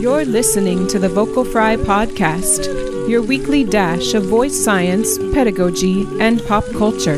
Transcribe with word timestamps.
You're 0.00 0.24
listening 0.24 0.88
to 0.88 0.98
the 0.98 1.08
Vocal 1.08 1.44
Fry 1.44 1.76
Podcast, 1.76 3.08
your 3.08 3.22
weekly 3.22 3.62
dash 3.62 4.14
of 4.14 4.24
voice 4.24 4.56
science, 4.56 5.18
pedagogy, 5.18 6.04
and 6.18 6.44
pop 6.46 6.64
culture. 6.72 7.16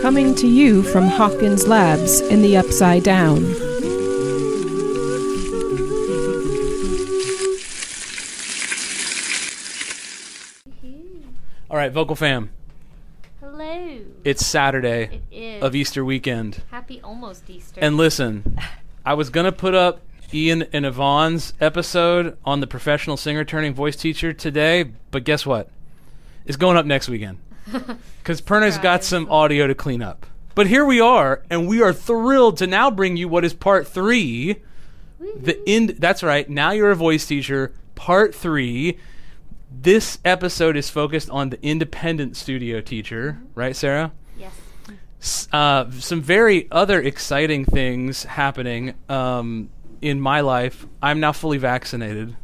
Coming 0.00 0.36
to 0.36 0.46
you 0.46 0.84
from 0.84 1.08
Hawkins 1.08 1.66
Labs 1.66 2.20
in 2.20 2.42
the 2.42 2.56
Upside 2.56 3.02
Down. 3.02 3.44
All 11.68 11.76
right, 11.76 11.90
Vocal 11.90 12.14
Fam. 12.14 12.50
Hello. 13.40 13.98
It's 14.22 14.44
Saturday 14.44 15.04
It 15.04 15.22
is. 15.29 15.29
Of 15.60 15.74
Easter 15.74 16.04
weekend. 16.04 16.62
Happy 16.70 17.00
almost 17.02 17.48
Easter. 17.48 17.80
And 17.80 17.96
listen, 17.96 18.58
I 19.04 19.14
was 19.14 19.30
going 19.30 19.44
to 19.44 19.52
put 19.52 19.74
up 19.74 20.00
Ian 20.32 20.62
and 20.72 20.86
Yvonne's 20.86 21.52
episode 21.60 22.36
on 22.44 22.60
the 22.60 22.66
professional 22.66 23.16
singer 23.16 23.44
turning 23.44 23.74
voice 23.74 23.96
teacher 23.96 24.32
today, 24.32 24.84
but 25.10 25.24
guess 25.24 25.44
what? 25.44 25.68
It's 26.46 26.56
going 26.56 26.76
up 26.76 26.86
next 26.86 27.08
weekend. 27.08 27.38
Because 28.18 28.42
Perna's 28.42 28.76
got 28.78 29.02
some 29.02 29.28
audio 29.30 29.66
to 29.66 29.74
clean 29.74 30.02
up. 30.02 30.26
But 30.54 30.66
here 30.66 30.84
we 30.84 31.00
are, 31.00 31.42
and 31.48 31.66
we 31.66 31.82
are 31.82 31.92
thrilled 31.92 32.58
to 32.58 32.66
now 32.66 32.90
bring 32.90 33.16
you 33.16 33.28
what 33.28 33.46
is 33.46 33.54
part 33.54 33.88
three. 33.88 34.56
The 35.18 35.58
end. 35.66 35.96
That's 35.98 36.22
right. 36.22 36.48
Now 36.48 36.72
you're 36.72 36.90
a 36.90 36.96
voice 36.96 37.26
teacher. 37.26 37.72
Part 37.94 38.34
three. 38.34 38.98
This 39.70 40.18
episode 40.24 40.76
is 40.76 40.90
focused 40.90 41.30
on 41.30 41.48
the 41.50 41.64
independent 41.64 42.36
studio 42.36 42.80
teacher, 42.80 43.40
right, 43.54 43.74
Sarah? 43.74 44.12
Uh, 45.52 45.90
some 45.92 46.22
very 46.22 46.68
other 46.70 47.00
exciting 47.00 47.64
things 47.64 48.24
happening 48.24 48.94
um, 49.08 49.70
in 50.00 50.20
my 50.20 50.40
life. 50.40 50.86
I'm 51.02 51.20
now 51.20 51.32
fully 51.32 51.58
vaccinated. 51.58 52.36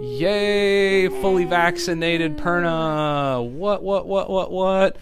Yay! 0.00 1.08
Fully 1.08 1.44
vaccinated, 1.44 2.36
Perna. 2.36 3.48
What? 3.48 3.82
What? 3.82 4.06
What? 4.06 4.28
What? 4.28 4.50
What? 4.50 4.96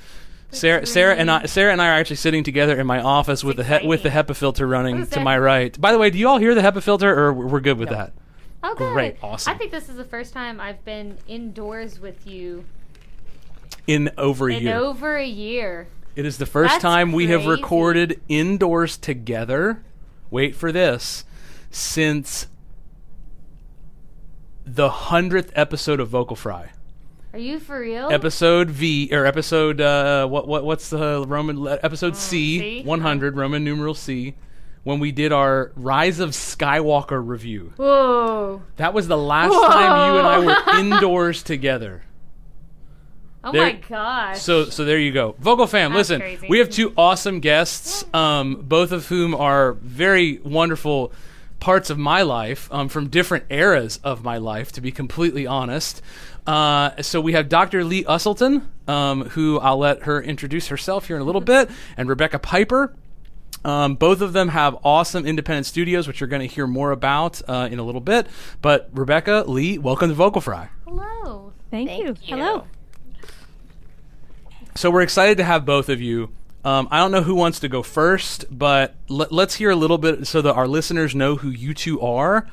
Sarah, 0.51 0.85
Sarah 0.85 1.15
and 1.15 1.31
I, 1.31 1.47
Sarah 1.47 1.73
and 1.73 1.81
I 1.81 1.89
are 1.89 1.95
actually 1.95 2.17
sitting 2.17 2.45
together 2.45 2.79
in 2.79 2.87
my 2.87 3.01
office 3.01 3.43
with 3.43 3.57
the 3.57 3.65
he- 3.65 3.87
with 3.87 4.03
the 4.03 4.11
HEPA 4.11 4.37
filter 4.37 4.67
running 4.67 5.07
to 5.07 5.21
my 5.21 5.39
right. 5.39 5.79
By 5.81 5.93
the 5.93 5.99
way, 5.99 6.11
do 6.11 6.19
you 6.19 6.29
all 6.29 6.39
hear 6.39 6.55
the 6.55 6.61
HEPA 6.61 6.83
filter, 6.83 7.11
or 7.19 7.33
we're 7.33 7.61
good 7.61 7.79
with 7.79 7.89
that? 7.89 8.13
Oh, 8.63 8.75
good. 8.75 8.93
Great, 8.93 9.17
awesome. 9.23 9.55
I 9.55 9.57
think 9.57 9.71
this 9.73 9.89
is 9.89 9.97
the 9.97 10.05
first 10.05 10.35
time 10.35 10.61
I've 10.61 10.85
been 10.85 11.19
indoors 11.27 11.99
with 11.99 12.27
you 12.27 12.65
In 13.87 14.11
over 14.19 14.51
a 14.51 14.55
in 14.57 14.63
year, 14.63 14.77
over 14.77 15.17
a 15.17 15.27
year. 15.27 15.89
It 16.17 16.27
is 16.27 16.39
the 16.39 16.47
first 16.47 16.73
That's 16.75 16.83
time 16.83 17.13
we 17.13 17.29
have 17.29 17.43
crazy. 17.43 17.51
recorded 17.63 18.21
indoors 18.29 18.97
together. 18.97 19.83
Wait 20.31 20.55
for 20.57 20.73
this, 20.73 21.25
since 21.71 22.47
the 24.65 24.89
hundredth 24.89 25.53
episode 25.55 26.01
of 26.01 26.09
Vocal 26.09 26.37
Fry. 26.37 26.71
Are 27.33 27.39
you 27.39 27.59
for 27.59 27.81
real? 27.81 28.11
episode 28.13 28.69
V 28.71 29.09
or 29.11 29.25
episode 29.25 29.81
uh, 29.81 30.27
what 30.27 30.47
what 30.47 30.65
what's 30.65 30.91
the 30.91 31.25
Roman 31.27 31.59
le- 31.63 31.79
episode 31.83 32.15
C, 32.17 32.59
C? 32.59 32.83
100 32.85 33.37
Roman 33.37 33.65
numeral 33.65 33.95
C 33.95 34.35
when 34.85 34.99
we 34.99 35.13
did 35.13 35.33
our 35.33 35.73
Rise 35.77 36.21
of 36.21 36.31
Skywalker 36.31 37.27
review. 37.27 37.73
Whoa. 37.77 38.63
That 38.77 38.93
was 38.93 39.09
the 39.09 39.17
last 39.17 39.53
time 39.53 40.13
you 40.13 40.19
and 40.19 40.27
I 40.29 40.39
were 40.41 40.79
indoors 40.79 41.43
together. 41.43 42.03
Oh 43.45 43.51
There- 43.53 43.63
my 43.63 43.73
gosh. 43.89 44.41
So 44.41 44.67
so 44.67 44.85
there 44.85 44.99
you 44.99 45.13
go. 45.13 45.35
Vocal 45.39 45.67
fam, 45.67 45.91
That's 45.93 46.11
listen. 46.11 46.21
crazy. 46.21 46.47
We 46.49 46.59
have 46.59 46.71
two 46.71 46.93
awesome 46.97 47.41
guests, 47.41 48.05
um, 48.15 48.63
both 48.63 48.93
of 48.93 49.07
whom 49.09 49.35
are 49.35 49.73
very 49.73 50.39
wonderful 50.45 51.13
parts 51.59 51.91
of 51.91 51.99
my 51.99 52.23
life 52.23 52.69
um, 52.73 52.89
from 52.89 53.09
different 53.09 53.45
eras 53.51 54.01
of 54.03 54.25
my 54.25 54.37
life, 54.37 54.73
to 54.73 54.81
be 54.81 54.91
completely 54.91 55.47
honest. 55.47 56.03
Uh, 56.47 56.91
so 57.03 57.21
we 57.21 57.33
have 57.35 57.49
Dr. 57.49 57.85
Lee 57.85 58.03
Usselton, 58.05 58.63
um, 58.89 59.29
who 59.31 59.61
I'll 59.61 59.79
let 59.79 60.03
her 60.05 60.21
introduce 60.21 60.69
herself 60.69 61.07
here 61.07 61.15
in 61.17 61.23
a 61.23 61.25
little 61.25 61.41
bit, 61.41 61.71
and 61.97 62.09
Rebecca 62.09 62.41
Piper. 62.41 62.93
Um, 63.65 63.95
both 63.95 64.21
of 64.23 64.33
them 64.33 64.49
have 64.49 64.77
awesome 64.83 65.25
independent 65.25 65.67
studios, 65.67 66.09
which 66.09 66.21
you're 66.21 66.27
going 66.29 66.47
to 66.49 66.53
hear 66.53 66.67
more 66.67 66.91
about 66.91 67.41
uh, 67.49 67.69
in 67.71 67.79
a 67.79 67.85
little 67.85 68.01
bit. 68.01 68.27
But 68.61 68.89
Rebecca, 68.93 69.45
Lee, 69.47 69.79
welcome 69.79 70.09
to 70.09 70.15
Vocal 70.17 70.41
Fry. 70.41 70.69
Hello. 70.85 71.53
Thank, 71.71 71.91
you. 71.91 72.17
Hello. 72.23 72.65
So 74.75 74.91
we're 74.91 75.03
excited 75.03 75.37
to 75.39 75.45
have 75.45 75.67
both 75.67 75.89
of 75.89 76.01
you. 76.01 76.31
Um, 76.65 76.89
I 76.91 76.99
don't 76.99 77.13
know 77.13 77.23
who 77.23 77.35
wants 77.35 77.61
to 77.61 77.69
go 77.69 77.83
first, 77.83 78.47
but 78.51 78.95
let, 79.09 79.31
let's 79.31 79.57
hear 79.57 79.71
a 79.71 79.77
little 79.77 79.99
bit 79.99 80.27
so 80.27 80.41
that 80.41 80.55
our 80.55 80.67
listeners 80.67 81.15
know 81.15 81.37
who 81.37 81.51
you 81.51 81.75
two 81.75 82.01
are. 82.01 82.47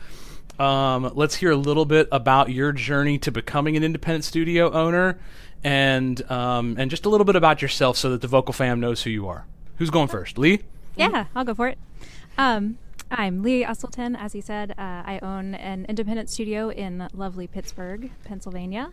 Um, 0.59 1.11
let's 1.15 1.35
hear 1.35 1.51
a 1.51 1.55
little 1.55 1.85
bit 1.85 2.09
about 2.11 2.49
your 2.49 2.73
journey 2.73 3.17
to 3.19 3.31
becoming 3.31 3.77
an 3.77 3.83
independent 3.83 4.25
studio 4.25 4.69
owner, 4.71 5.17
and 5.63 6.21
um, 6.29 6.75
and 6.77 6.91
just 6.91 7.05
a 7.05 7.09
little 7.09 7.23
bit 7.23 7.37
about 7.37 7.61
yourself 7.61 7.95
so 7.95 8.09
that 8.09 8.21
the 8.21 8.27
vocal 8.27 8.51
fam 8.51 8.81
knows 8.81 9.03
who 9.03 9.09
you 9.09 9.27
are. 9.27 9.45
Who's 9.77 9.89
going 9.89 10.09
first, 10.09 10.37
Lee? 10.37 10.59
Yeah, 10.97 11.25
I'll 11.33 11.45
go 11.45 11.53
for 11.53 11.69
it. 11.69 11.77
Um, 12.37 12.77
I'm 13.09 13.41
Lee 13.41 13.63
Usselton. 13.63 14.17
As 14.19 14.33
he 14.33 14.41
said, 14.41 14.71
uh, 14.71 14.75
I 14.77 15.19
own 15.21 15.55
an 15.55 15.85
independent 15.87 16.29
studio 16.29 16.69
in 16.69 17.07
lovely 17.13 17.47
Pittsburgh, 17.47 18.11
Pennsylvania, 18.25 18.91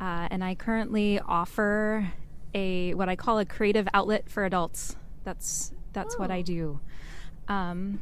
uh, 0.00 0.28
and 0.30 0.42
I 0.42 0.54
currently 0.54 1.20
offer 1.20 2.12
a 2.56 2.94
what 2.94 3.08
I 3.08 3.14
call 3.14 3.38
a 3.38 3.44
creative 3.44 3.86
outlet 3.92 4.28
for 4.28 4.44
adults. 4.44 4.96
That's 5.22 5.72
that's 5.92 6.18
what 6.18 6.30
I 6.30 6.42
do. 6.42 6.80
Um, 7.48 8.00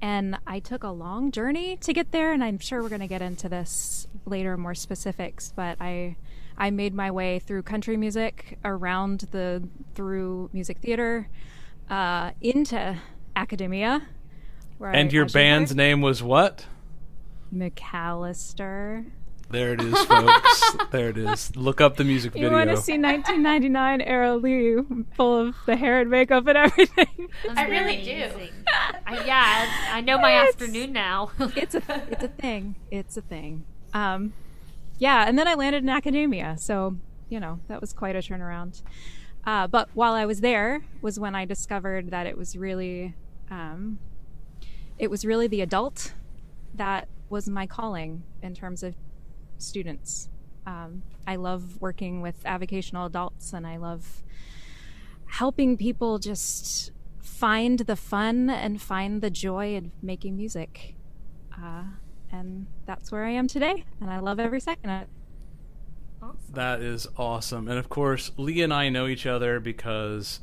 and 0.00 0.38
I 0.46 0.60
took 0.60 0.84
a 0.84 0.90
long 0.90 1.32
journey 1.32 1.76
to 1.78 1.92
get 1.92 2.12
there, 2.12 2.32
and 2.32 2.42
I'm 2.42 2.58
sure 2.58 2.82
we're 2.82 2.88
going 2.88 3.00
to 3.00 3.08
get 3.08 3.22
into 3.22 3.48
this 3.48 4.06
later, 4.26 4.56
more 4.56 4.74
specifics. 4.74 5.52
But 5.54 5.76
I, 5.80 6.16
I 6.56 6.70
made 6.70 6.94
my 6.94 7.10
way 7.10 7.38
through 7.38 7.62
country 7.62 7.96
music, 7.96 8.58
around 8.64 9.26
the 9.30 9.62
through 9.94 10.50
music 10.52 10.78
theater, 10.78 11.28
uh, 11.90 12.32
into 12.40 12.96
academia. 13.34 14.02
Where 14.78 14.92
And 14.92 15.10
I 15.10 15.12
your 15.12 15.26
band's 15.26 15.74
name 15.74 16.00
was 16.00 16.22
what? 16.22 16.66
McAllister. 17.52 19.06
There 19.50 19.72
it 19.72 19.80
is, 19.80 19.98
folks. 20.04 20.76
there 20.90 21.08
it 21.08 21.16
is. 21.16 21.56
Look 21.56 21.80
up 21.80 21.96
the 21.96 22.04
music 22.04 22.34
You 22.34 22.42
video. 22.42 22.50
You 22.50 22.54
want 22.66 22.70
to 22.70 22.76
see 22.76 22.98
1999 22.98 24.02
era 24.02 24.36
Lee, 24.36 24.76
full 25.16 25.38
of 25.38 25.56
the 25.64 25.74
hair 25.74 26.00
and 26.00 26.10
makeup 26.10 26.46
and 26.46 26.58
everything. 26.58 27.28
I 27.56 27.66
really 27.66 28.02
do. 28.02 28.30
I, 29.06 29.24
yeah, 29.24 29.70
I 29.92 30.02
know 30.02 30.18
my 30.18 30.32
It's- 30.32 30.48
afternoon 30.48 30.92
now. 30.92 31.30
it's 31.56 31.74
a 31.74 31.82
it's 32.10 32.24
a 32.24 32.28
thing. 32.28 32.76
It's 32.90 33.16
a 33.16 33.22
thing. 33.22 33.64
Um, 33.94 34.34
yeah, 34.98 35.24
and 35.26 35.38
then 35.38 35.48
I 35.48 35.54
landed 35.54 35.82
in 35.82 35.88
academia, 35.88 36.56
so 36.58 36.96
you 37.30 37.40
know 37.40 37.60
that 37.68 37.80
was 37.80 37.94
quite 37.94 38.16
a 38.16 38.18
turnaround. 38.18 38.82
Uh, 39.46 39.66
but 39.66 39.88
while 39.94 40.12
I 40.12 40.26
was 40.26 40.42
there, 40.42 40.82
was 41.00 41.18
when 41.18 41.34
I 41.34 41.46
discovered 41.46 42.10
that 42.10 42.26
it 42.26 42.36
was 42.36 42.54
really, 42.54 43.14
um, 43.50 43.98
it 44.98 45.10
was 45.10 45.24
really 45.24 45.46
the 45.46 45.62
adult 45.62 46.12
that 46.74 47.08
was 47.30 47.48
my 47.48 47.66
calling 47.66 48.24
in 48.42 48.54
terms 48.54 48.82
of 48.82 48.94
students. 49.58 50.28
Um, 50.66 51.02
I 51.26 51.36
love 51.36 51.80
working 51.80 52.20
with 52.20 52.42
avocational 52.44 53.06
adults, 53.06 53.52
and 53.52 53.66
I 53.66 53.76
love 53.76 54.22
helping 55.26 55.76
people 55.76 56.18
just 56.18 56.92
find 57.18 57.80
the 57.80 57.96
fun 57.96 58.50
and 58.50 58.80
find 58.80 59.22
the 59.22 59.30
joy 59.30 59.74
in 59.74 59.92
making 60.02 60.36
music. 60.36 60.94
Uh, 61.52 61.84
and 62.30 62.66
that's 62.86 63.10
where 63.10 63.24
I 63.24 63.30
am 63.30 63.48
today, 63.48 63.84
and 64.00 64.10
I 64.10 64.18
love 64.18 64.38
every 64.38 64.60
second 64.60 64.90
of 64.90 65.02
it. 65.02 65.08
That 66.52 66.80
is 66.80 67.06
awesome. 67.16 67.68
And 67.68 67.78
of 67.78 67.88
course, 67.88 68.32
Lee 68.36 68.62
and 68.62 68.72
I 68.72 68.88
know 68.88 69.06
each 69.06 69.26
other 69.26 69.60
because 69.60 70.40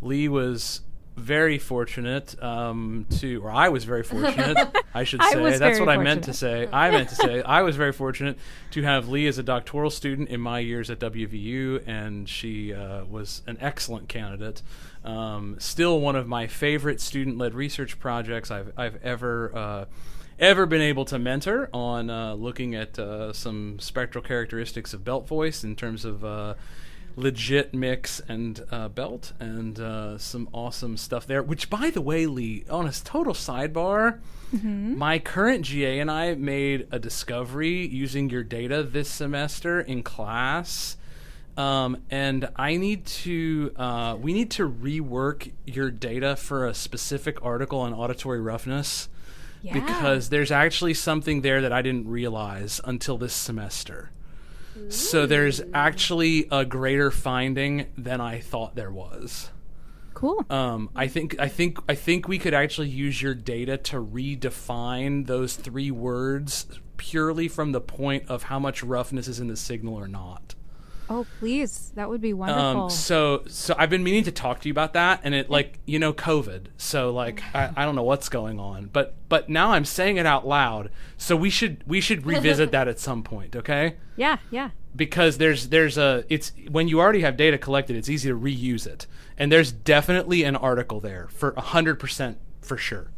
Lee 0.00 0.28
was 0.28 0.80
very 1.18 1.58
fortunate 1.58 2.40
um, 2.42 3.06
to, 3.18 3.42
or 3.42 3.50
I 3.50 3.68
was 3.68 3.84
very 3.84 4.02
fortunate, 4.02 4.56
I 4.94 5.04
should 5.04 5.20
I 5.22 5.32
say. 5.32 5.58
That's 5.58 5.80
what 5.80 5.88
I 5.88 5.98
meant 5.98 6.24
to 6.24 6.32
say. 6.32 6.68
I 6.72 6.90
meant 6.92 7.08
to 7.10 7.14
say 7.14 7.42
I 7.42 7.62
was 7.62 7.76
very 7.76 7.92
fortunate 7.92 8.38
to 8.70 8.82
have 8.82 9.08
Lee 9.08 9.26
as 9.26 9.38
a 9.38 9.42
doctoral 9.42 9.90
student 9.90 10.28
in 10.28 10.40
my 10.40 10.60
years 10.60 10.90
at 10.90 10.98
WVU, 11.00 11.86
and 11.86 12.28
she 12.28 12.72
uh, 12.72 13.04
was 13.04 13.42
an 13.46 13.58
excellent 13.60 14.08
candidate. 14.08 14.62
Um, 15.04 15.56
still 15.58 16.00
one 16.00 16.16
of 16.16 16.26
my 16.26 16.46
favorite 16.46 17.00
student-led 17.00 17.54
research 17.54 17.98
projects 17.98 18.50
I've 18.50 18.72
I've 18.76 19.02
ever. 19.02 19.56
Uh, 19.56 19.84
ever 20.38 20.66
been 20.66 20.80
able 20.80 21.04
to 21.04 21.18
mentor 21.18 21.68
on 21.74 22.08
uh, 22.08 22.32
looking 22.34 22.72
at 22.74 22.96
uh, 22.96 23.32
some 23.32 23.76
spectral 23.80 24.22
characteristics 24.22 24.94
of 24.94 25.04
belt 25.04 25.26
voice 25.26 25.64
in 25.64 25.74
terms 25.74 26.04
of 26.04 26.24
uh, 26.24 26.54
legit 27.18 27.74
mix 27.74 28.20
and 28.28 28.64
uh, 28.70 28.88
belt 28.88 29.32
and 29.40 29.78
uh, 29.80 30.16
some 30.18 30.48
awesome 30.52 30.96
stuff 30.96 31.26
there. 31.26 31.42
Which, 31.42 31.68
by 31.68 31.90
the 31.90 32.00
way, 32.00 32.26
Lee, 32.26 32.64
on 32.70 32.86
a 32.86 32.92
total 32.92 33.34
sidebar, 33.34 34.20
my 34.52 35.18
current 35.18 35.64
GA 35.64 35.98
and 36.00 36.10
I 36.10 36.34
made 36.34 36.86
a 36.90 36.98
discovery 36.98 37.86
using 37.86 38.30
your 38.30 38.42
data 38.42 38.82
this 38.82 39.10
semester 39.10 39.80
in 39.80 40.02
class. 40.02 40.96
Um, 41.56 41.98
and 42.08 42.48
I 42.54 42.76
need 42.76 43.04
to, 43.06 43.72
uh, 43.76 44.16
we 44.20 44.32
need 44.32 44.50
to 44.52 44.70
rework 44.70 45.50
your 45.66 45.90
data 45.90 46.36
for 46.36 46.66
a 46.66 46.72
specific 46.72 47.44
article 47.44 47.80
on 47.80 47.92
auditory 47.92 48.40
roughness 48.40 49.08
Yeah. 49.60 49.74
because 49.74 50.28
there's 50.28 50.52
actually 50.52 50.94
something 50.94 51.40
there 51.40 51.60
that 51.60 51.72
I 51.72 51.82
didn't 51.82 52.06
realize 52.06 52.80
until 52.84 53.18
this 53.18 53.32
semester. 53.34 54.10
So 54.88 55.26
there's 55.26 55.60
actually 55.74 56.48
a 56.50 56.64
greater 56.64 57.10
finding 57.10 57.86
than 57.96 58.20
I 58.20 58.40
thought 58.40 58.74
there 58.74 58.90
was. 58.90 59.50
cool. 60.14 60.44
Um, 60.50 60.90
I 60.96 61.06
think 61.08 61.38
I 61.38 61.48
think 61.48 61.78
I 61.88 61.94
think 61.94 62.26
we 62.26 62.38
could 62.38 62.54
actually 62.54 62.88
use 62.88 63.20
your 63.22 63.34
data 63.34 63.76
to 63.78 63.96
redefine 63.96 65.26
those 65.26 65.56
three 65.56 65.90
words 65.90 66.66
purely 66.96 67.48
from 67.48 67.72
the 67.72 67.80
point 67.80 68.24
of 68.28 68.44
how 68.44 68.58
much 68.58 68.82
roughness 68.82 69.28
is 69.28 69.40
in 69.40 69.46
the 69.48 69.56
signal 69.56 69.94
or 69.94 70.08
not. 70.08 70.54
Oh, 71.10 71.26
please. 71.38 71.92
That 71.94 72.08
would 72.08 72.20
be 72.20 72.32
wonderful. 72.32 72.82
Um, 72.84 72.90
so 72.90 73.42
so 73.46 73.74
I've 73.78 73.90
been 73.90 74.02
meaning 74.02 74.24
to 74.24 74.32
talk 74.32 74.60
to 74.60 74.68
you 74.68 74.72
about 74.72 74.92
that, 74.94 75.20
and 75.24 75.34
it 75.34 75.50
like 75.50 75.78
you 75.86 75.98
know 75.98 76.12
COVID. 76.12 76.66
So 76.76 77.10
like 77.10 77.42
I, 77.54 77.70
I 77.76 77.84
don't 77.84 77.94
know 77.96 78.02
what's 78.02 78.28
going 78.28 78.58
on, 78.60 78.90
but 78.92 79.14
but 79.28 79.48
now 79.48 79.72
I'm 79.72 79.84
saying 79.84 80.16
it 80.16 80.26
out 80.26 80.46
loud. 80.46 80.90
So 81.16 81.36
we 81.36 81.50
should 81.50 81.82
we 81.86 82.00
should 82.00 82.26
revisit 82.26 82.70
that 82.72 82.88
at 82.88 82.98
some 82.98 83.22
point, 83.22 83.56
okay? 83.56 83.96
yeah, 84.16 84.38
yeah. 84.50 84.70
because 84.96 85.38
there's 85.38 85.68
there's 85.68 85.96
a 85.98 86.24
it's 86.28 86.52
when 86.70 86.88
you 86.88 87.00
already 87.00 87.20
have 87.20 87.36
data 87.36 87.56
collected 87.58 87.94
it's 87.96 88.08
easy 88.08 88.28
to 88.28 88.36
reuse 88.38 88.86
it 88.86 89.06
and 89.38 89.52
there's 89.52 89.70
definitely 89.70 90.42
an 90.42 90.56
article 90.56 90.98
there 90.98 91.28
for 91.30 91.52
100% 91.52 92.36
for 92.60 92.76
sure 92.76 93.10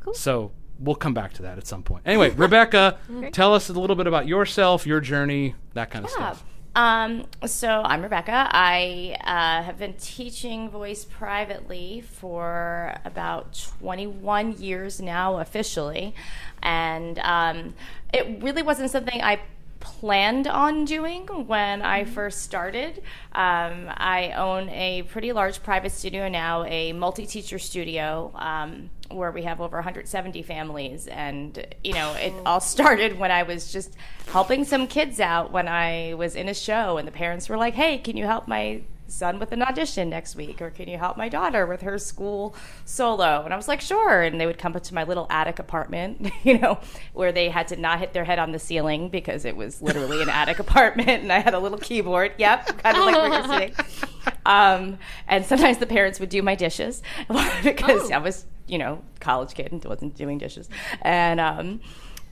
Cool. 0.00 0.12
so 0.12 0.52
we'll 0.78 0.94
come 0.96 1.14
back 1.14 1.32
to 1.34 1.42
that 1.42 1.56
at 1.56 1.66
some 1.66 1.82
point 1.82 2.02
anyway 2.04 2.30
rebecca 2.30 2.98
tell 3.32 3.54
us 3.54 3.70
a 3.70 3.72
little 3.72 3.96
bit 3.96 4.06
about 4.06 4.28
yourself 4.28 4.86
your 4.86 5.00
journey 5.00 5.54
that 5.72 5.90
kind 5.90 6.04
of 6.04 6.10
stuff 6.10 6.44
Um, 6.76 7.26
so 7.46 7.68
I'm 7.84 8.02
Rebecca. 8.02 8.48
I 8.50 9.16
uh, 9.20 9.62
have 9.62 9.78
been 9.78 9.94
teaching 9.94 10.68
voice 10.68 11.04
privately 11.04 12.00
for 12.00 12.96
about 13.04 13.68
21 13.80 14.58
years 14.58 15.00
now, 15.00 15.38
officially, 15.38 16.14
and 16.62 17.20
um, 17.20 17.74
it 18.12 18.42
really 18.42 18.62
wasn't 18.62 18.90
something 18.90 19.22
I 19.22 19.40
planned 19.78 20.48
on 20.48 20.84
doing 20.84 21.26
when 21.46 21.80
I 21.82 22.04
first 22.04 22.42
started. 22.42 23.02
Um, 23.32 23.88
I 23.96 24.32
own 24.36 24.68
a 24.70 25.02
pretty 25.02 25.32
large 25.32 25.62
private 25.62 25.92
studio 25.92 26.28
now, 26.28 26.64
a 26.64 26.92
multi-teacher 26.92 27.60
studio. 27.60 28.32
Um, 28.34 28.90
where 29.10 29.30
we 29.30 29.42
have 29.42 29.60
over 29.60 29.76
170 29.76 30.42
families. 30.42 31.06
And 31.06 31.66
you 31.82 31.92
know 31.94 32.14
it 32.14 32.32
all 32.46 32.60
started 32.60 33.18
when 33.18 33.30
i 33.30 33.42
was 33.42 33.72
just 33.72 33.94
helping 34.28 34.64
some 34.64 34.86
kids 34.86 35.20
out 35.20 35.52
when 35.52 35.68
i 35.68 36.14
was 36.14 36.34
in 36.34 36.48
a 36.48 36.54
show 36.54 36.96
and 36.96 37.06
the 37.06 37.12
parents 37.12 37.48
were 37.48 37.56
like 37.56 37.74
hey 37.74 37.98
can 37.98 38.16
you 38.16 38.24
help 38.24 38.48
my 38.48 38.80
son 39.06 39.38
with 39.38 39.52
an 39.52 39.62
audition 39.62 40.08
next 40.08 40.34
week? 40.34 40.60
Or 40.60 40.70
can 40.70 40.88
you 40.88 40.98
help 40.98 41.16
my 41.16 41.28
daughter 41.28 41.66
with 41.66 41.82
her 41.82 41.98
school 41.98 42.54
solo? 42.84 43.42
And 43.44 43.52
i 43.52 43.56
was 43.56 43.68
like 43.68 43.80
sure. 43.80 44.22
And 44.22 44.40
they 44.40 44.46
would 44.46 44.58
come 44.58 44.74
up 44.74 44.82
to 44.84 44.94
my 44.94 45.04
little 45.04 45.26
attic 45.30 45.58
apartment 45.58 46.30
you 46.42 46.58
know 46.58 46.78
where 47.12 47.32
they 47.32 47.48
had 47.48 47.68
to 47.68 47.76
not 47.76 47.98
hit 47.98 48.12
their 48.12 48.24
head 48.24 48.38
on 48.38 48.52
the 48.52 48.58
ceiling 48.58 49.08
because 49.08 49.44
it 49.44 49.56
was 49.56 49.80
literally 49.82 50.22
an 50.22 50.28
attic 50.28 50.58
apartment 50.58 51.08
and 51.08 51.32
i 51.32 51.38
had 51.38 51.54
a 51.54 51.58
little 51.58 51.78
keyboard. 51.78 52.32
Yep 52.38 52.82
kind 52.82 52.96
of 52.96 53.04
like 53.04 53.14
where 53.14 53.28
you're 53.28 53.60
sitting 53.60 53.74
um, 54.46 54.98
and 55.28 55.44
sometimes 55.44 55.78
the 55.78 55.86
parents 55.86 56.20
would 56.20 56.28
do 56.28 56.42
my 56.42 56.54
dishes 56.54 57.02
because 57.62 58.10
I 58.10 58.18
was, 58.18 58.46
you 58.66 58.78
know, 58.78 59.02
college 59.20 59.54
kid 59.54 59.72
and 59.72 59.84
wasn't 59.84 60.14
doing 60.14 60.38
dishes. 60.38 60.68
And 61.02 61.40
um, 61.40 61.80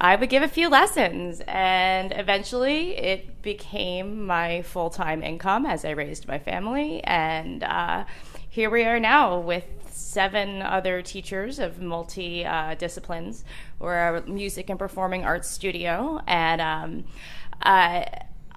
I 0.00 0.17
would 0.17 0.31
give 0.31 0.43
a 0.43 0.49
few 0.49 0.69
lessons, 0.69 1.43
and 1.46 2.12
eventually 2.17 2.96
it 2.96 3.43
became 3.43 4.26
my 4.26 4.62
full 4.62 4.90
time 4.90 5.23
income 5.23 5.64
as 5.67 5.84
I 5.84 5.90
raised 5.90 6.26
my 6.26 6.38
family. 6.38 7.02
And 7.05 7.62
uh, 7.62 8.05
here 8.49 8.70
we 8.70 8.84
are 8.84 8.99
now 8.99 9.38
with 9.38 9.64
seven 9.90 10.61
other 10.62 11.02
teachers 11.02 11.58
of 11.58 11.81
multi 11.81 12.44
uh, 12.44 12.75
disciplines. 12.75 13.44
We're 13.78 14.17
a 14.17 14.26
music 14.28 14.70
and 14.70 14.78
performing 14.78 15.25
arts 15.25 15.49
studio, 15.49 16.20
and 16.26 16.61
um, 16.61 17.05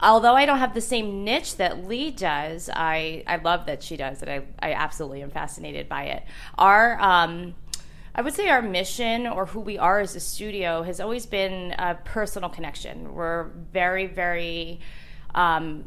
although 0.02 0.36
I 0.36 0.46
don't 0.46 0.60
have 0.60 0.74
the 0.74 0.82
same 0.82 1.24
niche 1.24 1.58
that 1.58 1.88
Lee 1.88 2.12
does, 2.12 2.70
I, 2.74 3.24
I 3.28 3.38
love 3.38 3.66
that 3.68 3.84
she 3.84 3.98
does 3.98 4.22
it. 4.22 4.30
I, 4.30 4.42
I 4.60 4.74
absolutely 4.74 5.22
am 5.22 5.32
fascinated 5.32 5.88
by 5.88 6.06
it. 6.06 6.24
Our 6.58 7.00
um, 7.00 7.56
I 8.18 8.22
would 8.22 8.34
say 8.34 8.48
our 8.48 8.62
mission 8.62 9.28
or 9.28 9.46
who 9.46 9.60
we 9.60 9.78
are 9.78 10.00
as 10.00 10.16
a 10.16 10.22
studio 10.22 10.84
has 10.84 11.02
always 11.02 11.26
been 11.26 11.76
a 11.78 11.96
personal 11.96 12.50
connection. 12.50 13.14
We're 13.14 13.50
very, 13.74 14.08
very 14.08 14.80
um, 15.36 15.84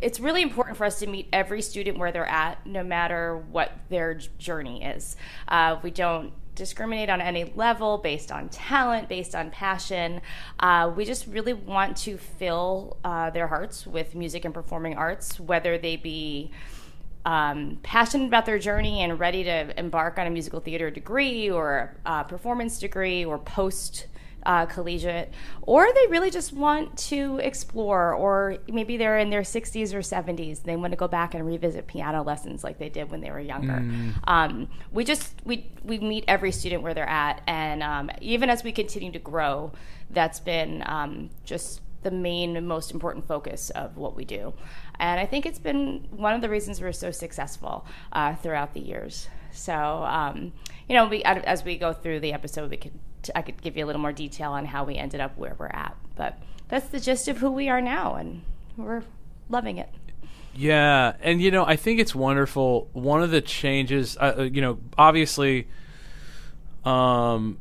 it's 0.00 0.18
really 0.18 0.42
important 0.42 0.76
for 0.76 0.84
us 0.84 0.98
to 1.00 1.06
meet 1.06 1.28
every 1.32 1.60
student 1.60 1.98
where 1.98 2.10
they're 2.10 2.24
at, 2.28 2.64
no 2.66 2.82
matter 2.82 3.36
what 3.50 3.72
their 3.90 4.14
journey 4.14 4.82
is. 4.82 5.16
Uh, 5.48 5.78
we 5.82 5.90
don't 5.90 6.32
discriminate 6.54 7.10
on 7.10 7.20
any 7.20 7.52
level 7.54 7.98
based 7.98 8.32
on 8.32 8.48
talent, 8.48 9.08
based 9.08 9.34
on 9.34 9.50
passion. 9.50 10.22
Uh, 10.58 10.90
we 10.96 11.04
just 11.04 11.26
really 11.26 11.52
want 11.52 11.98
to 11.98 12.16
fill 12.16 12.96
uh, 13.04 13.28
their 13.30 13.46
hearts 13.46 13.86
with 13.86 14.14
music 14.14 14.46
and 14.46 14.54
performing 14.54 14.96
arts, 14.96 15.38
whether 15.38 15.76
they 15.76 15.96
be 15.96 16.50
um, 17.26 17.78
passionate 17.82 18.28
about 18.28 18.46
their 18.46 18.58
journey 18.58 19.02
and 19.02 19.18
ready 19.18 19.42
to 19.44 19.78
embark 19.78 20.16
on 20.16 20.28
a 20.28 20.30
musical 20.30 20.60
theater 20.60 20.90
degree 20.90 21.50
or 21.50 21.94
a 22.06 22.22
performance 22.24 22.78
degree 22.78 23.24
or 23.24 23.36
post 23.36 24.06
uh, 24.46 24.64
collegiate, 24.64 25.32
or 25.62 25.92
they 25.92 26.06
really 26.06 26.30
just 26.30 26.52
want 26.52 26.96
to 26.96 27.38
explore, 27.38 28.14
or 28.14 28.58
maybe 28.68 28.96
they're 28.96 29.18
in 29.18 29.28
their 29.28 29.42
60s 29.42 29.92
or 29.92 29.98
70s. 29.98 30.58
and 30.58 30.66
They 30.66 30.76
want 30.76 30.92
to 30.92 30.96
go 30.96 31.08
back 31.08 31.34
and 31.34 31.44
revisit 31.44 31.88
piano 31.88 32.22
lessons 32.22 32.62
like 32.62 32.78
they 32.78 32.88
did 32.88 33.10
when 33.10 33.20
they 33.20 33.32
were 33.32 33.40
younger. 33.40 33.84
Um, 34.24 34.68
we 34.92 35.02
just 35.02 35.34
we 35.44 35.68
we 35.82 35.98
meet 35.98 36.24
every 36.28 36.52
student 36.52 36.84
where 36.84 36.94
they're 36.94 37.08
at, 37.08 37.42
and 37.48 37.82
um, 37.82 38.08
even 38.20 38.48
as 38.48 38.62
we 38.62 38.70
continue 38.70 39.10
to 39.10 39.18
grow, 39.18 39.72
that's 40.10 40.38
been 40.38 40.84
um, 40.86 41.30
just 41.44 41.80
the 42.06 42.10
main 42.12 42.64
most 42.64 42.92
important 42.92 43.26
focus 43.26 43.70
of 43.70 43.96
what 43.96 44.14
we 44.14 44.24
do. 44.24 44.54
And 44.98 45.20
I 45.20 45.26
think 45.26 45.46
it's 45.46 45.58
been 45.58 46.06
one 46.10 46.34
of 46.34 46.40
the 46.40 46.48
reasons 46.48 46.80
we're 46.80 46.92
so 46.92 47.10
successful 47.10 47.86
uh, 48.12 48.34
throughout 48.36 48.74
the 48.74 48.80
years. 48.80 49.28
So, 49.52 49.74
um, 49.74 50.52
you 50.88 50.94
know, 50.94 51.06
we, 51.06 51.22
as 51.24 51.64
we 51.64 51.78
go 51.78 51.92
through 51.92 52.20
the 52.20 52.32
episode, 52.32 52.70
we 52.70 52.76
could 52.76 52.92
I 53.34 53.42
could 53.42 53.60
give 53.60 53.76
you 53.76 53.84
a 53.84 53.86
little 53.86 54.00
more 54.00 54.12
detail 54.12 54.52
on 54.52 54.66
how 54.66 54.84
we 54.84 54.96
ended 54.96 55.20
up 55.20 55.36
where 55.36 55.56
we're 55.58 55.66
at. 55.66 55.96
But 56.14 56.38
that's 56.68 56.88
the 56.88 57.00
gist 57.00 57.28
of 57.28 57.38
who 57.38 57.50
we 57.50 57.68
are 57.68 57.80
now, 57.80 58.14
and 58.14 58.42
we're 58.76 59.02
loving 59.48 59.78
it. 59.78 59.88
Yeah, 60.54 61.14
and 61.20 61.40
you 61.42 61.50
know, 61.50 61.64
I 61.64 61.76
think 61.76 62.00
it's 62.00 62.14
wonderful. 62.14 62.88
One 62.92 63.22
of 63.22 63.30
the 63.30 63.40
changes, 63.40 64.16
uh, 64.16 64.36
uh, 64.38 64.42
you 64.42 64.62
know, 64.62 64.78
obviously, 64.96 65.68
um, 66.84 67.58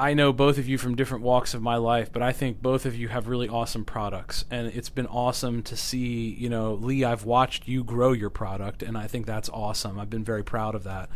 I 0.00 0.14
know 0.14 0.32
both 0.32 0.58
of 0.58 0.68
you 0.68 0.78
from 0.78 0.94
different 0.94 1.24
walks 1.24 1.54
of 1.54 1.62
my 1.62 1.74
life, 1.76 2.12
but 2.12 2.22
I 2.22 2.30
think 2.30 2.62
both 2.62 2.86
of 2.86 2.94
you 2.94 3.08
have 3.08 3.26
really 3.26 3.48
awesome 3.48 3.84
products, 3.84 4.44
and 4.48 4.68
it's 4.68 4.90
been 4.90 5.08
awesome 5.08 5.62
to 5.64 5.76
see. 5.76 6.34
You 6.38 6.48
know, 6.48 6.74
Lee, 6.74 7.02
I've 7.02 7.24
watched 7.24 7.66
you 7.66 7.82
grow 7.82 8.12
your 8.12 8.30
product, 8.30 8.82
and 8.82 8.96
I 8.96 9.08
think 9.08 9.26
that's 9.26 9.48
awesome. 9.48 9.98
I've 9.98 10.10
been 10.10 10.22
very 10.22 10.44
proud 10.44 10.76
of 10.76 10.84
that, 10.84 11.08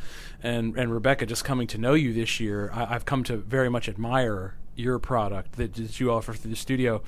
and 0.43 0.77
and 0.77 0.93
Rebecca, 0.93 1.27
just 1.27 1.45
coming 1.45 1.69
to 1.69 1.79
know 1.79 1.95
you 1.95 2.13
this 2.13 2.41
year, 2.41 2.71
I, 2.75 2.95
I've 2.97 3.05
come 3.05 3.23
to 3.25 3.37
very 3.37 3.69
much 3.69 3.89
admire 3.89 4.57
your 4.75 4.99
product 4.99 5.53
that, 5.57 5.75
that 5.75 6.01
you 6.01 6.11
offer 6.11 6.33
through 6.33 6.51
the 6.51 6.57
studio, 6.57 7.03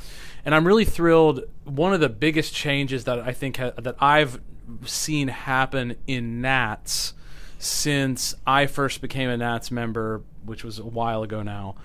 and 0.44 0.54
I'm 0.54 0.66
really 0.66 0.84
thrilled. 0.84 1.40
One 1.64 1.92
of 1.92 1.98
the 1.98 2.08
biggest 2.08 2.54
changes 2.54 3.02
that 3.04 3.18
I 3.18 3.32
think 3.32 3.56
ha- 3.56 3.72
that 3.76 3.96
I've 3.98 4.40
seen 4.86 5.28
happen 5.28 5.96
in 6.06 6.40
Nats 6.40 7.14
since 7.58 8.34
I 8.46 8.66
first 8.66 9.00
became 9.00 9.30
a 9.30 9.36
Nats 9.36 9.70
member, 9.70 10.22
which 10.44 10.64
was 10.64 10.78
a 10.78 10.84
while 10.84 11.22
ago 11.22 11.42
now, 11.42 11.76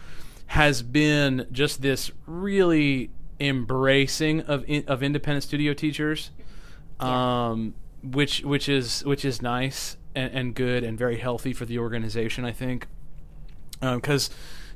has 0.48 0.82
been 0.82 1.48
just 1.52 1.82
this 1.82 2.12
really 2.26 3.12
embracing 3.40 4.42
of 4.42 4.64
in, 4.68 4.84
of 4.88 5.02
independent 5.02 5.44
studio 5.44 5.74
teachers, 5.74 6.32
um, 7.00 7.74
which 8.04 8.42
which 8.42 8.68
is 8.68 9.04
which 9.06 9.24
is 9.24 9.42
nice 9.42 9.98
and, 10.16 10.34
and 10.34 10.56
good 10.56 10.84
and 10.84 10.98
very 10.98 11.18
healthy 11.18 11.54
for 11.54 11.66
the 11.66 11.78
organization. 11.78 12.46
I 12.46 12.52
think 12.52 12.88
because 13.82 14.30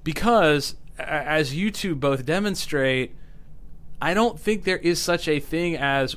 because 0.04 0.76
as 0.98 1.56
you 1.56 1.72
two 1.72 1.96
both 1.96 2.26
demonstrate, 2.26 3.16
I 4.02 4.14
don't 4.14 4.40
think 4.40 4.64
there 4.64 4.78
is 4.78 5.02
such 5.02 5.28
a 5.28 5.40
thing 5.40 5.76
as 5.76 6.16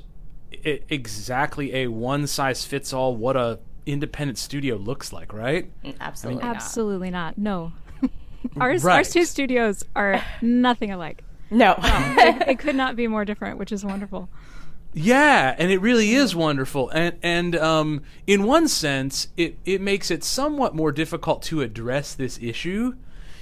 exactly 0.62 1.74
a 1.74 1.86
one 1.88 2.26
size 2.26 2.64
fits 2.64 2.92
all 2.92 3.14
what 3.16 3.36
a 3.36 3.58
independent 3.86 4.38
studio 4.38 4.76
looks 4.76 5.12
like, 5.12 5.32
right? 5.32 5.70
Absolutely 6.00 6.42
not. 6.42 6.56
Absolutely 6.56 7.10
not. 7.10 7.38
No. 7.38 7.72
Ours, 8.60 8.84
Right. 8.84 8.96
ours 8.96 9.10
two 9.10 9.24
studios 9.24 9.84
are 9.94 10.22
nothing 10.42 10.90
alike. 10.90 11.22
No. 11.50 11.74
It, 11.78 12.48
it 12.48 12.58
could 12.58 12.76
not 12.76 12.96
be 12.96 13.06
more 13.06 13.24
different, 13.24 13.58
which 13.58 13.72
is 13.72 13.84
wonderful. 13.84 14.28
Yeah, 14.98 15.54
and 15.58 15.70
it 15.70 15.80
really 15.80 16.14
is 16.14 16.34
wonderful. 16.34 16.88
And 16.90 17.16
and 17.22 17.54
um, 17.56 18.02
in 18.26 18.44
one 18.44 18.66
sense, 18.66 19.28
it 19.36 19.58
it 19.66 19.80
makes 19.82 20.10
it 20.10 20.24
somewhat 20.24 20.74
more 20.74 20.90
difficult 20.90 21.42
to 21.44 21.60
address 21.60 22.14
this 22.14 22.38
issue, 22.40 22.94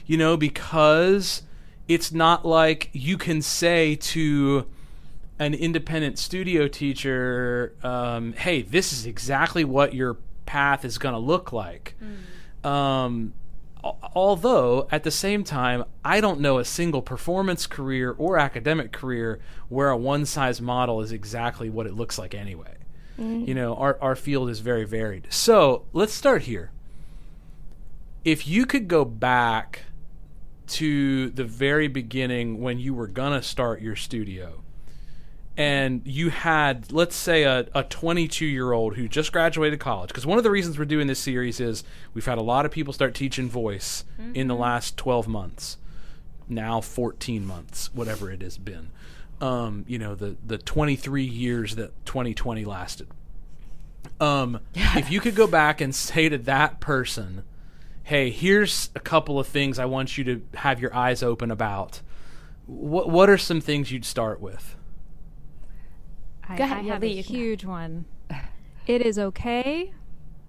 you 0.04 0.16
know, 0.16 0.36
because 0.36 1.42
it's 1.86 2.10
not 2.12 2.44
like 2.44 2.90
you 2.92 3.16
can 3.16 3.40
say 3.40 3.94
to 3.94 4.66
an 5.38 5.54
independent 5.54 6.18
studio 6.18 6.66
teacher, 6.66 7.74
um, 7.84 8.32
hey, 8.32 8.62
this 8.62 8.92
is 8.92 9.06
exactly 9.06 9.64
what 9.64 9.94
your 9.94 10.16
path 10.54 10.84
is 10.84 10.98
going 10.98 11.14
to 11.14 11.18
look 11.18 11.52
like. 11.52 11.96
Um, 12.62 13.34
although 14.14 14.86
at 14.90 15.02
the 15.02 15.10
same 15.10 15.42
time, 15.42 15.84
I 16.04 16.20
don't 16.20 16.40
know 16.40 16.58
a 16.58 16.64
single 16.64 17.02
performance 17.02 17.66
career 17.66 18.14
or 18.16 18.38
academic 18.38 18.92
career 18.92 19.40
where 19.68 19.90
a 19.90 19.96
one 19.96 20.24
size 20.26 20.60
model 20.60 21.00
is 21.00 21.10
exactly 21.10 21.68
what 21.68 21.86
it 21.86 21.94
looks 21.94 22.18
like 22.18 22.34
anyway. 22.34 22.76
You 23.48 23.54
know, 23.54 23.74
our, 23.74 23.98
our 24.00 24.16
field 24.16 24.48
is 24.48 24.60
very 24.60 24.84
varied. 24.84 25.26
So 25.30 25.84
let's 25.92 26.12
start 26.12 26.42
here. 26.42 26.70
If 28.24 28.46
you 28.46 28.64
could 28.64 28.88
go 28.88 29.04
back 29.04 29.82
to 30.66 31.30
the 31.30 31.44
very 31.44 31.88
beginning 31.88 32.60
when 32.60 32.78
you 32.78 32.94
were 32.94 33.06
gonna 33.06 33.42
start 33.42 33.82
your 33.82 33.96
studio 33.96 34.63
and 35.56 36.02
you 36.04 36.30
had 36.30 36.90
let's 36.92 37.14
say 37.14 37.44
a, 37.44 37.66
a 37.74 37.84
22 37.84 38.44
year 38.44 38.72
old 38.72 38.96
who 38.96 39.08
just 39.08 39.32
graduated 39.32 39.80
college. 39.80 40.08
Because 40.08 40.26
one 40.26 40.38
of 40.38 40.44
the 40.44 40.50
reasons 40.50 40.78
we're 40.78 40.84
doing 40.84 41.06
this 41.06 41.18
series 41.18 41.60
is 41.60 41.84
we've 42.12 42.26
had 42.26 42.38
a 42.38 42.42
lot 42.42 42.66
of 42.66 42.72
people 42.72 42.92
start 42.92 43.14
teaching 43.14 43.48
voice 43.48 44.04
in 44.34 44.48
the 44.48 44.54
last 44.54 44.96
12 44.96 45.28
months. 45.28 45.78
Now 46.48 46.80
14 46.80 47.46
months 47.46 47.92
whatever 47.94 48.30
it 48.30 48.42
has 48.42 48.58
been. 48.58 48.90
Um, 49.40 49.84
you 49.88 49.98
know 49.98 50.14
the 50.14 50.36
the 50.44 50.58
23 50.58 51.24
years 51.24 51.76
that 51.76 51.92
2020 52.06 52.64
lasted. 52.64 53.08
Um, 54.20 54.60
if 54.74 55.10
you 55.10 55.20
could 55.20 55.34
go 55.34 55.46
back 55.46 55.80
and 55.80 55.94
say 55.94 56.28
to 56.28 56.38
that 56.38 56.80
person 56.80 57.44
hey, 58.04 58.28
here's 58.30 58.90
a 58.94 59.00
couple 59.00 59.40
of 59.40 59.46
things 59.46 59.78
I 59.78 59.86
want 59.86 60.16
you 60.16 60.24
to 60.24 60.42
have 60.54 60.78
your 60.78 60.94
eyes 60.94 61.22
open 61.22 61.50
about. 61.50 62.00
What 62.66 63.10
what 63.10 63.28
are 63.28 63.38
some 63.38 63.60
things 63.60 63.90
you'd 63.90 64.04
start 64.04 64.40
with? 64.40 64.76
I, 66.48 66.56
Go 66.56 66.64
ahead, 66.64 66.78
I 66.78 66.80
yeah, 66.82 66.92
have 66.94 67.02
Lee, 67.02 67.12
a 67.12 67.16
you 67.16 67.24
can- 67.24 67.34
huge 67.34 67.64
one. 67.64 68.04
It 68.86 69.00
is 69.00 69.18
okay 69.18 69.94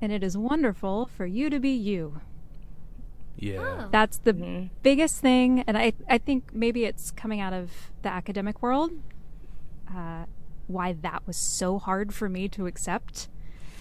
and 0.01 0.11
it 0.11 0.21
is 0.21 0.37
wonderful 0.37 1.09
for 1.15 1.25
you 1.25 1.49
to 1.49 1.57
be 1.57 1.69
you. 1.69 2.19
Yeah. 3.37 3.87
That's 3.91 4.17
the 4.17 4.33
biggest 4.83 5.19
thing. 5.21 5.63
And 5.67 5.77
I, 5.77 5.93
I 6.09 6.17
think 6.17 6.53
maybe 6.53 6.83
it's 6.83 7.11
coming 7.11 7.39
out 7.39 7.53
of 7.53 7.71
the 8.01 8.09
academic 8.09 8.61
world. 8.61 8.91
Uh, 9.89 10.25
why 10.67 10.93
that 10.93 11.25
was 11.25 11.37
so 11.37 11.79
hard 11.79 12.13
for 12.13 12.27
me 12.27 12.49
to 12.49 12.65
accept. 12.67 13.29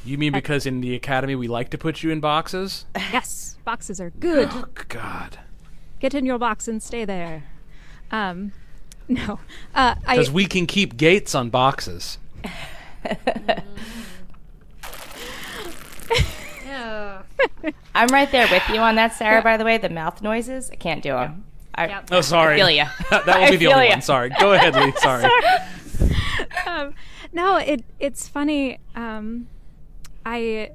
You 0.04 0.18
mean 0.18 0.33
because 0.33 0.66
in 0.66 0.80
the 0.83 0.94
academy 0.94 1.35
we 1.35 1.49
like 1.49 1.71
to 1.71 1.78
put 1.78 2.02
you 2.04 2.11
in 2.11 2.21
boxes? 2.21 2.87
Yes, 3.12 3.56
boxes 3.64 4.00
are 4.00 4.11
good. 4.11 4.49
Oh 4.52 4.66
God. 4.88 5.38
Get 5.99 6.14
in 6.14 6.26
your 6.26 6.38
box 6.38 6.68
and 6.68 6.80
stay 6.83 7.04
there. 7.04 7.44
Um, 8.11 8.52
no, 9.08 9.38
uh, 9.75 9.94
Because 10.00 10.30
we 10.30 10.46
can 10.46 10.66
keep 10.66 10.96
gates 10.96 11.34
on 11.34 11.50
boxes. 11.50 12.18
Yeah. 16.75 17.23
I'm 17.94 18.08
right 18.08 18.30
there 18.30 18.49
with 18.50 18.68
you 18.68 18.80
on 18.80 18.96
that, 18.96 19.14
Sarah. 19.14 19.42
By 19.42 19.56
the 19.56 19.64
way, 19.64 19.78
the 19.78 19.88
mouth 19.88 20.23
noises, 20.23 20.70
I 20.70 20.76
can't 20.76 21.02
do 21.02 21.12
them. 21.12 21.44
I, 21.75 21.88
Yep. 21.88 22.08
Oh, 22.12 22.20
sorry. 22.20 22.54
I 22.54 22.58
feel 22.58 22.70
ya. 22.70 22.87
that 23.11 23.26
will 23.26 23.50
be 23.50 23.56
the 23.56 23.73
only 23.73 23.87
ya. 23.87 23.92
one. 23.92 24.02
Sorry. 24.02 24.30
Go 24.38 24.52
ahead, 24.52 24.75
Lee. 24.76 24.92
Sorry. 24.99 25.25
um, 26.66 26.94
no, 27.32 27.56
it 27.56 27.84
it's 27.99 28.28
funny. 28.28 28.78
Um, 28.94 29.49
I 30.25 30.70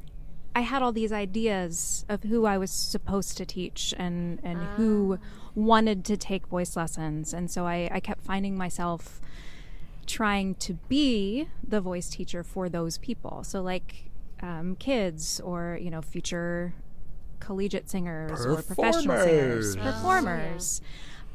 I 0.55 0.61
had 0.61 0.81
all 0.81 0.91
these 0.91 1.13
ideas 1.13 2.05
of 2.09 2.23
who 2.23 2.45
I 2.45 2.57
was 2.57 2.71
supposed 2.71 3.37
to 3.37 3.45
teach 3.45 3.93
and 3.97 4.39
and 4.43 4.61
who 4.75 5.19
wanted 5.55 6.05
to 6.05 6.17
take 6.17 6.47
voice 6.47 6.75
lessons, 6.75 7.33
and 7.33 7.49
so 7.49 7.65
I, 7.65 7.89
I 7.91 7.99
kept 7.99 8.21
finding 8.23 8.57
myself 8.57 9.21
trying 10.05 10.55
to 10.55 10.73
be 10.87 11.47
the 11.67 11.79
voice 11.81 12.09
teacher 12.09 12.43
for 12.43 12.67
those 12.69 12.97
people. 12.97 13.43
So 13.43 13.61
like 13.61 14.09
um, 14.41 14.75
kids 14.77 15.39
or 15.39 15.77
you 15.81 15.89
know 15.89 16.01
future 16.01 16.73
collegiate 17.39 17.89
singers 17.89 18.45
or 18.45 18.61
professional 18.61 19.17
singers, 19.17 19.75
Performers. 19.75 19.93
performers. 19.95 20.81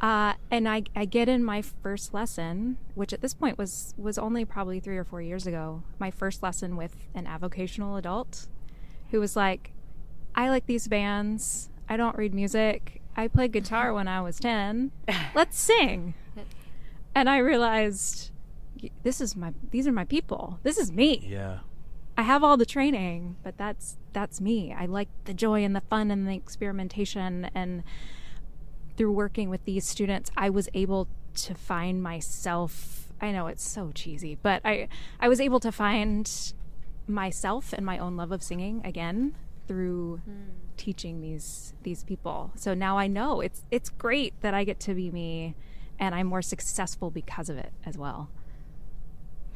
Uh, 0.01 0.35
and 0.51 0.69
I, 0.69 0.83
I 0.95 1.05
get 1.07 1.29
in 1.31 1.43
my 1.45 1.63
first 1.63 2.13
lesson, 2.13 2.77
which 2.95 3.13
at 3.13 3.21
this 3.23 3.33
point 3.33 3.57
was 3.57 3.95
was 3.97 4.19
only 4.19 4.45
probably 4.45 4.81
three 4.81 4.99
or 4.99 5.05
four 5.05 5.23
years 5.23 5.47
ago. 5.47 5.83
My 5.99 6.11
first 6.11 6.43
lesson 6.43 6.77
with 6.77 6.95
an 7.15 7.27
avocational 7.27 7.99
adult, 7.99 8.49
who 9.13 9.21
was 9.21 9.35
like, 9.37 9.73
"I 10.35 10.51
like 10.51 10.67
these 10.67 10.89
bands. 10.89 11.71
I 11.89 11.97
don't 11.97 12.17
read 12.17 12.35
music. 12.35 13.01
I 13.17 13.29
played 13.29 13.53
guitar 13.53 13.93
when 13.93 14.09
I 14.09 14.21
was 14.21 14.39
ten. 14.39 14.93
Let's 15.35 15.59
sing." 15.59 16.15
And 17.17 17.31
I 17.31 17.39
realized, 17.39 18.33
this 19.05 19.21
is 19.21 19.37
my 19.37 19.53
these 19.71 19.87
are 19.87 19.93
my 19.93 20.05
people. 20.05 20.59
This 20.63 20.79
is 20.79 20.91
me. 20.91 21.25
Yeah. 21.25 21.61
I 22.17 22.23
have 22.23 22.45
all 22.45 22.57
the 22.57 22.67
training, 22.67 23.37
but 23.43 23.57
that's 23.57 23.97
that's 24.13 24.41
me. 24.41 24.73
I 24.73 24.87
like 24.87 25.09
the 25.25 25.35
joy 25.35 25.65
and 25.65 25.75
the 25.75 25.81
fun 25.81 26.11
and 26.11 26.27
the 26.27 26.35
experimentation 26.35 27.51
and 27.55 27.83
through 28.97 29.13
working 29.13 29.51
with 29.51 29.65
these 29.65 29.87
students, 29.87 30.31
I 30.37 30.51
was 30.51 30.69
able 30.75 31.09
to 31.35 31.55
find 31.55 32.03
myself. 32.03 33.09
I 33.21 33.33
know 33.33 33.47
it's 33.47 33.67
so 33.67 33.91
cheesy, 33.95 34.37
but 34.41 34.61
I 34.65 34.89
I 35.19 35.29
was 35.29 35.41
able 35.41 35.61
to 35.61 35.73
find 35.73 36.31
myself 37.07 37.73
and 37.73 37.85
my 37.85 37.99
own 37.99 38.17
love 38.17 38.33
of 38.33 38.43
singing 38.43 38.81
again 38.85 39.35
through 39.67 40.21
hmm. 40.25 40.51
teaching 40.77 41.21
these 41.21 41.75
these 41.83 42.05
people. 42.05 42.53
So 42.57 42.75
now 42.75 42.99
I 42.99 43.07
know 43.07 43.41
it's 43.41 43.63
it's 43.71 43.89
great 43.89 44.41
that 44.41 44.55
I 44.55 44.65
get 44.65 44.81
to 44.81 44.95
be 44.95 45.11
me 45.11 45.55
and 45.99 46.15
I'm 46.15 46.27
more 46.27 46.43
successful 46.43 47.11
because 47.11 47.49
of 47.49 47.57
it 47.57 47.73
as 47.85 47.97
well. 47.97 48.29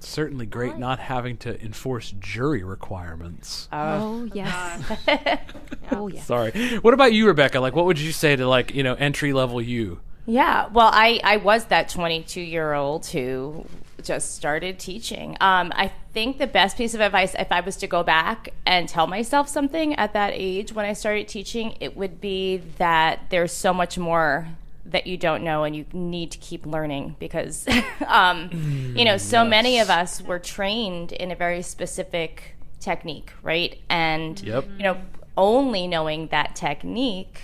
Certainly 0.00 0.46
great 0.46 0.78
not 0.78 1.00
having 1.00 1.36
to 1.38 1.60
enforce 1.60 2.14
jury 2.20 2.62
requirements. 2.62 3.68
Oh, 3.72 3.78
oh 3.78 4.30
yes. 4.32 4.92
oh 5.90 6.06
yes. 6.06 6.24
Sorry. 6.24 6.52
What 6.78 6.94
about 6.94 7.12
you, 7.12 7.26
Rebecca? 7.26 7.58
Like, 7.58 7.74
what 7.74 7.84
would 7.86 7.98
you 7.98 8.12
say 8.12 8.36
to 8.36 8.46
like 8.46 8.74
you 8.74 8.82
know 8.82 8.94
entry 8.94 9.32
level 9.32 9.60
you? 9.60 10.00
Yeah, 10.28 10.68
well, 10.68 10.90
I, 10.92 11.22
I 11.24 11.38
was 11.38 11.64
that 11.66 11.88
22 11.88 12.42
year 12.42 12.74
old 12.74 13.06
who 13.06 13.64
just 14.02 14.34
started 14.34 14.78
teaching. 14.78 15.36
Um, 15.40 15.72
I 15.74 15.92
think 16.12 16.38
the 16.38 16.46
best 16.46 16.76
piece 16.76 16.94
of 16.94 17.00
advice, 17.00 17.34
if 17.38 17.50
I 17.52 17.60
was 17.60 17.76
to 17.78 17.86
go 17.86 18.02
back 18.02 18.50
and 18.66 18.88
tell 18.88 19.06
myself 19.06 19.48
something 19.48 19.94
at 19.94 20.12
that 20.12 20.32
age 20.34 20.72
when 20.72 20.86
I 20.86 20.92
started 20.92 21.28
teaching, 21.28 21.76
it 21.80 21.96
would 21.96 22.20
be 22.20 22.58
that 22.78 23.20
there's 23.30 23.52
so 23.52 23.72
much 23.74 23.98
more 23.98 24.48
that 24.84 25.06
you 25.06 25.16
don't 25.16 25.44
know 25.44 25.64
and 25.64 25.76
you 25.76 25.84
need 25.92 26.30
to 26.30 26.38
keep 26.38 26.64
learning 26.64 27.16
because, 27.18 27.66
um, 28.06 28.94
you 28.96 29.04
know, 29.04 29.16
so 29.18 29.44
many 29.44 29.78
of 29.80 29.90
us 29.90 30.22
were 30.22 30.38
trained 30.38 31.12
in 31.12 31.30
a 31.30 31.36
very 31.36 31.60
specific 31.62 32.54
technique, 32.80 33.32
right? 33.42 33.78
And, 33.90 34.40
Yep. 34.40 34.64
you 34.78 34.82
know, 34.84 34.96
only 35.36 35.86
knowing 35.86 36.28
that 36.28 36.56
technique 36.56 37.40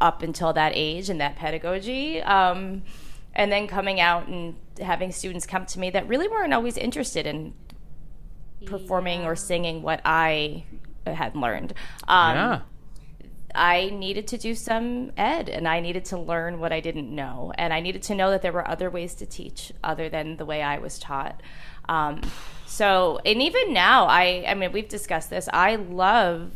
up 0.00 0.22
until 0.22 0.52
that 0.52 0.72
age 0.74 1.08
and 1.08 1.20
that 1.20 1.36
pedagogy 1.36 2.20
um, 2.22 2.82
and 3.38 3.50
then 3.52 3.68
coming 3.68 4.00
out 4.00 4.26
and 4.26 4.56
having 4.80 5.12
students 5.12 5.46
come 5.46 5.64
to 5.64 5.78
me 5.78 5.88
that 5.90 6.06
really 6.06 6.28
weren't 6.28 6.52
always 6.52 6.76
interested 6.76 7.26
in 7.26 7.54
performing 8.66 9.24
or 9.24 9.36
singing 9.36 9.80
what 9.80 10.00
i 10.04 10.64
had 11.06 11.34
learned 11.34 11.72
um, 12.08 12.36
yeah. 12.36 12.60
I 13.54 13.90
needed 13.90 14.26
to 14.28 14.38
do 14.38 14.54
some 14.54 15.12
ed 15.16 15.48
and 15.48 15.66
I 15.66 15.80
needed 15.80 16.04
to 16.06 16.18
learn 16.18 16.60
what 16.60 16.72
I 16.72 16.80
didn't 16.80 17.14
know. 17.14 17.52
And 17.56 17.72
I 17.72 17.80
needed 17.80 18.02
to 18.04 18.14
know 18.14 18.30
that 18.30 18.42
there 18.42 18.52
were 18.52 18.66
other 18.68 18.90
ways 18.90 19.14
to 19.16 19.26
teach 19.26 19.72
other 19.82 20.08
than 20.08 20.36
the 20.36 20.44
way 20.44 20.62
I 20.62 20.78
was 20.78 20.98
taught. 20.98 21.40
Um, 21.88 22.20
so, 22.66 23.18
and 23.24 23.40
even 23.40 23.72
now, 23.72 24.06
I, 24.06 24.44
I 24.46 24.54
mean, 24.54 24.72
we've 24.72 24.88
discussed 24.88 25.30
this. 25.30 25.48
I 25.52 25.76
love, 25.76 26.50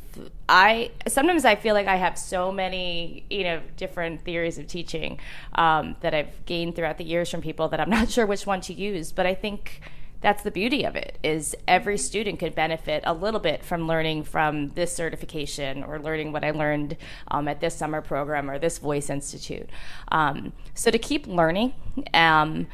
I, 0.47 0.91
sometimes 1.09 1.47
I 1.47 1.57
feel 1.57 1.75
like 1.75 1.87
I 1.87 1.97
have 1.97 2.19
so 2.19 2.53
many, 2.53 3.25
you 3.31 3.45
know, 3.45 3.63
different 3.79 4.23
theories 4.23 4.59
of 4.59 4.67
teaching 4.67 5.19
um, 5.55 5.97
that 6.01 6.13
I've 6.13 6.45
gained 6.45 6.77
throughout 6.77 6.99
the 6.99 7.05
years 7.05 7.31
from 7.31 7.41
people 7.41 7.69
that 7.69 7.81
I'm 7.81 7.91
not 7.99 8.11
sure 8.11 8.27
which 8.27 8.47
one 8.47 8.61
to 8.63 8.75
use. 8.75 9.11
But 9.11 9.25
I 9.25 9.35
think 9.35 9.81
that's 10.23 10.43
the 10.43 10.50
beauty 10.50 10.85
of 10.85 10.97
it 10.97 11.19
is 11.23 11.55
every 11.67 11.99
student 11.99 12.38
could 12.38 12.55
benefit 12.55 13.02
a 13.05 13.12
little 13.12 13.41
bit 13.41 13.64
from 13.64 13.87
learning 13.87 14.23
from 14.23 14.71
this 14.71 14.95
certification 14.95 15.83
or 15.83 15.99
learning 15.99 16.33
what 16.33 16.45
i 16.45 16.50
learned 16.52 16.97
um, 17.29 17.49
at 17.49 17.61
this 17.61 17.75
summer 17.75 18.00
program 18.00 18.49
or 18.49 18.59
this 18.59 18.79
voice 18.79 19.11
institute. 19.11 19.69
Um, 20.09 20.52
so 20.75 20.91
to 20.91 20.99
keep 20.99 21.26
learning 21.26 21.75
um, 22.14 22.69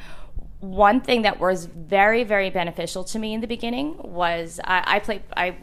one 0.59 1.01
thing 1.01 1.23
that 1.23 1.39
was 1.39 1.65
very 1.65 2.23
very 2.23 2.49
beneficial 2.49 3.03
to 3.03 3.19
me 3.19 3.33
in 3.33 3.41
the 3.41 3.47
beginning 3.47 3.95
was 3.97 4.59
i, 4.63 4.83
I 4.85 4.99
played 4.99 5.23
i 5.35 5.57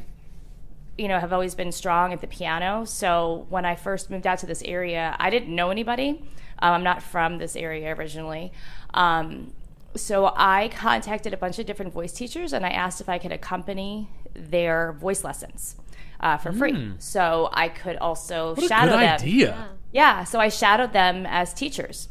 you 0.98 1.08
know 1.08 1.20
have 1.20 1.32
always 1.32 1.54
been 1.54 1.72
strong 1.72 2.12
at 2.12 2.20
the 2.20 2.26
piano. 2.26 2.84
So 2.84 3.46
when 3.48 3.64
i 3.64 3.76
first 3.76 4.10
moved 4.10 4.26
out 4.26 4.38
to 4.40 4.46
this 4.46 4.62
area 4.62 5.14
i 5.18 5.30
didn't 5.30 5.54
know 5.54 5.70
anybody. 5.70 6.22
Um, 6.58 6.72
i'm 6.72 6.84
not 6.84 7.02
from 7.02 7.38
this 7.38 7.54
area 7.54 7.94
originally. 7.94 8.52
Um, 8.92 9.52
so 9.96 10.32
I 10.36 10.68
contacted 10.74 11.32
a 11.32 11.36
bunch 11.36 11.58
of 11.58 11.66
different 11.66 11.92
voice 11.92 12.12
teachers 12.12 12.52
and 12.52 12.64
I 12.64 12.70
asked 12.70 13.00
if 13.00 13.08
I 13.08 13.18
could 13.18 13.32
accompany 13.32 14.08
their 14.34 14.92
voice 14.92 15.24
lessons 15.24 15.76
uh, 16.20 16.36
for 16.36 16.52
free. 16.52 16.92
So 16.98 17.48
I 17.52 17.68
could 17.68 17.96
also 17.96 18.54
What 18.54 18.64
a 18.64 18.68
shadow 18.68 18.92
good 18.92 19.00
them. 19.00 19.14
idea. 19.20 19.68
Yeah, 19.92 20.24
so 20.24 20.38
I 20.40 20.48
shadowed 20.48 20.92
them 20.92 21.26
as 21.26 21.52
teachers. 21.54 22.08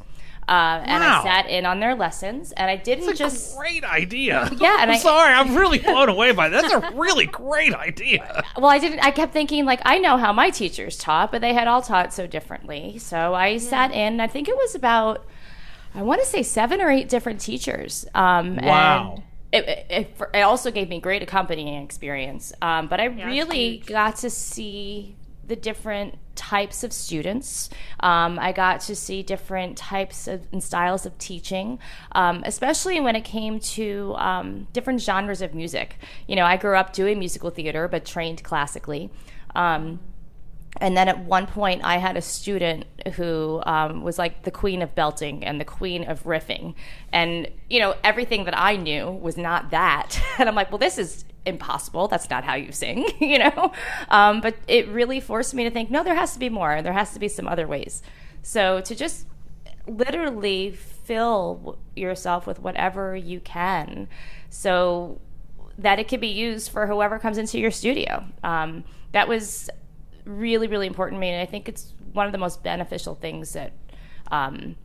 Uh, 0.48 0.80
and 0.86 1.02
Wow. 1.04 1.22
I 1.22 1.24
sat 1.24 1.50
in 1.50 1.66
on 1.66 1.80
their 1.80 1.96
lessons, 1.96 2.52
and 2.52 2.70
I 2.70 2.76
didn't 2.76 3.08
That's 3.08 3.20
a 3.20 3.24
just 3.24 3.58
great 3.58 3.84
idea. 3.84 4.48
Yeah, 4.62 4.78
and 4.80 4.92
I'm 4.92 4.98
I- 4.98 5.00
sorry, 5.00 5.34
I'm 5.34 5.56
really 5.56 5.80
blown 5.90 6.08
away 6.08 6.34
by 6.34 6.50
that. 6.50 6.62
That's 6.70 6.74
a 6.74 6.92
really 6.96 7.26
great 7.46 7.74
idea. 7.74 8.44
well, 8.56 8.68
I 8.70 8.78
didn't. 8.78 9.00
I 9.00 9.10
kept 9.10 9.34
thinking 9.34 9.66
like 9.66 9.82
I 9.86 9.98
know 9.98 10.18
how 10.18 10.32
my 10.34 10.52
teachers 10.52 10.98
taught, 10.98 11.32
but 11.32 11.42
they 11.42 11.56
had 11.56 11.68
all 11.68 11.82
taught 11.82 12.14
so 12.14 12.28
differently. 12.28 13.00
So 13.00 13.34
I 13.34 13.58
sat 13.58 13.92
in. 13.92 14.20
I 14.20 14.28
think 14.28 14.48
it 14.48 14.56
was 14.56 14.76
about 14.76 15.26
I 15.96 16.02
want 16.04 16.22
to 16.22 16.28
say 16.28 16.44
seven 16.44 16.82
or 16.82 16.90
eight 16.90 17.10
different 17.10 17.40
teachers. 17.40 18.06
Um, 18.14 18.58
Wow. 18.58 19.16
And 19.16 19.24
it, 19.52 19.70
it, 19.70 19.86
it, 19.90 20.22
it 20.34 20.42
also 20.42 20.72
gave 20.72 20.90
me 20.90 21.00
great 21.00 21.24
accompanying 21.24 21.82
experience. 21.82 22.52
Um, 22.62 22.88
but 22.88 23.00
I 23.00 23.08
it's 23.08 23.26
really 23.26 23.78
got 23.78 24.18
to 24.18 24.30
see 24.30 25.16
the 25.48 25.56
different 25.56 26.18
types 26.36 26.84
of 26.84 26.92
students. 26.92 27.70
Um, 28.02 28.38
I 28.40 28.52
got 28.52 28.82
to 28.82 28.96
see 28.96 29.24
different 29.24 29.78
types 29.78 30.28
of, 30.28 30.48
and 30.52 30.62
styles 30.62 31.06
of 31.06 31.18
teaching, 31.18 31.80
um, 32.14 32.44
especially 32.46 33.00
when 33.00 33.16
it 33.16 33.24
came 33.24 33.60
to 33.60 34.16
um, 34.18 34.68
different 34.74 35.02
genres 35.02 35.42
of 35.42 35.54
music. 35.54 35.98
You 36.28 36.36
know, 36.36 36.46
I 36.46 36.58
grew 36.58 36.76
up 36.76 36.94
doing 36.94 37.20
musical 37.20 37.52
theater, 37.52 37.88
but 37.88 38.06
trained 38.06 38.44
classically. 38.44 39.12
And 40.78 40.98
then 40.98 41.08
at 41.08 41.20
one 41.20 41.48
point, 41.48 41.82
I 41.84 41.98
had 41.98 42.18
a 42.18 42.22
student 42.22 42.86
who 43.16 43.62
um, 43.66 44.02
was 44.04 44.18
like 44.18 44.44
the 44.44 44.52
queen 44.52 44.82
of 44.82 44.94
belting 44.94 45.44
and 45.44 45.60
the 45.60 45.66
queen 45.66 46.04
of 46.04 46.24
riffing. 46.24 46.76
And, 47.12 47.48
you 47.70 47.80
know, 47.80 47.96
everything 48.04 48.46
that 48.46 48.58
I 48.58 48.76
knew 48.76 49.10
was 49.10 49.38
not 49.38 49.72
that. 49.72 50.22
And 50.38 50.50
I'm 50.50 50.56
like, 50.56 50.70
well, 50.70 50.78
this 50.78 50.98
is 50.98 51.24
impossible. 51.46 52.10
That's 52.10 52.30
not 52.30 52.44
how 52.44 52.56
you 52.56 52.74
sing, 52.74 53.08
you 53.22 53.40
know? 53.40 53.72
Um, 54.10 54.42
but 54.42 54.56
it 54.68 54.88
really 54.90 55.22
forced 55.22 55.54
me 55.54 55.64
to 55.64 55.72
think, 55.72 55.90
no, 55.90 56.04
there 56.04 56.16
has 56.16 56.34
to 56.34 56.40
be 56.40 56.50
more. 56.50 56.82
There 56.82 56.92
has 56.92 57.14
to 57.14 57.20
be 57.20 57.30
some 57.30 57.48
other 57.48 57.68
ways. 57.68 58.02
So 58.42 58.82
to 58.82 58.96
just 58.96 59.28
literally 59.88 60.72
fill 60.72 61.78
yourself 61.96 62.48
with 62.48 62.60
whatever 62.60 63.16
you 63.16 63.40
can 63.40 64.08
so 64.50 65.22
that 65.78 66.00
it 66.00 66.08
can 66.08 66.20
be 66.20 66.28
used 66.28 66.72
for 66.72 66.88
whoever 66.88 67.20
comes 67.20 67.38
into 67.38 67.60
your 67.60 67.72
studio. 67.72 68.26
Um, 68.44 68.84
that 69.12 69.28
was 69.28 69.70
really, 70.26 70.68
really 70.68 70.88
important 70.88 71.18
to 71.18 71.22
me. 71.22 71.30
And 71.30 71.42
I 71.42 71.46
think 71.46 71.70
it's 71.70 71.94
one 72.14 72.26
of 72.26 72.32
the 72.32 72.38
most 72.38 72.64
beneficial 72.64 73.16
things 73.16 73.54
that 73.54 73.74
um, 74.32 74.76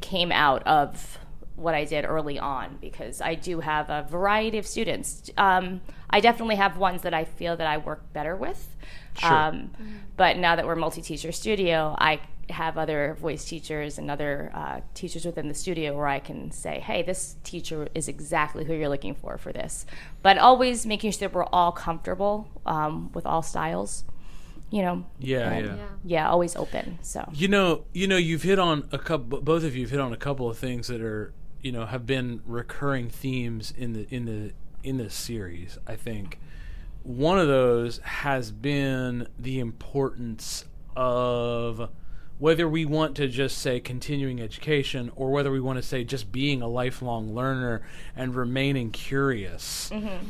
came 0.00 0.32
out 0.32 0.62
of 0.64 1.18
what 1.56 1.74
I 1.74 1.84
did 1.84 2.04
early 2.04 2.38
on 2.38 2.78
because 2.80 3.20
I 3.20 3.34
do 3.34 3.60
have 3.60 3.90
a 3.90 4.06
variety 4.08 4.58
of 4.58 4.66
students. 4.66 5.30
Um, 5.36 5.80
I 6.10 6.20
definitely 6.20 6.56
have 6.56 6.76
ones 6.76 7.02
that 7.02 7.14
I 7.14 7.24
feel 7.24 7.56
that 7.56 7.66
I 7.66 7.78
work 7.78 8.12
better 8.12 8.36
with. 8.36 8.76
Um, 9.22 9.70
but 10.16 10.36
now 10.38 10.56
that 10.56 10.66
we're 10.66 10.76
multi-teacher 10.76 11.32
studio, 11.32 11.94
I 11.98 12.20
have 12.50 12.76
other 12.76 13.16
voice 13.20 13.44
teachers 13.44 13.98
and 13.98 14.10
other 14.10 14.50
uh, 14.54 14.80
teachers 14.94 15.24
within 15.24 15.48
the 15.48 15.54
studio 15.54 15.96
where 15.96 16.06
I 16.06 16.18
can 16.18 16.50
say, 16.50 16.80
"Hey, 16.80 17.02
this 17.02 17.36
teacher 17.44 17.88
is 17.94 18.08
exactly 18.08 18.64
who 18.64 18.74
you're 18.74 18.88
looking 18.88 19.14
for 19.14 19.38
for 19.38 19.52
this." 19.52 19.86
But 20.22 20.38
always 20.38 20.86
making 20.86 21.12
sure 21.12 21.28
that 21.28 21.34
we're 21.34 21.44
all 21.44 21.72
comfortable 21.72 22.48
um, 22.66 23.10
with 23.12 23.26
all 23.26 23.42
styles. 23.42 24.04
You 24.72 24.82
know, 24.82 25.04
Yeah, 25.18 25.50
And, 25.50 25.66
yeah. 25.66 25.86
Yeah. 26.04 26.30
always 26.30 26.56
open. 26.56 26.98
So 27.02 27.28
You 27.34 27.46
know, 27.46 27.84
you 27.92 28.08
know, 28.08 28.16
you've 28.16 28.42
hit 28.42 28.58
on 28.58 28.88
a 28.90 28.98
couple. 28.98 29.40
Both 29.42 29.64
of 29.64 29.76
you 29.76 29.82
have 29.82 29.90
hit 29.90 30.00
on 30.00 30.12
a 30.12 30.16
couple 30.16 30.48
of 30.48 30.56
things 30.56 30.88
that 30.88 31.02
are, 31.02 31.32
you 31.60 31.70
know, 31.70 31.84
have 31.86 32.06
been 32.06 32.40
recurring 32.46 33.10
themes 33.10 33.72
in 33.76 33.92
the 33.92 34.06
in 34.10 34.24
the 34.24 34.52
in 34.82 34.96
this 34.96 35.14
series. 35.14 35.78
I 35.86 35.96
think 35.96 36.40
one 37.02 37.38
of 37.38 37.48
those 37.48 37.98
has 37.98 38.50
been 38.50 39.28
the 39.38 39.60
importance 39.60 40.64
of 40.96 41.90
whether 42.38 42.68
we 42.68 42.84
want 42.84 43.14
to 43.16 43.28
just 43.28 43.58
say 43.58 43.78
continuing 43.78 44.40
education 44.40 45.10
or 45.14 45.30
whether 45.30 45.52
we 45.52 45.60
want 45.60 45.76
to 45.76 45.82
say 45.82 46.02
just 46.02 46.32
being 46.32 46.60
a 46.60 46.66
lifelong 46.66 47.34
learner 47.34 47.82
and 48.16 48.34
remaining 48.34 48.90
curious. 48.90 49.90
Mm-hmm. 49.92 50.26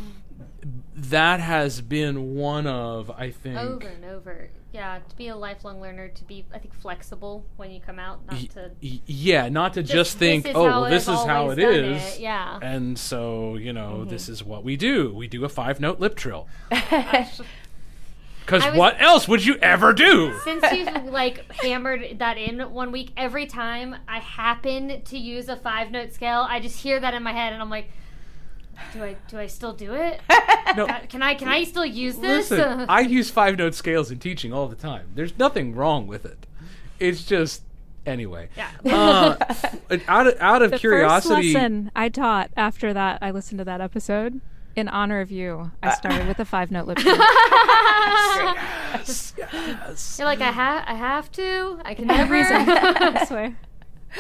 That 0.94 1.40
has 1.40 1.80
been 1.80 2.34
one 2.34 2.66
of, 2.66 3.10
I 3.10 3.30
think, 3.30 3.58
Over 3.58 3.88
and 3.88 4.04
over. 4.04 4.50
Yeah, 4.72 5.00
to 5.06 5.16
be 5.16 5.28
a 5.28 5.36
lifelong 5.36 5.82
learner, 5.82 6.08
to 6.08 6.24
be, 6.24 6.46
I 6.52 6.58
think, 6.58 6.72
flexible 6.74 7.44
when 7.56 7.70
you 7.70 7.80
come 7.80 7.98
out, 7.98 8.20
not 8.24 8.40
to. 8.50 8.70
y- 8.82 9.00
yeah, 9.04 9.50
not 9.50 9.74
to 9.74 9.82
just, 9.82 9.92
Just, 9.92 10.18
think, 10.18 10.46
oh, 10.54 10.62
well, 10.62 10.90
this 10.90 11.02
is 11.02 11.08
oh, 11.10 11.26
how 11.26 11.50
it 11.50 11.58
is. 11.58 11.64
it 11.64 11.82
done 11.82 11.92
is. 11.92 12.14
it," 12.14 12.20
yeah. 12.20 12.58
And 12.62 12.98
so, 12.98 13.56
you 13.56 13.74
know, 13.74 13.98
mm-hmm. 13.98 14.10
this 14.10 14.30
is 14.30 14.42
what 14.42 14.64
we 14.64 14.76
do. 14.76 15.14
We 15.14 15.28
do 15.28 15.44
a 15.44 15.48
five 15.50 15.78
note 15.78 16.00
lip 16.00 16.16
trill. 16.16 16.48
Because 18.44 18.64
what 18.76 19.00
else 19.00 19.28
would 19.28 19.44
you 19.46 19.56
ever 19.62 19.92
do? 19.92 20.36
Since 20.42 20.64
you 20.72 20.84
like 21.10 21.50
hammered 21.52 22.18
that 22.18 22.36
in 22.38 22.60
one 22.72 22.90
week, 22.92 23.12
every 23.16 23.46
time 23.46 23.94
I 24.08 24.18
happen 24.18 25.02
to 25.02 25.18
use 25.18 25.48
a 25.48 25.56
five 25.56 25.90
note 25.90 26.12
scale, 26.12 26.46
I 26.48 26.60
just 26.60 26.80
hear 26.80 26.98
that 26.98 27.14
in 27.14 27.22
my 27.22 27.32
head, 27.32 27.52
and 27.52 27.62
I'm 27.62 27.70
like, 27.70 27.90
do 28.92 29.04
I 29.04 29.16
do 29.28 29.38
I 29.38 29.46
still 29.46 29.72
do 29.72 29.94
it? 29.94 30.20
No, 30.74 30.86
Uh, 30.86 31.00
Can 31.06 31.22
I 31.22 31.34
can 31.34 31.48
I 31.48 31.64
still 31.64 31.84
use 31.84 32.16
this? 32.16 32.50
listen, 32.50 32.86
I 32.88 33.00
use 33.00 33.30
five 33.30 33.58
note 33.58 33.74
scales 33.74 34.10
in 34.10 34.18
teaching 34.18 34.54
all 34.54 34.68
the 34.68 34.74
time. 34.76 35.08
There's 35.14 35.36
nothing 35.38 35.74
wrong 35.74 36.06
with 36.06 36.24
it. 36.24 36.46
It's 36.98 37.24
just, 37.24 37.62
anyway. 38.06 38.48
yeah. 38.56 38.70
Uh, 38.86 39.36
out 40.08 40.28
of, 40.28 40.40
out 40.40 40.62
of 40.62 40.70
The 40.70 40.78
curiosity. 40.78 41.52
first 41.52 41.54
lesson 41.54 41.90
I 41.94 42.08
taught 42.08 42.50
after 42.56 42.94
that, 42.94 43.18
I 43.20 43.32
listened 43.32 43.58
to 43.58 43.64
that 43.64 43.82
episode. 43.82 44.40
In 44.74 44.88
honor 44.88 45.20
of 45.20 45.30
you, 45.30 45.70
I 45.82 45.92
started 45.92 46.26
with 46.26 46.40
a 46.40 46.46
five 46.46 46.70
note 46.70 46.86
lip 46.86 46.98
sync. 47.00 47.18
Yes, 47.18 49.34
yes. 49.36 50.16
You're 50.18 50.24
like 50.26 50.40
I 50.40 50.50
have 50.50 50.84
I 50.86 50.94
have 50.94 51.30
to. 51.32 51.80
I 51.84 51.92
can 51.94 52.06
never. 52.06 52.34
I 52.36 53.24
swear. 53.26 53.54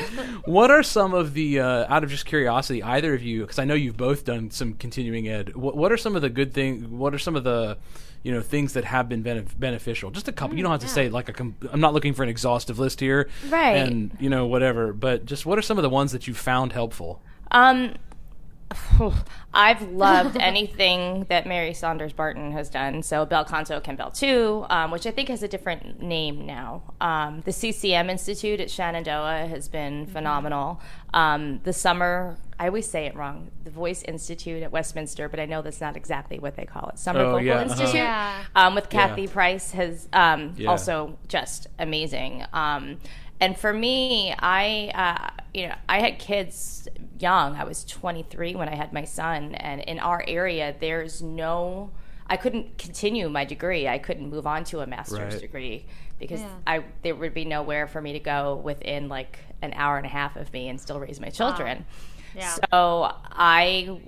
What 0.44 0.70
are 0.70 0.82
some 0.82 1.14
of 1.14 1.34
the, 1.34 1.60
uh, 1.60 1.86
out 1.94 2.02
of 2.04 2.10
just 2.10 2.24
curiosity, 2.26 2.82
either 2.82 3.14
of 3.14 3.22
you, 3.22 3.42
because 3.42 3.58
I 3.58 3.64
know 3.64 3.74
you've 3.74 3.96
both 3.96 4.24
done 4.24 4.50
some 4.50 4.74
continuing 4.74 5.28
ed. 5.28 5.54
What, 5.54 5.76
what 5.76 5.92
are 5.92 5.96
some 5.96 6.16
of 6.16 6.22
the 6.22 6.30
good 6.30 6.52
things? 6.52 6.86
What 6.86 7.14
are 7.14 7.18
some 7.18 7.36
of 7.36 7.44
the, 7.44 7.76
you 8.22 8.32
know, 8.32 8.40
things 8.40 8.72
that 8.72 8.84
have 8.84 9.08
been 9.08 9.22
benef- 9.22 9.58
beneficial? 9.58 10.10
Just 10.10 10.28
a 10.28 10.32
couple. 10.32 10.56
you 10.56 10.62
don't 10.62 10.72
have 10.72 10.80
to 10.80 10.88
say 10.88 11.08
like 11.08 11.28
a. 11.28 11.32
Com- 11.32 11.56
I'm 11.70 11.80
not 11.80 11.92
looking 11.94 12.14
for 12.14 12.22
an 12.22 12.28
exhaustive 12.28 12.78
list 12.78 13.00
here, 13.00 13.28
Right. 13.48 13.76
And 13.76 14.16
you 14.18 14.30
know 14.30 14.46
whatever, 14.46 14.92
but 14.92 15.26
just 15.26 15.44
what 15.46 15.58
are 15.58 15.62
some 15.62 15.78
of 15.78 15.82
the 15.82 15.90
ones 15.90 16.12
that 16.12 16.26
you 16.26 16.34
found 16.34 16.72
helpful? 16.72 17.20
Um, 17.50 17.94
I've 19.54 19.82
loved 19.90 20.36
anything 20.38 21.26
that 21.28 21.46
Mary 21.46 21.74
Saunders 21.74 22.12
Barton 22.12 22.52
has 22.52 22.68
done. 22.70 23.02
So 23.02 23.24
Bel 23.26 23.44
Canto 23.44 23.80
Can 23.80 23.96
Belto, 23.96 24.66
um, 24.70 24.90
which 24.90 25.06
I 25.06 25.10
think 25.10 25.28
has 25.28 25.42
a 25.42 25.48
different 25.48 26.00
name 26.02 26.46
now. 26.46 26.82
Um, 27.00 27.42
the 27.44 27.52
CCM 27.52 28.08
Institute 28.10 28.60
at 28.60 28.70
Shenandoah 28.70 29.46
has 29.48 29.68
been 29.68 30.06
phenomenal. 30.06 30.80
Um, 31.14 31.60
the 31.64 31.72
summer, 31.74 32.38
I 32.58 32.66
always 32.68 32.88
say 32.88 33.04
it 33.06 33.14
wrong, 33.14 33.50
the 33.64 33.70
Voice 33.70 34.02
Institute 34.02 34.62
at 34.62 34.72
Westminster, 34.72 35.28
but 35.28 35.38
I 35.40 35.44
know 35.44 35.60
that's 35.60 35.80
not 35.80 35.96
exactly 35.96 36.38
what 36.38 36.56
they 36.56 36.64
call 36.64 36.88
it. 36.88 36.98
Summer 36.98 37.20
Oh, 37.20 37.30
Vocal 37.32 37.40
yeah, 37.42 37.54
uh-huh. 37.56 37.62
Institute 37.70 37.94
Yeah. 37.96 38.44
um, 38.56 38.74
with 38.74 38.88
Kathy 38.88 39.22
Yeah. 39.22 39.32
Price 39.32 39.72
has 39.72 40.08
um, 40.12 40.54
Yeah. 40.56 40.70
also 40.70 41.18
just 41.28 41.66
amazing. 41.78 42.44
And 43.42 43.58
for 43.58 43.72
me, 43.72 44.32
I 44.38 44.92
uh, 44.94 45.42
you 45.52 45.66
know 45.66 45.74
I 45.88 45.98
had 46.00 46.18
kids 46.20 46.88
young. 47.18 47.56
I 47.56 47.64
was 47.64 47.84
23 47.84 48.54
when 48.54 48.68
I 48.68 48.76
had 48.76 48.92
my 48.92 49.04
son, 49.04 49.54
and 49.56 49.80
in 49.82 49.98
our 49.98 50.24
area, 50.26 50.74
there's 50.80 51.20
no. 51.22 51.90
I 52.28 52.36
couldn't 52.36 52.78
continue 52.78 53.28
my 53.28 53.44
degree. 53.44 53.88
I 53.88 53.98
couldn't 53.98 54.30
move 54.30 54.46
on 54.46 54.62
to 54.66 54.80
a 54.80 54.86
master's 54.86 55.34
Right. 55.34 55.40
degree 55.40 55.84
because 56.20 56.40
Yeah. 56.40 56.48
I 56.66 56.84
there 57.02 57.16
would 57.16 57.34
be 57.34 57.44
nowhere 57.44 57.88
for 57.88 58.00
me 58.00 58.12
to 58.12 58.20
go 58.20 58.54
within 58.54 59.08
like 59.08 59.40
an 59.60 59.72
hour 59.74 59.96
and 59.96 60.06
a 60.06 60.08
half 60.08 60.36
of 60.36 60.52
me 60.52 60.68
and 60.68 60.80
still 60.80 61.00
raise 61.00 61.20
my 61.20 61.28
children. 61.30 61.84
Yeah. 62.36 62.56
So 62.70 63.12
I 63.32 64.00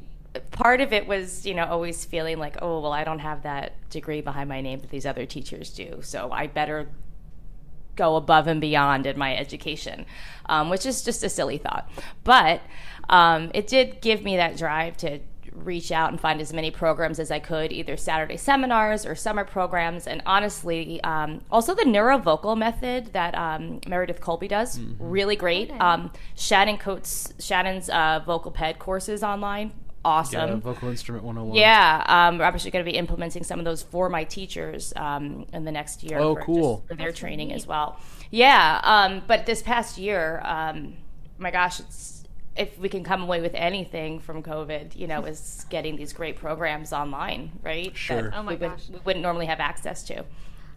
part 0.52 0.80
of 0.80 0.92
it 0.92 1.06
was, 1.08 1.44
you 1.44 1.54
know, 1.54 1.64
always 1.66 2.04
feeling 2.04 2.38
like, 2.38 2.56
oh, 2.62 2.80
well, 2.80 2.92
I 2.92 3.04
don't 3.04 3.18
have 3.20 3.42
that 3.42 3.72
degree 3.90 4.20
behind 4.20 4.48
my 4.48 4.60
name 4.60 4.78
that 4.80 4.90
these 4.90 5.06
other 5.06 5.26
teachers 5.26 5.70
do. 5.70 6.00
So 6.02 6.30
I 6.32 6.46
better 6.46 6.88
go 7.96 8.16
above 8.16 8.46
and 8.46 8.60
beyond 8.60 9.06
in 9.06 9.18
my 9.18 9.36
education, 9.36 10.06
um, 10.46 10.70
which 10.70 10.86
is 10.86 11.02
just 11.02 11.22
a 11.22 11.28
silly 11.28 11.58
thought. 11.58 11.90
But 12.22 12.62
um, 13.08 13.50
it 13.54 13.66
did 13.66 14.00
give 14.00 14.22
me 14.22 14.36
that 14.36 14.56
drive 14.56 14.96
to 14.98 15.20
reach 15.54 15.92
out 15.92 16.10
and 16.10 16.20
find 16.20 16.40
as 16.40 16.52
many 16.52 16.70
programs 16.70 17.18
as 17.18 17.30
I 17.30 17.38
could, 17.38 17.72
either 17.72 17.96
Saturday 17.96 18.36
seminars 18.36 19.06
or 19.06 19.14
summer 19.14 19.44
programs. 19.44 20.06
And 20.06 20.20
honestly, 20.26 21.02
um, 21.04 21.42
also 21.50 21.74
the 21.74 21.84
neurovocal 21.84 22.58
method 22.58 23.12
that 23.12 23.34
um, 23.36 23.80
Meredith 23.86 24.20
Colby 24.20 24.48
does, 24.48 24.80
really 24.98 25.36
great. 25.36 25.70
Um, 25.80 26.10
Shannon 26.34 26.76
Coates, 26.76 27.32
Shannon's 27.38 27.88
uh, 27.88 28.20
vocal 28.26 28.50
ped 28.50 28.78
courses 28.78 29.22
online, 29.22 29.72
awesome. 30.04 30.48
Yeah, 30.50 30.56
vocal 30.56 30.88
instrument 30.88 31.24
101. 31.24 31.56
Yeah, 31.58 32.04
um, 32.06 32.38
we're 32.38 32.44
actually 32.44 32.70
going 32.70 32.84
to 32.84 32.90
be 32.90 32.96
implementing 32.96 33.42
some 33.44 33.58
of 33.58 33.64
those 33.64 33.82
for 33.82 34.08
my 34.08 34.24
teachers 34.24 34.92
um, 34.96 35.46
in 35.52 35.64
the 35.64 35.72
next 35.72 36.02
year. 36.02 36.18
Oh, 36.18 36.34
for 36.34 36.40
just 36.40 36.46
cool. 36.46 36.84
for 36.88 36.94
their 36.94 37.12
training 37.12 37.52
as 37.52 37.66
well. 37.66 37.98
Yeah, 38.30 38.80
um, 38.84 39.22
but 39.26 39.46
this 39.46 39.62
past 39.62 39.98
year, 39.98 40.40
um, 40.44 40.94
my 41.38 41.50
gosh, 41.50 41.80
it's 41.80 42.24
if 42.56 42.78
we 42.78 42.88
can 42.88 43.02
come 43.02 43.22
away 43.22 43.40
with 43.40 43.54
anything 43.54 44.20
from 44.20 44.42
COVID, 44.42 44.94
you 44.94 45.06
know, 45.08 45.24
is 45.24 45.66
getting 45.70 45.96
these 45.96 46.12
great 46.12 46.36
programs 46.36 46.92
online, 46.92 47.50
right? 47.62 47.96
Sure. 47.96 48.30
That 48.30 48.38
Oh 48.38 48.42
my 48.44 48.52
we, 48.52 48.58
would, 48.58 48.70
gosh. 48.70 48.88
we 48.92 48.98
wouldn't 49.04 49.22
normally 49.24 49.46
have 49.46 49.58
access 49.58 50.04
to. 50.04 50.24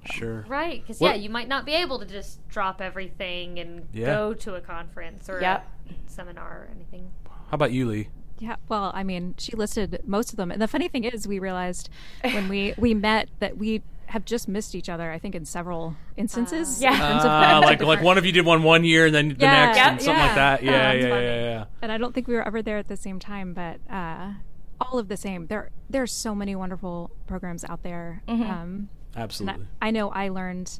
Sure. 0.05 0.43
Right, 0.47 0.81
because 0.81 0.99
yeah, 1.01 1.13
you 1.13 1.29
might 1.29 1.47
not 1.47 1.65
be 1.65 1.73
able 1.73 1.99
to 1.99 2.05
just 2.05 2.47
drop 2.47 2.81
everything 2.81 3.59
and 3.59 3.87
Yeah. 3.93 4.05
go 4.07 4.33
to 4.33 4.55
a 4.55 4.61
conference 4.61 5.29
or 5.29 5.39
Yep. 5.41 5.67
a 5.89 6.09
seminar 6.09 6.47
or 6.63 6.69
anything. 6.73 7.11
How 7.25 7.53
about 7.53 7.71
you, 7.71 7.87
Lee? 7.87 8.07
Yeah, 8.39 8.57
well, 8.69 8.91
I 8.93 9.03
mean, 9.03 9.35
she 9.37 9.53
listed 9.55 10.01
most 10.05 10.31
of 10.31 10.37
them, 10.37 10.51
and 10.51 10.61
the 10.61 10.67
funny 10.67 10.87
thing 10.87 11.03
is, 11.03 11.27
we 11.27 11.39
realized 11.39 11.89
when 12.23 12.47
we 12.49 12.73
we 12.77 12.93
met 12.93 13.29
that 13.39 13.57
we 13.57 13.81
have 14.07 14.23
just 14.23 14.47
missed 14.47 14.73
each 14.73 14.87
other. 14.87 15.11
I 15.11 15.19
think 15.19 15.35
in 15.35 15.43
several 15.43 15.95
instances. 16.15 16.81
Yeah. 16.81 16.93
in 16.93 17.27
Uh, 17.27 17.59
like 17.65 17.81
like 17.81 18.01
one 18.01 18.17
of 18.17 18.25
you 18.25 18.31
did 18.31 18.45
one 18.45 18.63
one 18.63 18.83
year 18.85 19.07
and 19.07 19.15
then 19.15 19.29
the 19.29 19.35
Yeah. 19.39 19.65
next 19.65 19.77
Yeah, 19.77 19.91
and 19.91 20.01
something 20.01 20.23
like 20.23 20.35
that. 20.35 20.63
Yeah, 20.63 20.71
Um, 20.91 20.97
yeah, 20.99 21.07
yeah, 21.07 21.19
yeah, 21.19 21.41
yeah. 21.43 21.65
and 21.81 21.91
I 21.91 21.97
don't 21.97 22.13
think 22.15 22.27
we 22.27 22.35
were 22.35 22.47
ever 22.47 22.61
there 22.61 22.77
at 22.77 22.87
the 22.87 22.95
same 22.95 23.19
time, 23.19 23.53
but 23.53 23.79
uh, 23.93 24.33
all 24.79 24.97
of 24.99 25.07
the 25.09 25.17
same. 25.17 25.47
There 25.47 25.71
there's 25.89 26.13
so 26.13 26.33
many 26.35 26.55
wonderful 26.55 27.11
programs 27.25 27.65
out 27.65 27.83
there. 27.83 28.21
Um, 28.27 28.39
and 28.39 28.87
I, 29.15 29.21
Absolutely. 29.23 29.65
I 29.81 29.91
know 29.91 30.09
I 30.09 30.29
learned 30.29 30.79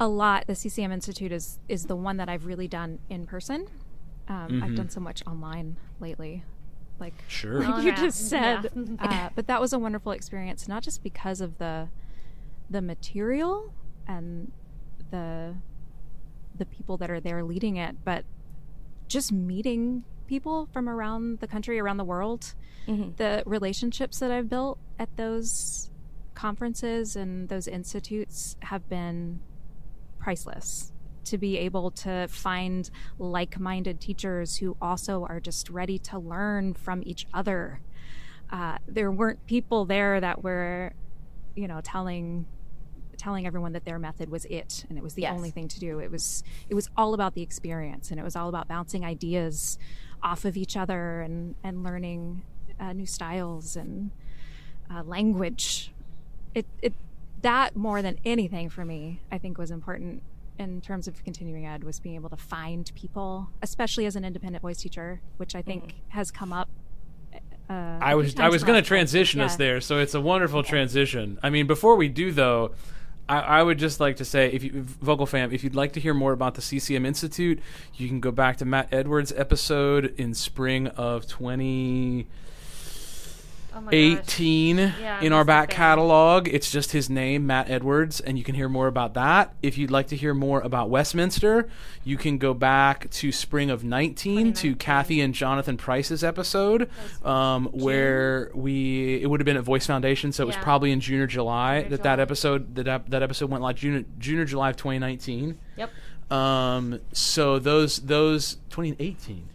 a 0.00 0.08
lot. 0.08 0.46
The 0.46 0.54
CCM 0.56 0.90
Institute 0.92 1.30
is 1.32 1.58
is 1.68 1.84
the 1.84 1.96
one 1.96 2.16
that 2.16 2.28
I've 2.28 2.46
really 2.46 2.66
done 2.68 2.98
in 3.08 3.26
person. 3.26 3.68
Um, 4.28 4.62
I've 4.62 4.74
done 4.74 4.88
so 4.90 5.00
much 5.00 5.22
online 5.26 5.76
lately, 6.00 6.44
like 6.98 7.14
Sure. 7.28 7.60
like 7.62 7.74
Oh, 7.74 7.78
you 7.80 7.94
just 7.94 8.28
said. 8.28 8.70
Yeah. 8.74 8.94
uh, 8.98 9.28
but 9.34 9.46
that 9.46 9.60
was 9.60 9.72
a 9.72 9.78
wonderful 9.78 10.12
experience, 10.12 10.66
not 10.68 10.82
just 10.82 11.02
because 11.02 11.40
of 11.40 11.58
the 11.58 11.88
the 12.68 12.82
material 12.82 13.72
and 14.08 14.50
the 15.10 15.54
the 16.58 16.66
people 16.66 16.96
that 16.96 17.10
are 17.10 17.20
there 17.20 17.44
leading 17.44 17.76
it, 17.76 17.96
but 18.04 18.24
just 19.08 19.30
meeting 19.30 20.02
people 20.26 20.66
from 20.72 20.88
around 20.88 21.38
the 21.38 21.46
country, 21.46 21.78
around 21.78 21.98
the 21.98 22.04
world. 22.04 22.54
The 23.16 23.42
relationships 23.46 24.18
that 24.20 24.30
I've 24.30 24.48
built 24.48 24.78
at 24.98 25.16
those 25.16 25.90
conferences 26.34 27.14
and 27.16 27.48
those 27.48 27.66
institutes 27.68 28.56
have 28.62 28.88
been 28.88 29.40
priceless. 30.18 30.92
To 31.26 31.38
be 31.38 31.58
able 31.58 31.90
to 31.92 32.28
find 32.28 32.88
like 33.18 33.58
minded 33.58 34.00
teachers 34.00 34.56
who 34.58 34.76
also 34.80 35.24
are 35.28 35.40
just 35.40 35.68
ready 35.70 35.98
to 36.00 36.18
learn 36.18 36.74
from 36.74 37.02
each 37.04 37.26
other. 37.34 37.80
Uh, 38.50 38.78
there 38.86 39.10
weren't 39.10 39.44
people 39.46 39.84
there 39.86 40.20
that 40.20 40.44
were, 40.44 40.92
you 41.56 41.66
know, 41.66 41.80
telling 41.82 42.46
telling 43.16 43.46
everyone 43.46 43.72
that 43.72 43.84
their 43.84 43.98
method 43.98 44.28
was 44.28 44.44
it 44.44 44.84
and 44.88 44.98
it 44.98 45.02
was 45.02 45.14
the 45.14 45.22
Yes. 45.22 45.34
only 45.34 45.50
thing 45.50 45.66
to 45.68 45.80
do. 45.80 45.98
It 45.98 46.10
was 46.12 46.44
it 46.68 46.74
was 46.74 46.88
all 46.96 47.12
about 47.14 47.34
the 47.34 47.42
experience 47.42 48.10
and 48.10 48.20
it 48.20 48.22
was 48.22 48.36
all 48.36 48.48
about 48.48 48.68
bouncing 48.68 49.04
ideas 49.04 49.78
off 50.22 50.44
of 50.44 50.56
each 50.56 50.76
other 50.76 51.22
and 51.22 51.56
and 51.64 51.82
learning 51.82 52.42
uh, 52.78 52.92
new 52.92 53.06
styles 53.06 53.74
and 53.74 54.10
uh, 54.92 55.02
language. 55.02 55.92
It 56.54 56.66
it 56.82 56.92
that 57.42 57.74
more 57.74 58.00
than 58.00 58.18
anything 58.24 58.68
for 58.68 58.84
me, 58.84 59.22
I 59.32 59.38
think 59.38 59.58
was 59.58 59.70
important 59.72 60.22
in 60.58 60.80
terms 60.80 61.08
of 61.08 61.22
continuing 61.24 61.66
ed 61.66 61.84
was 61.84 62.00
being 62.00 62.14
able 62.14 62.30
to 62.30 62.36
find 62.36 62.90
people, 62.94 63.48
especially 63.62 64.06
as 64.06 64.16
an 64.16 64.24
independent 64.24 64.62
voice 64.62 64.78
teacher, 64.78 65.20
which 65.36 65.54
I 65.54 65.62
think 65.62 65.94
has 66.08 66.30
come 66.30 66.52
up. 66.52 66.68
Uh, 67.68 67.72
a 67.72 67.98
I 68.00 68.10
few 68.10 68.16
was 68.16 68.36
I 68.36 68.48
was 68.48 68.64
going 68.64 68.82
to 68.82 68.86
transition 68.86 69.40
us 69.40 69.56
there, 69.56 69.80
so 69.80 69.98
it's 69.98 70.14
a 70.14 70.20
wonderful 70.20 70.62
transition. 70.62 71.38
I 71.42 71.50
mean, 71.50 71.66
before 71.66 71.96
we 71.96 72.08
do 72.08 72.32
though, 72.32 72.72
I, 73.28 73.40
I 73.40 73.62
would 73.62 73.78
just 73.78 73.98
like 73.98 74.16
to 74.16 74.24
say, 74.24 74.50
if 74.52 74.62
you 74.62 74.82
vocal 74.82 75.26
fam, 75.26 75.52
if 75.52 75.64
you'd 75.64 75.74
like 75.74 75.92
to 75.94 76.00
hear 76.00 76.14
more 76.14 76.32
about 76.32 76.54
the 76.54 76.62
CCM 76.62 77.04
Institute, 77.04 77.60
you 77.94 78.08
can 78.08 78.20
go 78.20 78.30
back 78.30 78.58
to 78.58 78.64
Matt 78.64 78.88
Edwards' 78.92 79.32
episode 79.36 80.14
in 80.16 80.34
spring 80.34 80.86
of 80.88 81.26
twenty. 81.26 82.28
Oh 83.76 83.88
18 83.92 84.78
Yeah, 84.78 85.20
in 85.20 85.32
our 85.32 85.44
back 85.44 85.68
catalog. 85.70 86.48
It's 86.48 86.70
just 86.70 86.92
his 86.92 87.10
name, 87.10 87.46
Matt 87.46 87.68
Edwards, 87.70 88.20
and 88.20 88.38
you 88.38 88.44
can 88.44 88.54
hear 88.54 88.68
more 88.68 88.86
about 88.86 89.14
that. 89.14 89.54
If 89.62 89.76
you'd 89.78 89.90
like 89.90 90.06
to 90.08 90.16
hear 90.16 90.32
more 90.34 90.60
about 90.60 90.88
Westminster, 90.90 91.68
you 92.04 92.16
can 92.16 92.38
go 92.38 92.54
back 92.54 93.10
to 93.10 93.30
spring 93.32 93.70
of 93.70 93.84
19 93.84 94.52
to 94.54 94.74
Kathy 94.76 95.20
and 95.20 95.34
Jonathan 95.34 95.76
Price's 95.76 96.24
episode, 96.24 96.88
um, 97.24 97.66
where 97.66 98.50
we 98.54 99.20
it 99.22 99.28
would 99.28 99.40
have 99.40 99.44
been 99.46 99.56
at 99.56 99.64
Voice 99.64 99.86
Foundation, 99.86 100.32
so 100.32 100.44
it 100.44 100.46
was 100.46 100.56
Yeah. 100.56 100.62
probably 100.62 100.90
in 100.92 101.00
June 101.00 101.20
or 101.20 101.26
July 101.26 101.82
June 101.82 101.86
or 101.92 101.96
that 101.96 102.02
that 102.04 102.20
episode 102.20 102.74
that 102.76 103.10
that 103.10 103.22
episode 103.22 103.50
went 103.50 103.62
live 103.62 103.76
June 103.76 104.06
June 104.18 104.38
or 104.38 104.44
July 104.44 104.70
of 104.70 104.76
2019. 104.76 105.58
Yep. 105.76 105.90
Um, 106.30 107.00
so 107.12 107.58
those 107.58 107.98
those 107.98 108.54
2018. 108.70 109.48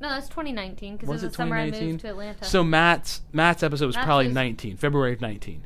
No, 0.00 0.08
that's 0.08 0.28
2019 0.28 0.94
because 0.96 1.08
it 1.08 1.12
Was 1.12 1.22
was 1.22 1.24
it 1.24 1.28
the 1.28 1.34
summer 1.34 1.56
I 1.56 1.66
2019? 1.66 1.88
moved 1.90 2.00
to 2.00 2.08
Atlanta. 2.08 2.44
So 2.44 2.64
Matt's 2.64 3.20
Matt's 3.32 3.62
episode 3.62 3.86
was 3.86 3.96
Matt's 3.96 4.06
probably 4.06 4.26
was- 4.26 4.34
19, 4.34 4.76
February 4.76 5.12
of 5.12 5.20
19. 5.20 5.64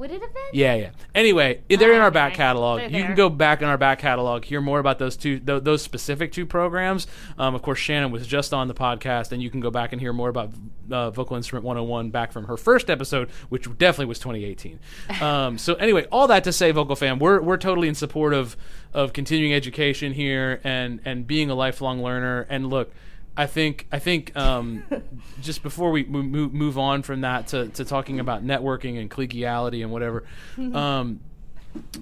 Would 0.00 0.10
it 0.10 0.22
have 0.22 0.32
been? 0.32 0.42
Yeah, 0.54 0.74
yeah. 0.74 0.90
Anyway, 1.14 1.60
they're 1.68 1.92
in 1.92 2.00
our 2.00 2.10
back 2.10 2.32
catalog. 2.32 2.80
They're 2.80 2.88
you 2.88 3.04
can 3.04 3.14
go 3.14 3.28
back 3.28 3.60
in 3.60 3.68
our 3.68 3.76
back 3.76 3.98
catalog, 3.98 4.44
hear 4.44 4.62
more 4.62 4.78
about 4.78 4.98
those 4.98 5.14
two, 5.14 5.38
th- 5.38 5.62
those 5.62 5.82
specific 5.82 6.32
two 6.32 6.46
programs. 6.46 7.06
Um, 7.38 7.54
of 7.54 7.60
course, 7.60 7.78
Shannon 7.78 8.10
was 8.10 8.26
just 8.26 8.54
on 8.54 8.66
the 8.66 8.74
podcast, 8.74 9.30
and 9.30 9.42
you 9.42 9.50
can 9.50 9.60
go 9.60 9.70
back 9.70 9.92
and 9.92 10.00
hear 10.00 10.14
more 10.14 10.30
about 10.30 10.52
uh, 10.90 11.10
Vocal 11.10 11.36
Instrument 11.36 11.66
101 11.66 12.10
back 12.10 12.32
from 12.32 12.46
her 12.46 12.56
first 12.56 12.88
episode, 12.88 13.28
which 13.50 13.64
definitely 13.76 14.06
was 14.06 14.18
2018. 14.18 14.80
Um, 15.20 15.58
so 15.58 15.74
anyway, 15.74 16.06
all 16.10 16.26
that 16.28 16.44
to 16.44 16.52
say, 16.52 16.72
Vocal 16.72 16.96
Fam, 16.96 17.18
we're 17.18 17.40
we're 17.42 17.58
totally 17.58 17.86
in 17.86 17.94
support 17.94 18.32
of 18.32 18.56
of 18.94 19.12
continuing 19.12 19.52
education 19.52 20.14
here 20.14 20.60
and 20.64 21.00
and 21.04 21.26
being 21.26 21.50
a 21.50 21.54
lifelong 21.54 22.02
learner. 22.02 22.46
And 22.48 22.68
look. 22.70 22.92
I 23.36 23.46
think 23.46 23.86
I 23.92 23.98
think 23.98 24.36
um, 24.36 24.82
just 25.40 25.62
before 25.62 25.90
we 25.90 26.04
mo- 26.04 26.22
mo- 26.22 26.48
move 26.48 26.78
on 26.78 27.02
from 27.02 27.22
that 27.22 27.48
to, 27.48 27.68
to 27.68 27.84
talking 27.84 28.20
about 28.20 28.44
networking 28.44 29.00
and 29.00 29.10
collegiality 29.10 29.82
and 29.82 29.90
whatever, 29.90 30.24
um, 30.58 31.20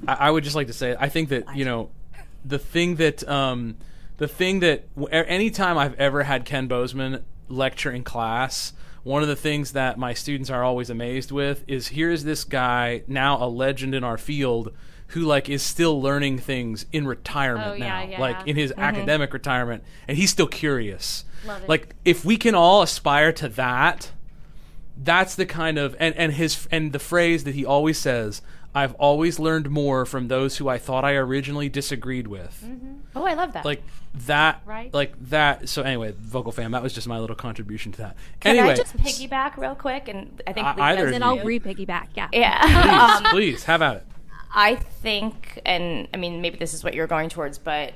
I, 0.06 0.14
I 0.14 0.30
would 0.30 0.44
just 0.44 0.56
like 0.56 0.66
to 0.68 0.72
say 0.72 0.96
I 0.98 1.08
think 1.08 1.28
that 1.28 1.56
you 1.56 1.64
know 1.64 1.90
the 2.44 2.58
thing 2.58 2.96
that 2.96 3.28
um, 3.28 3.76
the 4.16 4.28
thing 4.28 4.60
that 4.60 4.92
w- 4.96 5.08
a- 5.16 5.28
anytime 5.28 5.76
I've 5.78 5.94
ever 5.94 6.22
had 6.22 6.44
Ken 6.44 6.66
Bozeman 6.66 7.24
lecture 7.48 7.90
in 7.90 8.02
class, 8.04 8.72
one 9.04 9.22
of 9.22 9.28
the 9.28 9.36
things 9.36 9.72
that 9.72 9.98
my 9.98 10.14
students 10.14 10.50
are 10.50 10.64
always 10.64 10.90
amazed 10.90 11.30
with 11.30 11.62
is 11.68 11.88
here 11.88 12.10
is 12.10 12.24
this 12.24 12.44
guy 12.44 13.02
now 13.06 13.42
a 13.42 13.46
legend 13.48 13.94
in 13.94 14.02
our 14.04 14.18
field 14.18 14.72
who 15.08 15.22
like 15.22 15.48
is 15.48 15.62
still 15.62 16.00
learning 16.00 16.38
things 16.38 16.86
in 16.92 17.06
retirement 17.06 17.74
Oh, 17.74 17.76
now, 17.76 18.02
yeah. 18.02 18.20
like 18.20 18.46
in 18.46 18.56
his 18.56 18.70
mm-hmm. 18.72 18.80
academic 18.80 19.32
retirement, 19.32 19.82
and 20.06 20.16
he's 20.16 20.30
still 20.30 20.46
curious. 20.46 21.24
Love 21.46 21.62
it. 21.62 21.68
Like 21.68 21.94
if 22.04 22.24
we 22.24 22.36
can 22.36 22.54
all 22.54 22.82
aspire 22.82 23.32
to 23.32 23.48
that, 23.50 24.12
that's 25.02 25.34
the 25.34 25.46
kind 25.46 25.78
of 25.78 25.96
and 25.98 26.14
and 26.16 26.32
his 26.32 26.66
and 26.70 26.92
the 26.92 26.98
phrase 26.98 27.44
that 27.44 27.54
he 27.54 27.64
always 27.64 27.96
says 27.96 28.42
i've 28.74 28.94
always 28.94 29.38
learned 29.38 29.70
more 29.70 30.04
from 30.04 30.28
those 30.28 30.56
who 30.56 30.68
i 30.68 30.76
thought 30.76 31.04
i 31.04 31.14
originally 31.14 31.68
disagreed 31.68 32.26
with 32.26 32.62
mm-hmm. 32.66 32.96
Oh, 33.16 33.24
I 33.24 33.34
love 33.34 33.52
that. 33.54 33.64
like 33.64 33.82
that 34.26 34.60
Right. 34.64 34.92
like 34.94 35.12
that 35.30 35.68
so 35.68 35.82
anyway 35.82 36.14
vocal 36.18 36.52
fam 36.52 36.70
that 36.72 36.82
was 36.82 36.92
just 36.92 37.08
my 37.08 37.18
little 37.18 37.34
contribution 37.36 37.90
to 37.92 37.98
that 37.98 38.16
Can 38.40 38.56
anyway 38.56 38.74
I 38.74 38.76
just 38.76 38.96
piggyback 38.96 39.56
real 39.56 39.74
quick? 39.74 40.06
And 40.08 40.40
I 40.46 40.52
think 40.52 40.66
I- 40.66 40.74
Lee 40.74 40.82
either 40.82 41.06
does 41.06 41.14
And 41.14 41.24
you. 41.24 41.30
I'll 41.30 41.44
re 41.44 41.58
piggyback. 41.58 42.08
Yeah. 42.14 42.28
Yeah. 42.32 42.60
please, 42.60 43.26
um, 43.26 43.32
please 43.32 43.64
have 43.64 43.82
at 43.82 43.96
it 43.96 44.06
I 44.58 44.74
think, 44.74 45.60
and 45.64 46.08
I 46.12 46.16
mean, 46.16 46.40
maybe 46.42 46.58
this 46.58 46.74
is 46.74 46.82
what 46.82 46.92
you're 46.92 47.06
going 47.06 47.28
towards, 47.28 47.58
but 47.58 47.92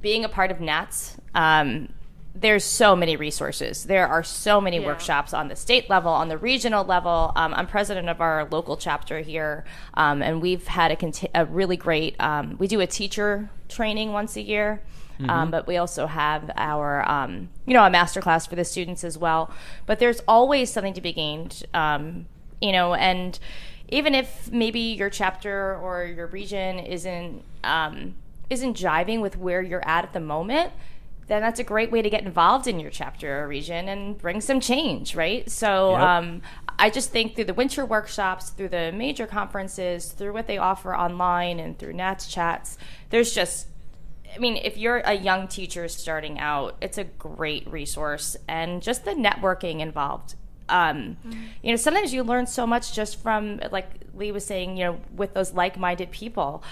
being 0.00 0.24
a 0.24 0.28
part 0.28 0.52
of 0.52 0.60
NATS, 0.60 1.16
um, 1.34 1.88
there's 2.36 2.64
so 2.64 2.94
many 2.94 3.16
resources. 3.16 3.84
There 3.84 4.06
are 4.06 4.22
so 4.22 4.60
many 4.60 4.78
Yeah. 4.78 4.86
workshops 4.86 5.34
on 5.34 5.48
the 5.48 5.56
state 5.56 5.90
level, 5.90 6.12
on 6.12 6.28
the 6.28 6.38
regional 6.38 6.84
level. 6.84 7.32
Um, 7.34 7.52
I'm 7.54 7.66
president 7.66 8.08
of 8.08 8.20
our 8.20 8.46
local 8.48 8.76
chapter 8.76 9.20
here, 9.20 9.64
um, 9.94 10.22
and 10.22 10.40
we've 10.40 10.68
had 10.68 10.92
a, 10.92 10.96
conti- 10.96 11.30
a 11.34 11.46
really 11.46 11.76
great. 11.76 12.14
Um, 12.20 12.56
we 12.58 12.68
do 12.68 12.80
a 12.80 12.86
teacher 12.86 13.50
training 13.68 14.12
once 14.12 14.36
a 14.36 14.42
year. 14.42 14.82
Um, 15.28 15.52
but 15.52 15.68
we 15.68 15.76
also 15.76 16.08
have 16.08 16.50
our, 16.56 17.08
um, 17.08 17.48
you 17.66 17.72
know, 17.72 17.84
a 17.84 17.88
master 17.88 18.20
class 18.20 18.48
for 18.48 18.56
the 18.56 18.64
students 18.64 19.04
as 19.04 19.16
well. 19.16 19.48
But 19.86 20.00
there's 20.00 20.20
always 20.26 20.72
something 20.72 20.92
to 20.94 21.00
be 21.00 21.12
gained, 21.12 21.62
um, 21.72 22.26
you 22.60 22.72
know, 22.72 22.94
and 22.94 23.38
even 23.88 24.14
if 24.14 24.50
maybe 24.50 24.80
your 24.80 25.10
chapter 25.10 25.76
or 25.76 26.04
your 26.04 26.26
region 26.26 26.78
isn't 26.78 27.42
um, 27.62 28.14
isn't 28.50 28.76
jiving 28.76 29.20
with 29.20 29.36
where 29.36 29.62
you're 29.62 29.86
at 29.86 30.04
at 30.04 30.12
the 30.12 30.20
moment, 30.20 30.72
then 31.26 31.40
that's 31.40 31.60
a 31.60 31.64
great 31.64 31.90
way 31.90 32.02
to 32.02 32.10
get 32.10 32.22
involved 32.22 32.66
in 32.66 32.78
your 32.78 32.90
chapter 32.90 33.42
or 33.42 33.48
region 33.48 33.88
and 33.88 34.18
bring 34.18 34.40
some 34.40 34.60
change, 34.60 35.14
right? 35.14 35.50
So 35.50 35.92
Yep. 35.92 36.00
um, 36.00 36.42
I 36.78 36.90
just 36.90 37.10
think 37.10 37.34
through 37.34 37.44
the 37.46 37.54
winter 37.54 37.86
workshops, 37.86 38.50
through 38.50 38.68
the 38.68 38.92
major 38.92 39.26
conferences, 39.26 40.12
through 40.12 40.32
what 40.34 40.46
they 40.46 40.58
offer 40.58 40.94
online, 40.94 41.58
and 41.60 41.78
through 41.78 41.94
Nats 41.94 42.26
chats, 42.26 42.76
there's 43.10 43.34
just 43.34 43.68
I 44.34 44.38
mean, 44.38 44.56
if 44.56 44.76
you're 44.76 44.96
a 44.98 45.12
young 45.14 45.46
teacher 45.46 45.86
starting 45.86 46.40
out, 46.40 46.76
it's 46.80 46.98
a 46.98 47.04
great 47.04 47.70
resource, 47.70 48.36
and 48.48 48.82
just 48.82 49.04
the 49.04 49.12
networking 49.12 49.78
involved. 49.78 50.34
Um, 50.68 51.16
You 51.62 51.70
know, 51.72 51.76
sometimes 51.76 52.12
you 52.12 52.22
learn 52.22 52.46
so 52.46 52.66
much 52.66 52.94
just 52.94 53.20
from, 53.22 53.60
like 53.70 53.88
Lee 54.14 54.32
was 54.32 54.44
saying, 54.44 54.76
you 54.76 54.84
know, 54.84 55.00
with 55.14 55.34
those 55.34 55.52
like-minded 55.52 56.10
people. 56.10 56.62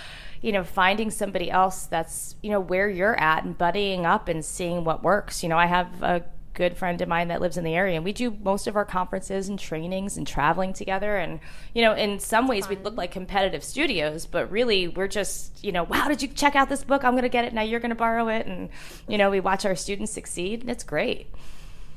You 0.41 0.51
know, 0.51 0.65
finding 0.65 1.13
somebody 1.13 1.53
else 1.53 1.87
that's 1.87 2.35
you 2.43 2.51
know 2.51 2.59
where 2.59 2.89
you're 2.89 3.15
at 3.15 3.45
and 3.45 3.57
buddying 3.57 4.05
up 4.05 4.27
and 4.27 4.45
seeing 4.45 4.83
what 4.83 5.01
works. 5.05 5.45
You 5.45 5.49
know, 5.49 5.57
I 5.57 5.67
have 5.67 6.03
a 6.03 6.25
good 6.55 6.77
friend 6.77 7.01
of 7.01 7.09
mine 7.09 7.29
that 7.29 7.41
lives 7.41 7.57
in 7.57 7.63
the 7.63 7.75
area, 7.75 7.95
and 7.95 8.05
we 8.05 8.13
do 8.13 8.37
most 8.43 8.67
of 8.67 8.75
our 8.75 8.85
conferences 8.85 9.49
and 9.49 9.57
trainings 9.57 10.17
and 10.17 10.27
traveling 10.27 10.73
together. 10.73 11.17
And 11.17 11.39
you 11.75 11.83
know, 11.83 11.95
in 11.95 12.19
some 12.19 12.49
ways, 12.49 12.69
we 12.69 12.75
look 12.75 12.97
like 12.97 13.13
competitive 13.13 13.63
studios, 13.63 14.27
but 14.27 14.51
really, 14.51 14.89
we're 14.89 15.07
just 15.07 15.63
you 15.63 15.71
know, 15.71 15.85
wow, 15.85 16.09
did 16.09 16.23
you 16.23 16.29
check 16.29 16.57
out 16.57 16.69
this 16.69 16.83
book? 16.83 17.05
I'm 17.05 17.13
going 17.13 17.23
to 17.23 17.29
get 17.29 17.45
it 17.45 17.55
now. 17.55 17.63
You're 17.63 17.79
going 17.79 17.91
to 17.91 17.95
borrow 17.95 18.27
it, 18.27 18.45
and 18.47 18.69
you 19.07 19.19
know, 19.19 19.31
we 19.31 19.39
watch 19.39 19.65
our 19.65 19.77
students 19.77 20.11
succeed, 20.11 20.63
and 20.63 20.71
it's 20.71 20.83
great. 20.83 21.29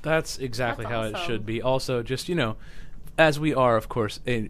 That's 0.05 0.37
exactly 0.37 0.85
That's 0.85 0.93
how 0.93 1.01
it 1.03 1.25
should 1.25 1.45
be. 1.45 1.61
Also, 1.61 2.01
just 2.03 2.29
you 2.29 2.35
know, 2.35 2.55
as 3.17 3.39
we 3.39 3.53
are, 3.53 3.75
of 3.75 3.89
course, 3.89 4.19
a 4.27 4.49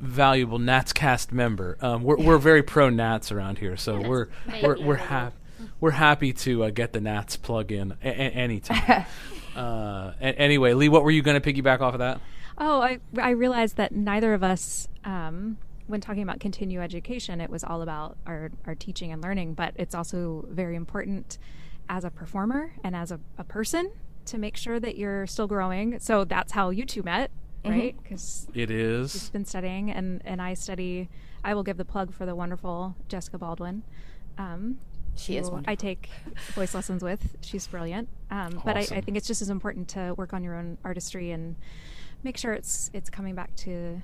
valuable 0.00 0.58
Nats 0.58 0.92
cast 0.92 1.32
member, 1.32 1.76
um, 1.80 2.02
we're 2.02 2.16
we're 2.16 2.38
very 2.38 2.62
pro 2.62 2.90
Nats 2.90 3.30
around 3.30 3.58
here, 3.58 3.76
so 3.76 4.00
we're 4.00 4.28
we're 4.62 4.80
we're 4.80 4.96
happy. 4.96 5.36
We're 5.80 5.90
happy 5.92 6.32
to 6.32 6.64
uh, 6.64 6.70
get 6.70 6.92
the 6.92 7.00
Nats 7.00 7.36
plug 7.36 7.70
in 7.70 7.92
a- 8.02 8.08
a- 8.08 8.10
anytime. 8.10 9.04
uh, 9.56 10.12
a- 10.20 10.38
anyway, 10.38 10.72
Lee, 10.72 10.88
what 10.88 11.02
were 11.04 11.10
you 11.10 11.22
going 11.22 11.40
to 11.40 11.52
piggyback 11.52 11.80
off 11.80 11.92
of 11.94 11.98
that? 12.00 12.20
Oh, 12.58 12.80
I, 12.80 12.98
I 13.18 13.30
realized 13.30 13.76
that 13.76 13.92
neither 13.92 14.32
of 14.32 14.42
us, 14.42 14.88
um, 15.04 15.58
when 15.86 16.00
talking 16.00 16.22
about 16.22 16.40
continue 16.40 16.80
education, 16.80 17.40
it 17.42 17.50
was 17.50 17.62
all 17.62 17.82
about 17.82 18.16
our, 18.26 18.50
our 18.66 18.74
teaching 18.74 19.12
and 19.12 19.22
learning, 19.22 19.52
but 19.54 19.74
it's 19.76 19.94
also 19.94 20.46
very 20.50 20.76
important 20.76 21.36
as 21.88 22.04
a 22.04 22.10
performer 22.10 22.72
and 22.82 22.96
as 22.96 23.10
a, 23.12 23.20
a 23.38 23.44
person 23.44 23.90
to 24.26 24.38
make 24.38 24.56
sure 24.56 24.78
that 24.80 24.96
you're 24.96 25.26
still 25.26 25.46
growing. 25.46 25.98
So 26.00 26.24
that's 26.24 26.52
how 26.52 26.70
you 26.70 26.84
two 26.84 27.02
met, 27.02 27.30
right? 27.64 27.96
Because 28.02 28.46
It 28.54 28.70
you've 28.70 28.70
is. 28.70 29.30
been 29.30 29.44
studying, 29.44 29.90
and, 29.90 30.22
and 30.24 30.40
I 30.42 30.54
study, 30.54 31.08
I 31.44 31.54
will 31.54 31.62
give 31.62 31.76
the 31.76 31.84
plug 31.84 32.12
for 32.12 32.26
the 32.26 32.34
wonderful 32.34 32.96
Jessica 33.08 33.38
Baldwin. 33.38 33.82
Um, 34.38 34.78
She 35.16 35.36
is 35.36 35.46
who 35.46 35.54
wonderful. 35.54 35.72
I 35.72 35.74
take 35.76 36.10
voice 36.54 36.74
lessons 36.74 37.02
with. 37.02 37.36
She's 37.40 37.66
brilliant. 37.66 38.08
Um, 38.30 38.60
But 38.64 38.76
I, 38.76 38.80
I 38.80 39.00
think 39.00 39.16
it's 39.16 39.26
just 39.26 39.42
as 39.42 39.48
important 39.50 39.88
to 39.90 40.14
work 40.16 40.32
on 40.32 40.42
your 40.44 40.54
own 40.56 40.78
artistry 40.84 41.30
and 41.30 41.56
make 42.22 42.36
sure 42.36 42.52
it's 42.52 42.90
it's 42.92 43.08
coming 43.10 43.34
back 43.34 43.54
to 43.56 44.02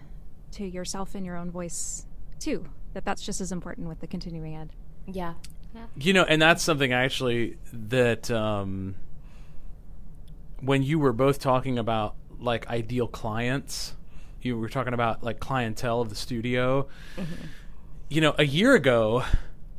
to 0.52 0.64
yourself 0.66 1.14
and 1.14 1.24
your 1.26 1.37
own 1.37 1.50
voice 1.50 2.06
too. 2.38 2.64
That 2.94 3.04
that's 3.04 3.22
just 3.22 3.40
as 3.40 3.52
important 3.52 3.88
with 3.88 4.00
the 4.00 4.06
continuing 4.06 4.54
ed. 4.56 4.70
Yeah. 5.06 5.35
You 5.96 6.12
know, 6.12 6.24
and 6.24 6.40
that's 6.40 6.62
something 6.62 6.92
actually 6.92 7.56
that 7.72 8.30
um, 8.30 8.94
when 10.62 10.83
you 10.83 10.98
were 10.98 11.12
both 11.12 11.40
talking 11.40 11.79
about 11.79 12.14
like 12.38 12.68
ideal 12.68 13.09
clients, 13.09 13.94
you 14.40 14.59
were 14.59 14.68
talking 14.68 14.94
about 14.94 15.22
like 15.22 15.40
clientele 15.40 16.01
of 16.01 16.09
the 16.09 16.14
studio. 16.14 16.88
You 18.09 18.20
know, 18.20 18.35
a 18.38 18.44
year 18.44 18.75
ago, 18.75 19.25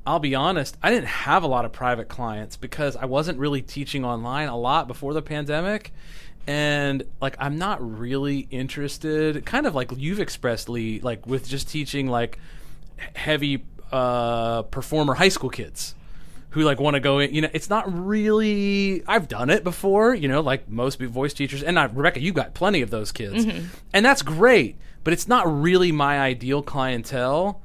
I'll 0.05 0.19
be 0.19 0.35
honest, 0.35 0.77
I 0.83 0.89
didn't 0.89 1.07
have 1.07 1.43
a 1.43 1.47
lot 1.47 1.65
of 1.65 1.71
private 1.71 2.09
clients 2.09 2.57
because 2.57 2.95
I 2.95 3.05
wasn't 3.05 3.39
really 3.39 3.61
teaching 3.61 4.03
online 4.03 4.49
a 4.49 4.57
lot 4.57 4.87
before 4.87 5.13
the 5.13 5.21
pandemic. 5.21 5.93
And 6.45 7.03
like 7.21 7.37
I'm 7.39 7.57
not 7.57 7.79
really 7.81 8.47
interested, 8.51 9.45
kind 9.45 9.65
of 9.65 9.75
like 9.75 9.91
you've 9.95 10.19
expressed, 10.19 10.67
Lee, 10.67 10.99
like 10.99 11.25
with 11.25 11.47
just 11.47 11.69
teaching 11.69 12.07
like 12.07 12.37
heavy 13.15 13.63
uh, 13.91 14.63
performer 14.63 15.13
high 15.13 15.29
school 15.29 15.49
kids 15.49 15.95
who 16.53 16.61
like 16.61 16.79
want 16.79 16.93
to 16.93 16.99
go 16.99 17.19
in. 17.19 17.33
You 17.33 17.41
know, 17.41 17.49
it's 17.51 17.69
not 17.69 17.85
really. 17.91 19.03
I've 19.07 19.27
done 19.27 19.49
it 19.49 19.63
before. 19.63 20.13
You 20.13 20.27
know, 20.27 20.41
like 20.41 20.69
most 20.69 20.99
voice 21.01 21.33
teachers, 21.33 21.63
and 21.63 21.79
I, 21.79 21.85
Rebecca, 21.85 22.21
you 22.21 22.31
got 22.31 22.53
plenty 22.53 22.81
of 22.81 22.89
those 22.89 23.11
kids, 23.11 23.45
and 23.93 24.05
that's 24.05 24.21
great. 24.21 24.77
But 25.03 25.13
it's 25.13 25.27
not 25.27 25.45
really 25.51 25.91
my 25.91 26.19
ideal 26.19 26.61
clientele. 26.61 27.61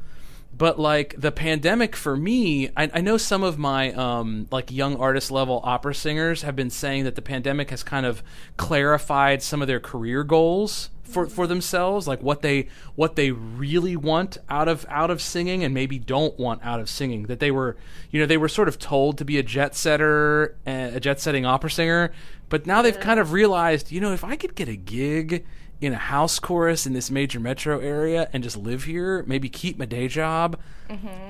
But 0.56 0.80
like 0.80 1.14
the 1.16 1.30
pandemic 1.30 1.94
for 1.94 2.16
me, 2.16 2.70
I, 2.76 2.90
I 2.92 3.00
know 3.00 3.16
some 3.16 3.44
of 3.44 3.58
my 3.58 3.92
um, 3.92 4.48
like 4.50 4.72
young 4.72 4.96
artist 4.96 5.30
level 5.30 5.60
opera 5.62 5.94
singers 5.94 6.42
have 6.42 6.56
been 6.56 6.70
saying 6.70 7.04
that 7.04 7.14
the 7.14 7.22
pandemic 7.22 7.70
has 7.70 7.84
kind 7.84 8.04
of 8.04 8.24
clarified 8.56 9.40
some 9.40 9.62
of 9.62 9.68
their 9.68 9.78
career 9.78 10.24
goals 10.24 10.90
for, 11.08 11.26
for 11.26 11.46
themselves, 11.46 12.06
like 12.06 12.22
what 12.22 12.42
they 12.42 12.68
what 12.94 13.16
they 13.16 13.30
really 13.30 13.96
want 13.96 14.38
out 14.48 14.68
of 14.68 14.86
out 14.88 15.10
of 15.10 15.20
singing 15.20 15.64
and 15.64 15.72
maybe 15.74 15.98
don't 15.98 16.38
want 16.38 16.64
out 16.64 16.80
of 16.80 16.88
singing. 16.88 17.24
That 17.24 17.40
they 17.40 17.50
were 17.50 17.76
you 18.10 18.20
know 18.20 18.26
they 18.26 18.36
were 18.36 18.48
sort 18.48 18.68
of 18.68 18.78
told 18.78 19.18
to 19.18 19.24
be 19.24 19.38
a 19.38 19.42
jet 19.42 19.74
setter, 19.74 20.56
uh, 20.66 20.90
a 20.94 21.00
jet 21.00 21.20
setting 21.20 21.44
opera 21.44 21.70
singer, 21.70 22.12
but 22.48 22.66
now 22.66 22.82
they've 22.82 22.98
kind 22.98 23.20
of 23.20 23.32
realized 23.32 23.90
you 23.90 24.00
know 24.00 24.12
if 24.12 24.24
I 24.24 24.36
could 24.36 24.54
get 24.54 24.68
a 24.68 24.76
gig 24.76 25.44
in 25.80 25.92
a 25.92 25.96
house 25.98 26.38
chorus 26.38 26.86
in 26.86 26.92
this 26.92 27.10
major 27.10 27.38
metro 27.38 27.78
area 27.78 28.28
and 28.32 28.42
just 28.42 28.56
live 28.56 28.84
here, 28.84 29.22
maybe 29.26 29.48
keep 29.48 29.78
my 29.78 29.84
day 29.84 30.08
job. 30.08 30.58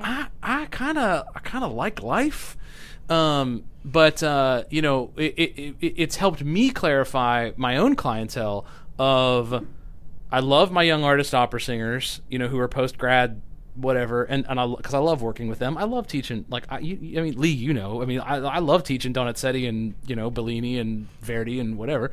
I 0.03 0.27
I 0.43 0.67
kind 0.67 0.99
of 0.99 1.27
I 1.35 1.41
kind 1.41 1.65
of 1.65 1.73
like 1.73 2.03
life. 2.03 2.57
Um, 3.09 3.65
but 3.85 4.23
uh, 4.23 4.65
you 4.71 4.83
know, 4.83 5.13
it, 5.17 5.35
it, 5.39 5.75
it, 5.81 5.95
it's 5.97 6.17
helped 6.17 6.45
me 6.45 6.71
clarify 6.71 7.53
my 7.57 7.77
own 7.77 7.97
clientele 7.97 8.67
of 8.99 9.67
I 10.31 10.41
love 10.41 10.71
my 10.71 10.83
young 10.83 11.05
artist 11.05 11.35
opera 11.35 11.61
singers, 11.61 12.21
you 12.29 12.39
know, 12.39 12.49
who 12.49 12.59
are 12.59 12.69
post 12.69 12.99
grad 12.99 13.41
whatever 13.75 14.25
and 14.25 14.45
and 14.49 14.59
I 14.59 14.67
because 14.67 14.95
I 14.95 14.99
love 14.99 15.23
working 15.23 15.49
with 15.49 15.61
them. 15.61 15.79
I 15.79 15.85
love 15.85 16.07
teaching 16.09 16.45
like 16.49 16.65
I 16.69 16.81
you, 16.81 17.19
I 17.19 17.23
mean 17.23 17.39
Lee, 17.39 17.51
you 17.51 17.73
know. 17.73 18.03
I 18.03 18.07
mean 18.07 18.21
I 18.21 18.37
I 18.37 18.59
love 18.59 18.83
teaching 18.83 19.13
Donizetti 19.13 19.69
and, 19.69 19.95
you 20.07 20.17
know, 20.17 20.31
Bellini 20.31 20.79
and 20.79 21.09
Verdi 21.21 21.61
and 21.61 21.79
whatever. 21.79 22.11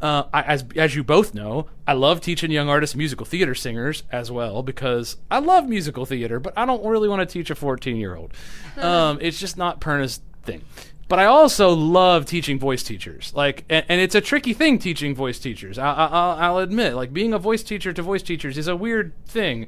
Uh, 0.00 0.24
I, 0.32 0.42
as 0.42 0.64
as 0.74 0.96
you 0.96 1.04
both 1.04 1.32
know, 1.32 1.68
I 1.86 1.92
love 1.92 2.20
teaching 2.20 2.50
young 2.50 2.68
artists 2.68 2.96
musical 2.96 3.24
theater 3.24 3.54
singers 3.54 4.02
as 4.10 4.32
well 4.32 4.64
because 4.64 5.16
I 5.30 5.38
love 5.38 5.68
musical 5.68 6.06
theater, 6.06 6.40
but 6.40 6.54
I 6.56 6.66
don't 6.66 6.84
really 6.84 7.08
want 7.08 7.20
to 7.20 7.32
teach 7.32 7.50
a 7.50 7.54
14 7.54 7.96
year 7.96 8.16
old. 8.16 8.32
Um, 8.78 9.18
it's 9.20 9.38
just 9.38 9.58
not 9.58 9.82
Perna's 9.82 10.22
thing. 10.44 10.64
But 11.08 11.18
I 11.18 11.26
also 11.26 11.70
love 11.70 12.24
teaching 12.24 12.58
voice 12.58 12.82
teachers. 12.82 13.32
Like, 13.34 13.64
and, 13.68 13.84
and 13.88 14.00
it's 14.00 14.14
a 14.14 14.20
tricky 14.20 14.54
thing 14.54 14.78
teaching 14.78 15.14
voice 15.14 15.38
teachers. 15.38 15.78
I, 15.78 15.92
I, 15.92 16.06
I'll, 16.06 16.38
I'll 16.38 16.58
admit, 16.58 16.94
like 16.94 17.12
being 17.12 17.34
a 17.34 17.38
voice 17.38 17.62
teacher 17.62 17.92
to 17.92 18.02
voice 18.02 18.22
teachers 18.22 18.56
is 18.56 18.66
a 18.66 18.76
weird 18.76 19.12
thing, 19.26 19.66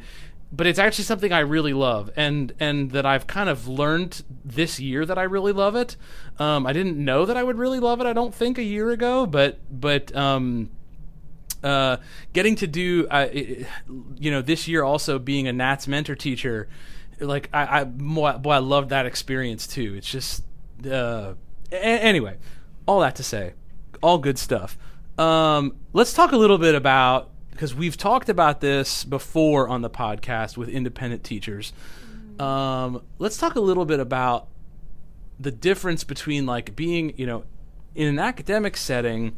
but 0.51 0.67
it's 0.67 0.79
actually 0.79 1.05
something 1.05 1.33
I 1.33 1.41
really 1.41 1.73
love, 1.73 2.11
and 2.17 2.53
and 2.61 2.93
that 2.93 3.05
I've 3.05 3.27
kind 3.27 3.49
of 3.49 3.67
learned 3.67 4.23
this 4.45 4.79
year 4.79 5.05
that 5.05 5.19
I 5.19 5.25
really 5.25 5.53
love 5.53 5.75
it. 5.75 5.97
Um, 6.39 6.67
I 6.67 6.73
didn't 6.73 6.97
know 6.97 7.27
that 7.27 7.37
I 7.37 7.43
would 7.43 7.59
really 7.59 7.81
love 7.81 8.01
it. 8.01 8.07
I 8.07 8.13
don't 8.13 8.35
think 8.35 8.57
a 8.57 8.63
year 8.63 8.91
ago, 8.91 9.27
but 9.27 9.59
but 9.69 10.15
um, 10.15 10.71
uh, 11.65 11.97
getting 12.33 12.55
to 12.57 12.67
do, 12.67 13.07
uh, 13.11 13.29
you 13.33 14.31
know, 14.31 14.43
this 14.43 14.69
year 14.69 14.85
also 14.85 15.19
being 15.19 15.49
a 15.49 15.53
Nats 15.53 15.89
mentor 15.89 16.15
teacher, 16.15 16.69
like 17.19 17.49
I, 17.53 17.81
I 17.81 17.85
boy, 17.85 18.51
I 18.51 18.59
loved 18.59 18.91
that 18.91 19.07
experience 19.07 19.67
too. 19.67 19.95
It's 19.97 20.11
just, 20.11 20.45
uh, 20.87 21.35
a- 21.73 21.77
anyway, 21.77 22.37
all 22.87 23.01
that 23.01 23.17
to 23.17 23.23
say, 23.23 23.55
all 24.03 24.19
good 24.19 24.39
stuff. 24.39 24.77
Um, 25.19 25.77
let's 25.93 26.13
talk 26.13 26.33
a 26.33 26.37
little 26.37 26.59
bit 26.59 26.75
about 26.75 27.31
because 27.51 27.75
we've 27.75 27.97
talked 27.97 28.29
about 28.29 28.61
this 28.61 29.05
before 29.05 29.69
on 29.69 29.83
the 29.83 29.91
podcast 29.91 30.57
with 30.57 30.69
independent 30.69 31.23
teachers. 31.23 31.73
Um, 32.39 33.03
let's 33.21 33.37
talk 33.37 33.55
a 33.55 33.61
little 33.61 33.85
bit 33.85 34.01
about 34.01 34.49
the 35.39 35.53
difference 35.53 36.03
between 36.03 36.47
like 36.47 36.75
being, 36.75 37.15
you 37.17 37.27
know, 37.27 37.45
in 37.95 38.09
an 38.09 38.19
academic 38.19 38.77
setting, 38.77 39.37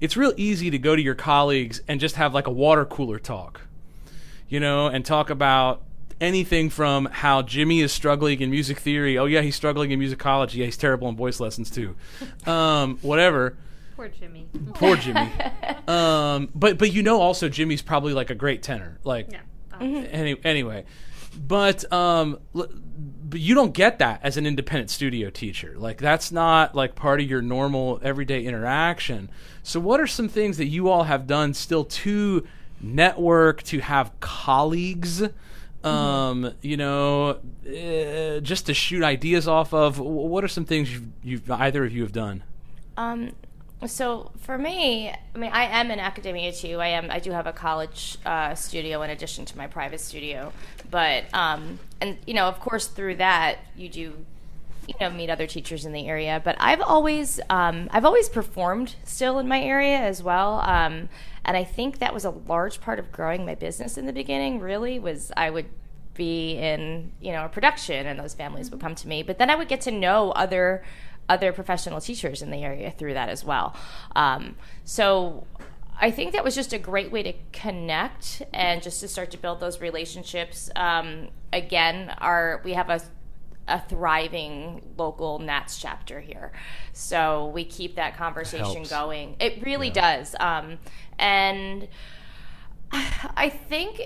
it's 0.00 0.16
real 0.16 0.34
easy 0.36 0.70
to 0.70 0.78
go 0.78 0.94
to 0.94 1.00
your 1.00 1.14
colleagues 1.14 1.80
and 1.88 1.98
just 1.98 2.16
have 2.16 2.34
like 2.34 2.46
a 2.46 2.50
water 2.50 2.84
cooler 2.84 3.18
talk, 3.18 3.62
you 4.48 4.60
know, 4.60 4.86
and 4.86 5.04
talk 5.04 5.30
about 5.30 5.82
anything 6.20 6.70
from 6.70 7.06
how 7.06 7.42
Jimmy 7.42 7.80
is 7.80 7.92
struggling 7.92 8.40
in 8.40 8.50
music 8.50 8.78
theory. 8.78 9.18
Oh 9.18 9.26
yeah, 9.26 9.40
he's 9.42 9.56
struggling 9.56 9.90
in 9.90 10.00
musicology. 10.00 10.54
Yeah, 10.56 10.64
he's 10.66 10.76
terrible 10.76 11.08
in 11.08 11.16
voice 11.16 11.40
lessons 11.40 11.70
too. 11.70 11.94
Um, 12.46 12.98
whatever. 13.02 13.56
Poor 13.96 14.08
Jimmy. 14.08 14.46
Poor 14.74 14.96
Jimmy. 14.96 15.28
um, 15.88 16.48
but 16.54 16.78
but 16.78 16.92
you 16.92 17.02
know 17.02 17.20
also 17.20 17.48
Jimmy's 17.48 17.82
probably 17.82 18.12
like 18.12 18.30
a 18.30 18.34
great 18.34 18.62
tenor. 18.62 18.98
Like 19.04 19.28
Yeah. 19.32 19.40
any, 19.80 20.36
anyway, 20.44 20.84
but 21.36 21.90
um, 21.92 22.38
l- 22.54 22.68
but 23.28 23.40
you 23.40 23.54
don't 23.54 23.72
get 23.74 23.98
that 23.98 24.20
as 24.22 24.36
an 24.36 24.46
independent 24.46 24.90
studio 24.90 25.28
teacher. 25.30 25.74
Like 25.76 25.98
that's 25.98 26.30
not 26.30 26.74
like 26.76 26.94
part 26.94 27.20
of 27.20 27.28
your 27.28 27.42
normal 27.42 27.98
everyday 28.02 28.44
interaction. 28.44 29.28
So 29.62 29.80
what 29.80 29.98
are 29.98 30.06
some 30.06 30.28
things 30.28 30.58
that 30.58 30.66
you 30.66 30.88
all 30.88 31.04
have 31.04 31.26
done 31.26 31.52
still 31.54 31.84
to 31.84 32.46
network 32.80 33.62
to 33.64 33.80
have 33.80 34.12
colleagues? 34.20 35.22
Um, 35.86 36.52
you 36.62 36.76
know, 36.76 37.38
uh, 37.66 38.40
just 38.40 38.66
to 38.66 38.74
shoot 38.74 39.02
ideas 39.02 39.46
off 39.46 39.72
of. 39.72 39.98
What 39.98 40.44
are 40.44 40.48
some 40.48 40.64
things 40.64 40.92
you've, 40.92 41.06
you've 41.22 41.50
either 41.50 41.84
of 41.84 41.92
you 41.92 42.02
have 42.02 42.12
done? 42.12 42.42
Um, 42.96 43.32
so 43.86 44.30
for 44.40 44.56
me, 44.56 45.10
I 45.10 45.38
mean, 45.38 45.50
I 45.52 45.64
am 45.64 45.90
in 45.90 46.00
academia 46.00 46.52
too. 46.52 46.80
I 46.80 46.88
am. 46.88 47.10
I 47.10 47.18
do 47.18 47.30
have 47.30 47.46
a 47.46 47.52
college 47.52 48.16
uh, 48.24 48.54
studio 48.54 49.02
in 49.02 49.10
addition 49.10 49.44
to 49.46 49.56
my 49.56 49.66
private 49.66 50.00
studio. 50.00 50.52
But 50.90 51.32
um, 51.34 51.78
and 52.00 52.16
you 52.26 52.34
know, 52.34 52.46
of 52.46 52.58
course, 52.60 52.86
through 52.86 53.16
that, 53.16 53.58
you 53.76 53.88
do, 53.88 54.00
you 54.88 54.94
know, 55.00 55.10
meet 55.10 55.28
other 55.28 55.46
teachers 55.46 55.84
in 55.84 55.92
the 55.92 56.06
area. 56.06 56.40
But 56.42 56.56
I've 56.58 56.80
always, 56.80 57.38
um, 57.50 57.88
I've 57.90 58.04
always 58.04 58.28
performed 58.28 58.96
still 59.04 59.38
in 59.38 59.46
my 59.46 59.60
area 59.60 59.98
as 59.98 60.22
well. 60.22 60.60
Um, 60.60 61.08
and 61.46 61.56
I 61.56 61.64
think 61.64 62.00
that 62.00 62.12
was 62.12 62.26
a 62.26 62.30
large 62.30 62.82
part 62.82 62.98
of 62.98 63.10
growing 63.10 63.46
my 63.46 63.54
business 63.54 63.96
in 63.96 64.04
the 64.04 64.12
beginning. 64.12 64.60
Really, 64.60 64.98
was 64.98 65.32
I 65.36 65.48
would 65.48 65.66
be 66.12 66.52
in 66.52 67.12
you 67.20 67.32
know 67.32 67.44
a 67.44 67.48
production 67.48 68.06
and 68.06 68.18
those 68.18 68.32
families 68.32 68.70
would 68.70 68.80
come 68.80 68.94
to 68.94 69.06
me 69.06 69.22
but 69.22 69.36
then 69.36 69.50
i 69.50 69.54
would 69.54 69.68
get 69.68 69.82
to 69.82 69.90
know 69.90 70.30
other 70.30 70.82
other 71.28 71.52
professional 71.52 72.00
teachers 72.00 72.42
in 72.42 72.50
the 72.50 72.62
area 72.62 72.90
through 72.90 73.14
that 73.14 73.28
as 73.28 73.44
well. 73.44 73.74
Um, 74.14 74.56
so 74.84 75.46
I 76.00 76.10
think 76.10 76.32
that 76.32 76.44
was 76.44 76.54
just 76.54 76.72
a 76.72 76.78
great 76.78 77.10
way 77.10 77.22
to 77.22 77.32
connect 77.52 78.42
and 78.52 78.82
just 78.82 79.00
to 79.00 79.08
start 79.08 79.30
to 79.32 79.38
build 79.38 79.60
those 79.60 79.80
relationships. 79.80 80.70
Um, 80.76 81.28
again, 81.52 82.14
our 82.18 82.60
we 82.64 82.74
have 82.74 82.90
a 82.90 83.00
a 83.68 83.80
thriving 83.80 84.82
local 84.96 85.38
Nats 85.38 85.78
chapter 85.78 86.20
here, 86.20 86.52
so 86.92 87.46
we 87.48 87.64
keep 87.64 87.96
that 87.96 88.16
conversation 88.16 88.64
Helps. 88.64 88.90
going. 88.90 89.36
It 89.40 89.62
really 89.64 89.90
does, 89.90 90.34
um, 90.40 90.78
and 91.18 91.88
I 92.92 93.48
think. 93.48 94.00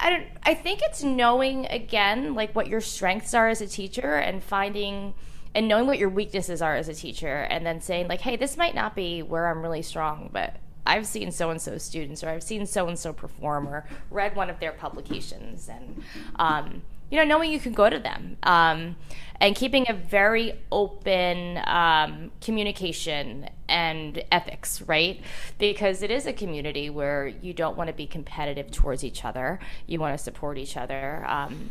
I 0.00 0.10
don't 0.10 0.26
I 0.44 0.54
think 0.54 0.80
it's 0.82 1.02
knowing 1.02 1.66
again 1.66 2.34
like 2.34 2.54
what 2.54 2.68
your 2.68 2.80
strengths 2.80 3.34
are 3.34 3.48
as 3.48 3.60
a 3.60 3.66
teacher 3.66 4.14
and 4.14 4.44
finding 4.44 5.14
and 5.56 5.66
knowing 5.66 5.88
what 5.88 5.98
your 5.98 6.08
weaknesses 6.08 6.62
are 6.62 6.76
as 6.76 6.88
a 6.88 6.94
teacher 6.94 7.48
and 7.50 7.66
then 7.66 7.80
saying 7.80 8.06
like 8.06 8.20
hey 8.20 8.36
this 8.36 8.56
might 8.56 8.76
not 8.76 8.94
be 8.94 9.22
where 9.22 9.48
I'm 9.48 9.60
really 9.60 9.82
strong 9.82 10.30
but 10.32 10.54
I've 10.86 11.06
seen 11.06 11.30
so 11.32 11.50
and 11.50 11.60
so 11.60 11.76
students 11.78 12.24
or 12.24 12.30
I've 12.30 12.42
seen 12.42 12.64
so 12.64 12.88
and 12.88 12.98
so 12.98 13.12
perform 13.12 13.68
or 13.68 13.86
read 14.10 14.34
one 14.34 14.48
of 14.48 14.58
their 14.58 14.72
publications 14.72 15.68
and 15.68 16.02
um, 16.36 16.82
you 17.10 17.18
know 17.18 17.24
knowing 17.24 17.50
you 17.50 17.60
can 17.60 17.72
go 17.72 17.88
to 17.88 17.98
them 17.98 18.36
um, 18.42 18.96
and 19.40 19.54
keeping 19.54 19.86
a 19.88 19.92
very 19.92 20.54
open 20.72 21.60
um, 21.64 22.30
communication 22.40 23.48
and 23.68 24.22
ethics 24.32 24.82
right? 24.82 25.20
Because 25.58 26.02
it 26.02 26.10
is 26.10 26.26
a 26.26 26.32
community 26.32 26.90
where 26.90 27.26
you 27.26 27.52
don't 27.52 27.76
want 27.76 27.88
to 27.88 27.94
be 27.94 28.06
competitive 28.06 28.70
towards 28.70 29.04
each 29.04 29.24
other. 29.24 29.60
You 29.86 30.00
want 30.00 30.16
to 30.16 30.22
support 30.22 30.58
each 30.58 30.76
other 30.76 31.24
um, 31.28 31.70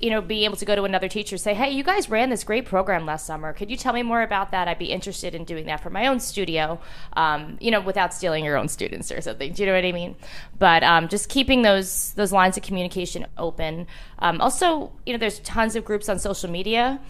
you 0.00 0.10
know, 0.10 0.20
being 0.20 0.44
able 0.44 0.56
to 0.56 0.64
go 0.64 0.74
to 0.74 0.84
another 0.84 1.08
teacher, 1.08 1.36
say, 1.36 1.54
"Hey, 1.54 1.70
you 1.70 1.82
guys 1.82 2.08
ran 2.08 2.30
this 2.30 2.44
great 2.44 2.66
program 2.66 3.06
last 3.06 3.26
summer. 3.26 3.52
Could 3.52 3.70
you 3.70 3.76
tell 3.76 3.92
me 3.92 4.02
more 4.02 4.22
about 4.22 4.50
that? 4.50 4.68
I'd 4.68 4.78
be 4.78 4.92
interested 4.92 5.34
in 5.34 5.44
doing 5.44 5.66
that 5.66 5.80
for 5.82 5.90
my 5.90 6.06
own 6.06 6.20
studio." 6.20 6.80
Um, 7.14 7.56
you 7.60 7.70
know, 7.70 7.80
without 7.80 8.12
stealing 8.14 8.44
your 8.44 8.56
own 8.56 8.68
students 8.68 9.10
or 9.10 9.20
something. 9.20 9.52
Do 9.52 9.62
you 9.62 9.66
know 9.66 9.74
what 9.74 9.84
I 9.84 9.92
mean? 9.92 10.16
But 10.58 10.82
um, 10.82 11.08
just 11.08 11.28
keeping 11.28 11.62
those 11.62 12.12
those 12.12 12.32
lines 12.32 12.56
of 12.56 12.62
communication 12.62 13.26
open. 13.38 13.86
Um, 14.18 14.40
also, 14.40 14.92
you 15.04 15.12
know, 15.12 15.18
there's 15.18 15.40
tons 15.40 15.76
of 15.76 15.84
groups 15.84 16.08
on 16.08 16.18
social 16.18 16.50
media. 16.50 17.00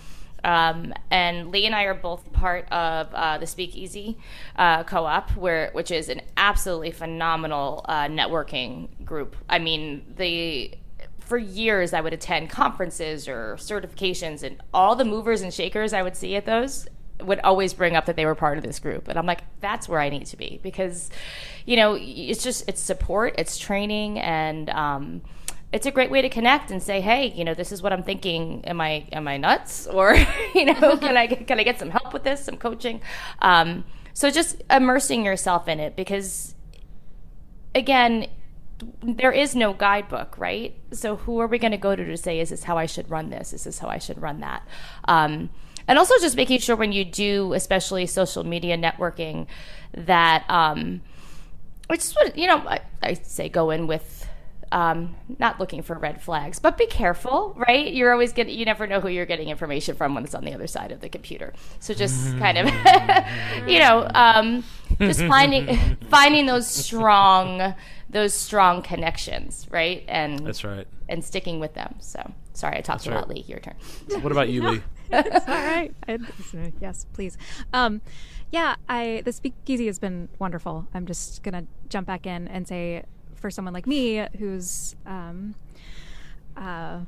Um, 0.44 0.94
and 1.11 1.51
Lee 1.51 1.66
and 1.66 1.75
I 1.75 1.85
are 1.85 1.94
both 1.94 2.33
part 2.33 2.70
of 2.70 3.12
uh, 3.12 3.38
the 3.38 3.46
Speakeasy 3.46 4.16
uh, 4.55 4.85
Co-op, 4.85 5.33
where 5.33 5.70
which 5.72 5.90
is 5.90 6.09
an 6.09 6.20
absolutely 6.37 6.92
phenomenal 6.92 7.85
uh, 7.88 8.07
networking 8.07 8.88
group. 9.05 9.35
I 9.49 9.59
mean, 9.59 10.14
the 10.16 10.72
for 11.26 11.38
years 11.38 11.92
I 11.92 12.00
would 12.00 12.12
attend 12.12 12.50
conferences 12.50 13.28
or 13.28 13.56
certifications, 13.56 14.42
and 14.42 14.60
all 14.72 14.96
the 14.96 15.04
movers 15.04 15.42
and 15.42 15.52
shakers 15.52 15.92
I 15.92 16.02
would 16.02 16.16
see 16.16 16.36
at 16.36 16.46
those 16.46 16.88
would 17.20 17.40
always 17.40 17.72
bring 17.72 17.96
up 17.96 18.06
that 18.06 18.16
they 18.16 18.26
were 18.26 18.34
part 18.34 18.58
of 18.58 18.64
this 18.64 18.78
group, 18.78 19.08
and 19.08 19.18
I'm 19.18 19.26
like, 19.26 19.42
that's 19.60 19.88
where 19.88 20.00
I 20.00 20.08
need 20.08 20.26
to 20.26 20.36
be 20.36 20.60
because, 20.62 21.10
you 21.64 21.76
know, 21.76 21.96
it's 21.98 22.42
just 22.42 22.68
it's 22.68 22.80
support, 22.80 23.34
it's 23.38 23.58
training, 23.58 24.18
and 24.18 24.70
um, 24.70 25.22
it's 25.72 25.86
a 25.86 25.90
great 25.90 26.10
way 26.10 26.22
to 26.22 26.28
connect 26.28 26.70
and 26.70 26.82
say, 26.82 27.00
hey, 27.00 27.32
you 27.34 27.44
know, 27.44 27.54
this 27.54 27.72
is 27.72 27.82
what 27.82 27.92
I'm 27.92 28.02
thinking. 28.02 28.64
Am 28.64 28.80
I 28.80 29.06
am 29.12 29.26
I 29.28 29.36
nuts, 29.36 29.86
or 29.92 30.14
you 30.54 30.64
know, 30.64 30.96
can 30.98 31.16
I 31.16 31.26
can 31.26 31.58
I 31.58 31.62
get 31.62 31.78
some 31.78 31.90
help 31.90 32.12
with 32.12 32.24
this, 32.24 32.44
some 32.44 32.56
coaching? 32.56 33.00
Um, 33.40 33.84
so 34.12 34.30
just 34.30 34.62
immersing 34.70 35.26
yourself 35.26 35.68
in 35.68 35.78
it 35.78 35.94
because, 35.94 36.54
again, 37.74 38.28
there 39.02 39.32
is 39.32 39.54
no 39.54 39.72
guidebook, 39.72 40.36
right? 40.38 40.76
So 40.92 41.16
who 41.16 41.40
are 41.40 41.46
we 41.46 41.58
going 41.58 41.72
to 41.72 41.78
go 41.78 41.96
to 41.96 42.04
to 42.04 42.16
say, 42.16 42.40
is 42.40 42.50
this 42.50 42.64
how 42.64 42.76
I 42.76 42.86
should 42.86 43.10
run 43.10 43.30
this? 43.30 43.52
Is 43.52 43.64
this 43.64 43.78
how 43.78 43.88
I 43.88 43.98
should 43.98 44.20
run 44.20 44.40
that? 44.40 44.66
Um, 45.06 45.50
and 45.88 45.98
also 45.98 46.14
just 46.20 46.36
making 46.36 46.58
sure 46.58 46.76
when 46.76 46.92
you 46.92 47.04
do, 47.04 47.52
especially 47.54 48.06
social 48.06 48.44
media 48.44 48.76
networking, 48.76 49.46
that 49.94 50.44
um, 50.50 51.00
I 51.88 51.96
just 51.96 52.16
would, 52.16 52.36
you 52.36 52.46
know, 52.46 52.58
I, 52.58 52.80
I 53.02 53.14
say 53.14 53.48
go 53.48 53.70
in 53.70 53.86
with 53.86 54.28
um, 54.72 55.14
not 55.38 55.60
looking 55.60 55.82
for 55.82 55.96
red 55.96 56.20
flags, 56.20 56.58
but 56.58 56.76
be 56.76 56.86
careful, 56.86 57.54
right? 57.68 57.92
You're 57.92 58.12
always 58.12 58.32
getting, 58.32 58.58
you 58.58 58.64
never 58.64 58.86
know 58.86 59.00
who 59.00 59.08
you're 59.08 59.26
getting 59.26 59.48
information 59.48 59.94
from 59.94 60.14
when 60.14 60.24
it's 60.24 60.34
on 60.34 60.44
the 60.44 60.52
other 60.52 60.66
side 60.66 60.90
of 60.90 61.00
the 61.00 61.08
computer. 61.08 61.52
So 61.78 61.94
just 61.94 62.36
kind 62.38 62.58
of, 62.58 62.66
you 63.68 63.78
know, 63.78 64.10
um, 64.12 64.64
just 64.98 65.20
finding 65.20 65.96
finding 66.10 66.46
those 66.46 66.66
strong 66.66 67.74
those 68.11 68.35
strong 68.35 68.83
connections, 68.83 69.66
right? 69.71 70.05
And 70.09 70.47
That's 70.47 70.64
right. 70.64 70.87
and 71.09 71.25
sticking 71.25 71.61
with 71.61 71.75
them. 71.75 71.97
So 72.01 72.33
sorry, 72.53 72.77
I 72.79 72.81
talked 72.81 73.05
That's 73.05 73.07
a 73.07 73.11
lot, 73.11 73.29
right. 73.29 73.37
Lee. 73.37 73.45
Your 73.47 73.59
turn. 73.61 73.75
What 74.23 74.33
about 74.33 74.49
you, 74.49 74.69
Lee? 74.69 74.83
It's 75.09 75.47
all 75.49 75.55
right. 75.55 75.95
Yes, 76.81 77.07
please. 77.12 77.38
Um, 77.73 78.01
yeah, 78.51 78.75
I 78.88 79.23
the 79.25 79.33
speakeasy 79.33 79.87
has 79.87 79.99
been 79.99 80.29
wonderful. 80.38 80.87
I'm 80.95 81.07
just 81.07 81.42
gonna 81.42 81.64
jump 81.88 82.07
back 82.07 82.27
in 82.27 82.49
and 82.49 82.66
say, 82.66 83.05
for 83.35 83.51
someone 83.51 83.73
like 83.75 83.87
me 83.87 84.27
who's 84.38 84.97
um, 85.07 85.55
uh, 86.57 87.01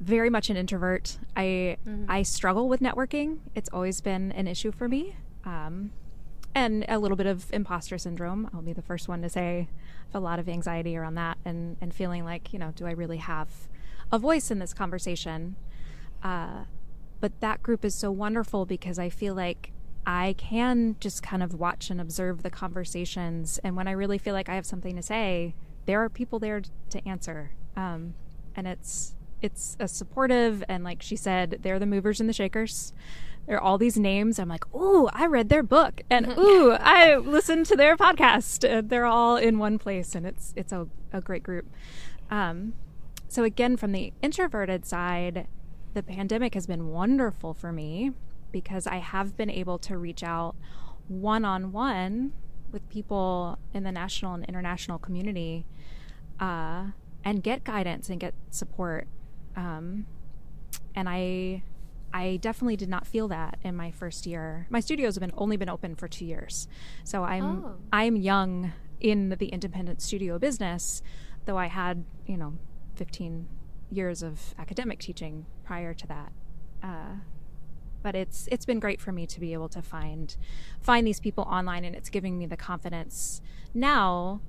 very 0.00 0.30
much 0.30 0.48
an 0.50 0.56
introvert, 0.56 1.18
I 1.36 1.76
I 2.08 2.22
struggle 2.22 2.68
with 2.68 2.80
networking. 2.80 3.38
It's 3.54 3.68
always 3.72 4.00
been 4.00 4.30
an 4.32 4.46
issue 4.46 4.70
for 4.70 4.88
me. 4.88 5.16
Um, 5.44 5.90
and 6.58 6.84
a 6.88 6.98
little 6.98 7.16
bit 7.16 7.26
of 7.26 7.52
imposter 7.52 7.98
syndrome. 7.98 8.50
I'll 8.52 8.62
be 8.62 8.72
the 8.72 8.82
first 8.82 9.08
one 9.08 9.22
to 9.22 9.28
say 9.28 9.68
a 10.12 10.18
lot 10.18 10.38
of 10.38 10.48
anxiety 10.48 10.96
around 10.96 11.14
that 11.14 11.38
and, 11.44 11.76
and 11.80 11.94
feeling 11.94 12.24
like, 12.24 12.52
you 12.52 12.58
know, 12.58 12.72
do 12.74 12.86
I 12.86 12.90
really 12.90 13.18
have 13.18 13.48
a 14.10 14.18
voice 14.18 14.50
in 14.50 14.58
this 14.58 14.74
conversation? 14.74 15.54
Uh, 16.22 16.64
but 17.20 17.40
that 17.40 17.62
group 17.62 17.84
is 17.84 17.94
so 17.94 18.10
wonderful 18.10 18.66
because 18.66 18.98
I 18.98 19.08
feel 19.08 19.34
like 19.34 19.72
I 20.04 20.34
can 20.36 20.96
just 20.98 21.22
kind 21.22 21.42
of 21.42 21.54
watch 21.54 21.90
and 21.90 22.00
observe 22.00 22.42
the 22.42 22.50
conversations. 22.50 23.60
And 23.62 23.76
when 23.76 23.86
I 23.86 23.92
really 23.92 24.18
feel 24.18 24.34
like 24.34 24.48
I 24.48 24.56
have 24.56 24.66
something 24.66 24.96
to 24.96 25.02
say, 25.02 25.54
there 25.86 26.02
are 26.02 26.08
people 26.08 26.40
there 26.40 26.62
to 26.90 27.08
answer. 27.08 27.52
Um, 27.76 28.14
and 28.56 28.66
it's 28.66 29.14
it's 29.40 29.76
a 29.78 29.86
supportive 29.86 30.64
and 30.68 30.82
like 30.82 31.02
she 31.02 31.14
said, 31.14 31.60
they're 31.62 31.78
the 31.78 31.86
movers 31.86 32.18
and 32.18 32.28
the 32.28 32.32
shakers. 32.32 32.92
There 33.48 33.56
are 33.56 33.62
all 33.62 33.78
these 33.78 33.98
names. 33.98 34.38
I'm 34.38 34.50
like, 34.50 34.72
ooh, 34.74 35.08
I 35.14 35.24
read 35.24 35.48
their 35.48 35.62
book, 35.62 36.02
and 36.10 36.34
ooh, 36.38 36.72
I 36.72 37.16
listened 37.16 37.64
to 37.66 37.76
their 37.76 37.96
podcast. 37.96 38.70
Uh, 38.70 38.82
they're 38.84 39.06
all 39.06 39.38
in 39.38 39.58
one 39.58 39.78
place, 39.78 40.14
and 40.14 40.26
it's 40.26 40.52
it's 40.54 40.70
a, 40.70 40.86
a 41.14 41.22
great 41.22 41.42
group. 41.42 41.66
Um, 42.30 42.74
so 43.26 43.44
again, 43.44 43.78
from 43.78 43.92
the 43.92 44.12
introverted 44.20 44.84
side, 44.84 45.46
the 45.94 46.02
pandemic 46.02 46.52
has 46.52 46.66
been 46.66 46.88
wonderful 46.88 47.54
for 47.54 47.72
me 47.72 48.12
because 48.52 48.86
I 48.86 48.96
have 48.96 49.34
been 49.34 49.50
able 49.50 49.78
to 49.78 49.96
reach 49.96 50.22
out 50.22 50.54
one 51.08 51.46
on 51.46 51.72
one 51.72 52.34
with 52.70 52.86
people 52.90 53.58
in 53.72 53.82
the 53.82 53.92
national 53.92 54.34
and 54.34 54.44
international 54.44 54.98
community 54.98 55.64
uh, 56.38 56.88
and 57.24 57.42
get 57.42 57.64
guidance 57.64 58.10
and 58.10 58.20
get 58.20 58.34
support. 58.50 59.08
Um, 59.56 60.06
and 60.94 61.08
I 61.08 61.62
I 62.12 62.36
definitely 62.36 62.76
did 62.76 62.88
not 62.88 63.06
feel 63.06 63.28
that 63.28 63.58
in 63.62 63.76
my 63.76 63.90
first 63.90 64.26
year. 64.26 64.66
My 64.70 64.80
studios 64.80 65.14
have 65.14 65.20
been 65.20 65.32
only 65.36 65.56
been 65.56 65.68
open 65.68 65.94
for 65.94 66.08
two 66.08 66.24
years, 66.24 66.68
so 67.04 67.24
I'm 67.24 67.64
Oh. 67.64 67.76
I'm 67.92 68.16
young 68.16 68.72
in 69.00 69.28
the 69.30 69.46
independent 69.48 70.00
studio 70.02 70.38
business, 70.38 71.02
though 71.44 71.58
I 71.58 71.66
had 71.66 72.04
you 72.26 72.36
know 72.36 72.54
15 72.96 73.46
years 73.90 74.22
of 74.22 74.54
academic 74.58 74.98
teaching 74.98 75.46
prior 75.64 75.94
to 75.94 76.06
that. 76.06 76.32
Uh, 76.82 77.16
but 78.02 78.14
it's 78.14 78.48
it's 78.50 78.64
been 78.64 78.80
great 78.80 79.00
for 79.00 79.12
me 79.12 79.26
to 79.26 79.40
be 79.40 79.52
able 79.52 79.68
to 79.68 79.82
find 79.82 80.36
find 80.80 81.06
these 81.06 81.20
people 81.20 81.44
online, 81.44 81.84
and 81.84 81.94
it's 81.94 82.08
giving 82.10 82.38
me 82.38 82.46
the 82.46 82.56
confidence 82.56 83.40
now 83.74 84.40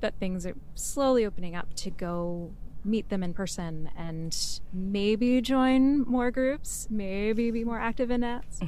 that 0.00 0.14
things 0.18 0.44
are 0.46 0.54
slowly 0.74 1.24
opening 1.24 1.54
up 1.54 1.74
to 1.74 1.90
go 1.90 2.52
meet 2.84 3.08
them 3.08 3.22
in 3.22 3.34
person 3.34 3.90
and 3.96 4.36
maybe 4.72 5.40
join 5.40 6.02
more 6.02 6.30
groups, 6.30 6.88
maybe 6.90 7.50
be 7.50 7.64
more 7.64 7.78
active 7.78 8.10
in 8.10 8.22
NATS. 8.22 8.60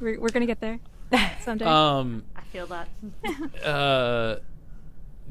We're, 0.00 0.20
we're 0.20 0.28
gonna 0.28 0.46
get 0.46 0.60
there 0.60 0.80
someday. 1.40 1.64
Um, 1.64 2.24
I 2.36 2.42
feel 2.42 2.66
that. 2.66 2.88
uh, 3.64 4.36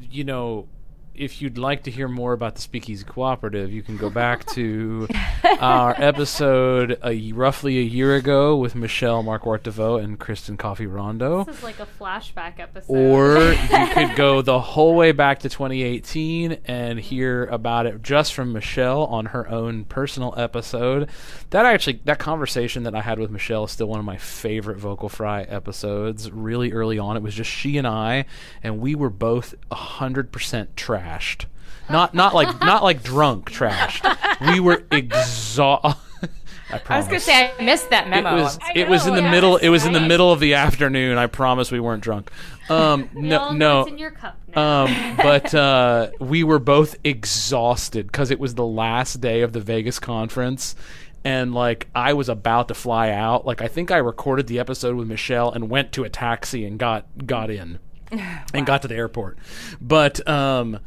you 0.10 0.24
know, 0.24 0.68
if 1.14 1.42
you'd 1.42 1.58
like 1.58 1.84
to 1.84 1.92
hear 1.92 2.08
more 2.08 2.34
about 2.34 2.56
the 2.56 2.62
Speakeasy 2.62 3.04
Cooperative, 3.04 3.72
you 3.72 3.82
can 3.82 3.98
go 3.98 4.10
back 4.10 4.46
to 4.54 5.08
our 5.60 5.94
episode 6.02 6.98
a, 7.04 7.32
roughly 7.34 7.78
a 7.80 7.84
year 7.84 8.16
ago 8.16 8.56
with 8.56 8.76
Michelle 8.76 9.24
Marquardt 9.24 9.64
DeVoe 9.64 9.98
and 9.98 10.20
Kristen 10.20 10.58
Coffee 10.58 10.88
Rondo. 10.88 11.44
This 11.44 11.58
is 11.58 11.64
like 11.64 11.80
a 11.80 11.88
flashback 12.00 12.60
episode. 12.60 12.94
Or 12.94 13.54
you 13.54 13.88
could 13.94 14.16
go 14.16 14.42
the 14.42 14.60
whole 14.60 14.96
way 14.96 15.12
back 15.12 15.40
to 15.40 15.50
2018 15.50 16.60
and 16.66 17.00
hear 17.00 17.46
about 17.46 17.86
it 17.86 18.02
just 18.02 18.34
from 18.34 18.54
Michelle 18.54 19.06
on 19.06 19.28
her 19.28 19.48
own 19.50 19.86
personal 19.86 20.34
episode. 20.38 21.10
That 21.50 21.66
actually, 21.66 22.02
that 22.06 22.20
conversation 22.20 22.84
that 22.84 22.96
I 22.96 23.02
had 23.02 23.20
with 23.20 23.32
Michelle 23.32 23.66
is 23.66 23.72
still 23.72 23.88
one 23.88 24.00
of 24.00 24.06
my 24.06 24.18
favorite 24.18 24.78
Vocal 24.78 25.10
Fry 25.10 25.44
episodes. 25.44 26.32
Really 26.32 26.72
early 26.72 26.98
on, 26.98 27.18
it 27.18 27.24
was 27.24 27.36
just 27.36 27.50
she 27.50 27.78
and 27.78 27.88
I, 27.88 28.26
and 28.64 28.80
we 28.80 28.96
were 28.96 29.10
both 29.10 29.54
100% 29.72 30.68
trashed. 31.02 31.46
Not 31.90 32.14
not 32.14 32.34
like 32.34 32.60
not 32.62 32.84
like 32.84 33.04
drunk 33.04 33.52
trashed. 33.52 34.52
We 34.54 34.60
were 34.60 34.84
exhausted. 34.92 36.00
I 36.72 36.80
I 36.88 36.98
was 37.00 37.08
going 37.08 37.20
to 37.20 37.26
say 37.26 37.52
I 37.60 37.62
missed 37.62 37.90
that 37.90 38.08
it 38.08 38.10
memo. 38.10 38.36
was 38.36 38.58
I'm 38.62 38.78
it 38.78 38.88
was 38.88 39.06
in 39.06 39.14
the 39.14 39.22
know, 39.22 39.30
middle 39.30 39.58
it 39.58 39.68
was 39.70 39.86
in 39.86 39.92
the 39.92 40.00
middle 40.00 40.32
of 40.32 40.40
the 40.40 40.54
afternoon. 40.54 41.18
I 41.18 41.28
promise 41.28 41.70
we 41.70 41.82
weren't 41.82 42.02
drunk. 42.02 42.32
Um, 42.70 43.10
We 43.14 43.22
no, 43.28 43.52
no. 43.52 43.84
in 43.86 43.98
your 43.98 44.12
cup 44.12 44.38
now. 44.56 44.84
Um, 44.86 45.18
but 45.18 45.54
uh, 45.54 46.12
we 46.22 46.46
were 46.46 46.60
both 46.60 46.96
exhausted 47.04 48.08
because 48.08 48.32
it 48.32 48.40
was 48.40 48.56
the 48.56 48.66
last 48.66 49.20
day 49.20 49.42
of 49.42 49.52
the 49.52 49.60
Vegas 49.60 50.00
conference. 50.00 50.76
And 51.26 51.54
like 51.54 51.88
I 51.94 52.14
was 52.14 52.30
about 52.30 52.70
to 52.70 52.74
fly 52.74 53.10
out, 53.12 53.46
like 53.46 53.62
I 53.62 53.68
think 53.68 53.92
I 53.92 53.98
recorded 53.98 54.48
the 54.48 54.58
episode 54.60 54.96
with 54.96 55.08
Michelle 55.08 55.52
and 55.52 55.70
went 55.70 55.92
to 55.94 56.04
a 56.06 56.10
taxi 56.10 56.66
and 56.66 56.80
got 56.80 57.06
got 57.28 57.50
in 57.52 57.80
and 58.54 58.66
got 58.66 58.82
to 58.84 58.88
the 58.88 58.96
airport. 58.96 59.38
But 59.80 60.28
um, 60.28 60.80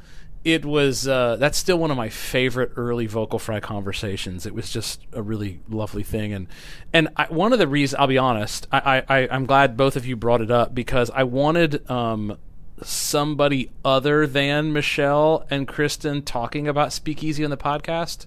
it 0.45 0.65
was 0.65 1.09
uh, 1.09 1.37
that's 1.37 1.57
still 1.57 1.79
one 1.79 1.91
of 1.91 1.97
my 1.97 2.11
favorite 2.11 2.73
early 2.77 3.07
vocal 3.07 3.39
fry 3.39 3.61
conversations. 3.61 4.45
It 4.45 4.55
was 4.55 4.71
just 4.71 5.01
a 5.13 5.23
really 5.23 5.61
lovely 5.69 6.03
thing, 6.03 6.33
and 6.33 6.49
and 6.93 7.09
I, 7.17 7.25
one 7.27 7.53
of 7.53 7.59
the 7.59 7.67
reasons 7.67 7.99
I'll 7.99 8.07
be 8.07 8.19
honest, 8.19 8.67
I, 8.71 9.03
I 9.09 9.29
I'm 9.31 9.47
glad 9.47 9.77
both 9.77 9.97
of 9.97 10.07
you 10.07 10.17
brought 10.17 10.43
it 10.43 10.51
up 10.51 10.75
because 10.75 11.11
I 11.11 11.23
wanted 11.23 11.89
um, 11.91 12.37
somebody 12.83 13.71
other 13.85 14.27
than 14.27 14.73
Michelle 14.73 15.47
and 15.51 15.67
Kristen 15.67 16.23
talking 16.23 16.69
about 16.69 16.93
Speakeasy 16.93 17.43
on 17.43 17.51
the 17.51 17.57
podcast, 17.57 18.27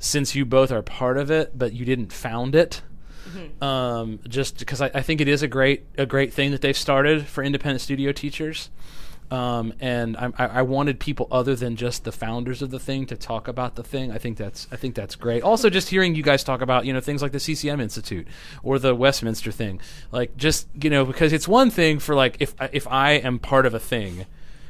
since 0.00 0.34
you 0.34 0.44
both 0.44 0.72
are 0.72 0.82
part 0.82 1.16
of 1.16 1.30
it, 1.30 1.56
but 1.56 1.72
you 1.72 1.84
didn't 1.84 2.12
found 2.12 2.56
it 2.56 2.82
um, 3.60 4.20
just 4.28 4.58
because 4.58 4.80
I, 4.80 4.90
I 4.94 5.02
think 5.02 5.20
it 5.20 5.28
is 5.28 5.42
a 5.42 5.48
great 5.48 5.84
a 5.96 6.06
great 6.06 6.32
thing 6.32 6.50
that 6.52 6.60
they've 6.60 6.76
started 6.76 7.26
for 7.26 7.42
independent 7.42 7.80
studio 7.80 8.12
teachers. 8.12 8.70
Um, 9.30 9.72
and 9.80 10.14
I, 10.18 10.30
I 10.36 10.62
wanted 10.62 11.00
people 11.00 11.26
other 11.30 11.56
than 11.56 11.76
just 11.76 12.04
the 12.04 12.12
founders 12.12 12.60
of 12.60 12.70
the 12.70 12.78
thing 12.78 13.06
to 13.06 13.16
talk 13.16 13.48
about 13.48 13.76
the 13.76 13.82
thing. 13.82 14.12
I 14.12 14.18
think 14.18 14.36
that's 14.36 14.68
I 14.70 14.76
think 14.76 14.94
that's 14.94 15.16
great. 15.16 15.42
Also, 15.42 15.70
just 15.70 15.88
hearing 15.88 16.14
you 16.14 16.22
guys 16.22 16.44
talk 16.44 16.60
about 16.60 16.84
you 16.84 16.92
know 16.92 17.00
things 17.00 17.22
like 17.22 17.32
the 17.32 17.40
CCM 17.40 17.80
Institute 17.80 18.28
or 18.62 18.78
the 18.78 18.94
Westminster 18.94 19.50
thing, 19.50 19.80
like 20.10 20.36
just 20.36 20.68
you 20.82 20.90
know 20.90 21.06
because 21.06 21.32
it's 21.32 21.48
one 21.48 21.70
thing 21.70 21.98
for 21.98 22.14
like 22.14 22.36
if 22.40 22.54
if 22.72 22.86
I 22.88 23.12
am 23.12 23.38
part 23.38 23.64
of 23.64 23.72
a 23.72 23.80
thing, 23.80 24.26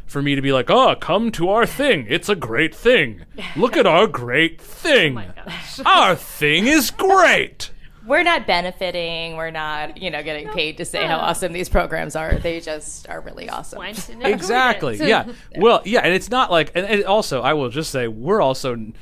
for 0.07 0.23
me 0.23 0.37
to 0.37 0.43
be 0.43 0.53
like, 0.53 0.71
oh, 0.71 0.95
come 0.95 1.33
to 1.33 1.49
our 1.49 1.67
thing. 1.67 2.07
It's 2.09 2.29
a 2.29 2.37
great 2.37 2.75
thing. 2.75 3.25
Look 3.57 3.77
at 3.77 3.87
our 3.87 4.07
great 4.07 4.61
thing. 4.61 5.15
my 5.15 5.27
gosh. 5.27 5.81
our 5.85 6.15
thing 6.15 6.67
is 6.67 6.91
great. 6.93 7.71
We're 8.07 8.23
not 8.23 8.47
benefiting. 8.47 9.37
We're 9.37 9.51
not, 9.51 9.97
you 10.01 10.11
know, 10.11 10.23
getting 10.23 10.49
paid 10.49 10.79
to 10.79 10.85
say 10.85 11.07
how 11.07 11.19
awesome 11.19 11.53
these 11.53 11.69
programs 11.69 12.17
are. 12.17 12.35
They 12.35 12.61
just 12.61 13.09
are 13.09 13.21
really 13.21 13.49
awesome. 13.49 13.81
Exactly 14.23 14.95
included. 14.95 15.09
yeah 15.09 15.33
well 15.57 15.83
yeah 15.85 16.01
and 16.01 16.13
it's 16.13 16.31
not 16.31 16.51
like 16.51 16.73
and, 16.75 16.87
and 16.87 17.05
also 17.05 17.41
i 17.43 17.53
will 17.53 17.69
just 17.69 17.91
say 17.91 18.09
we're 18.09 18.41
also 18.41 18.73
n- 18.73 18.95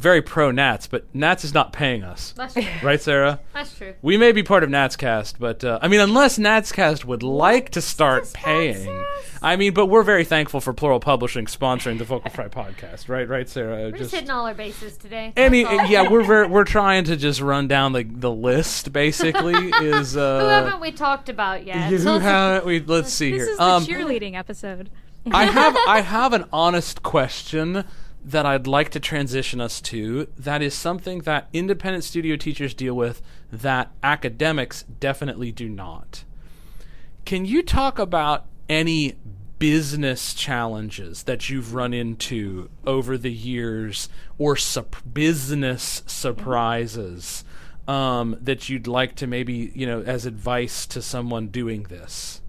very 0.00 0.22
pro 0.22 0.50
nats 0.50 0.86
but 0.86 1.04
nats 1.14 1.44
is 1.44 1.52
not 1.52 1.72
paying 1.72 2.02
us 2.02 2.32
That's 2.36 2.54
true. 2.54 2.64
right 2.82 3.00
sarah 3.00 3.40
That's 3.52 3.74
true. 3.76 3.94
we 4.00 4.16
may 4.16 4.32
be 4.32 4.42
part 4.42 4.64
of 4.64 4.70
natscast 4.70 5.34
but 5.38 5.62
uh, 5.62 5.78
i 5.82 5.88
mean 5.88 6.00
unless 6.00 6.38
natscast 6.38 7.04
would 7.04 7.22
like 7.22 7.68
to 7.70 7.82
start 7.82 8.32
paying 8.32 9.04
i 9.42 9.56
mean 9.56 9.74
but 9.74 9.86
we're 9.86 10.02
very 10.02 10.24
thankful 10.24 10.60
for 10.60 10.72
plural 10.72 11.00
publishing 11.00 11.44
sponsoring 11.44 11.98
the 11.98 12.04
vocal 12.04 12.30
fry 12.30 12.48
podcast 12.48 13.08
right 13.08 13.28
right 13.28 13.48
sarah 13.48 13.90
We're 13.90 13.98
just, 13.98 14.12
hitting 14.12 14.30
all 14.30 14.46
our 14.46 14.54
bases 14.54 14.96
today. 14.96 15.32
any 15.36 15.64
That's 15.64 15.90
yeah 15.90 16.08
we're 16.08 16.24
very, 16.24 16.46
we're 16.46 16.64
trying 16.78 17.04
to 17.04 17.16
just 17.16 17.40
run 17.40 17.68
down 17.68 17.92
the 17.92 18.04
the 18.04 18.30
list 18.30 18.92
basically 18.92 19.54
is 19.82 20.16
uh, 20.16 20.40
Who 20.40 20.46
uh 20.46 20.48
haven't 20.64 20.80
we 20.80 20.92
talked 20.92 21.28
about 21.28 21.66
yet? 21.66 21.90
who 21.92 22.18
haven't 22.18 22.64
we 22.64 22.80
let's 22.80 23.12
see 23.12 23.30
here. 23.32 23.38
This 23.40 23.46
here 23.48 23.52
is 23.52 23.58
the 23.58 23.64
um 23.64 23.84
cheerleading 23.84 24.34
episode. 24.34 24.88
I 25.30 25.44
have 25.44 25.76
I 25.86 26.00
have 26.00 26.32
an 26.32 26.46
honest 26.52 27.02
question 27.02 27.84
that 28.24 28.46
I'd 28.46 28.66
like 28.66 28.90
to 28.90 29.00
transition 29.00 29.60
us 29.60 29.80
to. 29.82 30.28
That 30.36 30.62
is 30.62 30.74
something 30.74 31.20
that 31.20 31.48
independent 31.52 32.04
studio 32.04 32.36
teachers 32.36 32.74
deal 32.74 32.94
with 32.94 33.22
that 33.50 33.90
academics 34.02 34.84
definitely 35.00 35.52
do 35.52 35.68
not. 35.68 36.24
Can 37.24 37.44
you 37.44 37.62
talk 37.62 37.98
about 37.98 38.46
any 38.68 39.16
business 39.58 40.32
challenges 40.32 41.24
that 41.24 41.50
you've 41.50 41.74
run 41.74 41.92
into 41.92 42.70
over 42.86 43.18
the 43.18 43.32
years 43.32 44.08
or 44.38 44.56
business 45.12 46.02
surprises 46.06 47.44
um, 47.86 48.36
that 48.40 48.68
you'd 48.68 48.86
like 48.86 49.14
to 49.16 49.26
maybe, 49.26 49.70
you 49.74 49.86
know, 49.86 50.00
as 50.02 50.24
advice 50.24 50.86
to 50.86 51.02
someone 51.02 51.48
doing 51.48 51.84
this? 51.84 52.40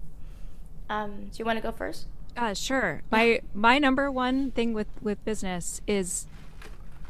Um, 0.88 1.28
do 1.32 1.38
you 1.38 1.44
want 1.44 1.58
to 1.58 1.62
go 1.62 1.72
first? 1.72 2.06
Uh, 2.36 2.54
sure. 2.54 3.02
My 3.10 3.40
my 3.54 3.78
number 3.78 4.10
one 4.10 4.50
thing 4.52 4.72
with 4.72 4.88
with 5.02 5.22
business 5.24 5.80
is 5.86 6.26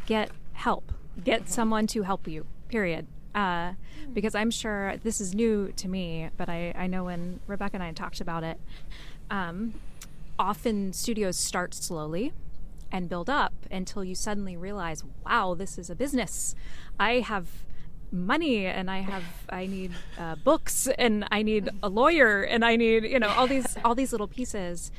get 0.06 0.30
help. 0.52 0.92
Get 1.22 1.48
someone 1.48 1.86
to 1.88 2.02
help 2.02 2.26
you. 2.26 2.46
Period. 2.68 3.06
Uh, 3.34 3.72
because 4.12 4.34
I'm 4.34 4.50
sure 4.50 4.96
this 5.02 5.20
is 5.20 5.34
new 5.34 5.72
to 5.76 5.88
me, 5.88 6.28
but 6.36 6.48
I, 6.50 6.74
I 6.76 6.86
know 6.86 7.04
when 7.04 7.40
Rebecca 7.46 7.76
and 7.76 7.82
I 7.82 7.92
talked 7.92 8.20
about 8.20 8.44
it, 8.44 8.60
um, 9.30 9.74
often 10.38 10.92
studios 10.92 11.38
start 11.38 11.72
slowly 11.72 12.32
and 12.90 13.08
build 13.08 13.30
up 13.30 13.54
until 13.70 14.04
you 14.04 14.14
suddenly 14.14 14.54
realize, 14.54 15.02
wow, 15.24 15.54
this 15.54 15.78
is 15.78 15.88
a 15.88 15.94
business. 15.94 16.54
I 17.00 17.20
have 17.20 17.46
money 18.12 18.66
and 18.66 18.90
I 18.90 18.98
have 18.98 19.24
I 19.48 19.66
need 19.66 19.92
uh, 20.18 20.36
books 20.36 20.86
and 20.98 21.26
I 21.32 21.42
need 21.42 21.70
a 21.82 21.88
lawyer 21.88 22.42
and 22.42 22.64
I 22.64 22.76
need 22.76 23.04
you 23.04 23.18
know 23.18 23.28
all 23.28 23.46
these 23.46 23.76
all 23.84 23.94
these 23.94 24.12
little 24.12 24.28
pieces. 24.28 24.92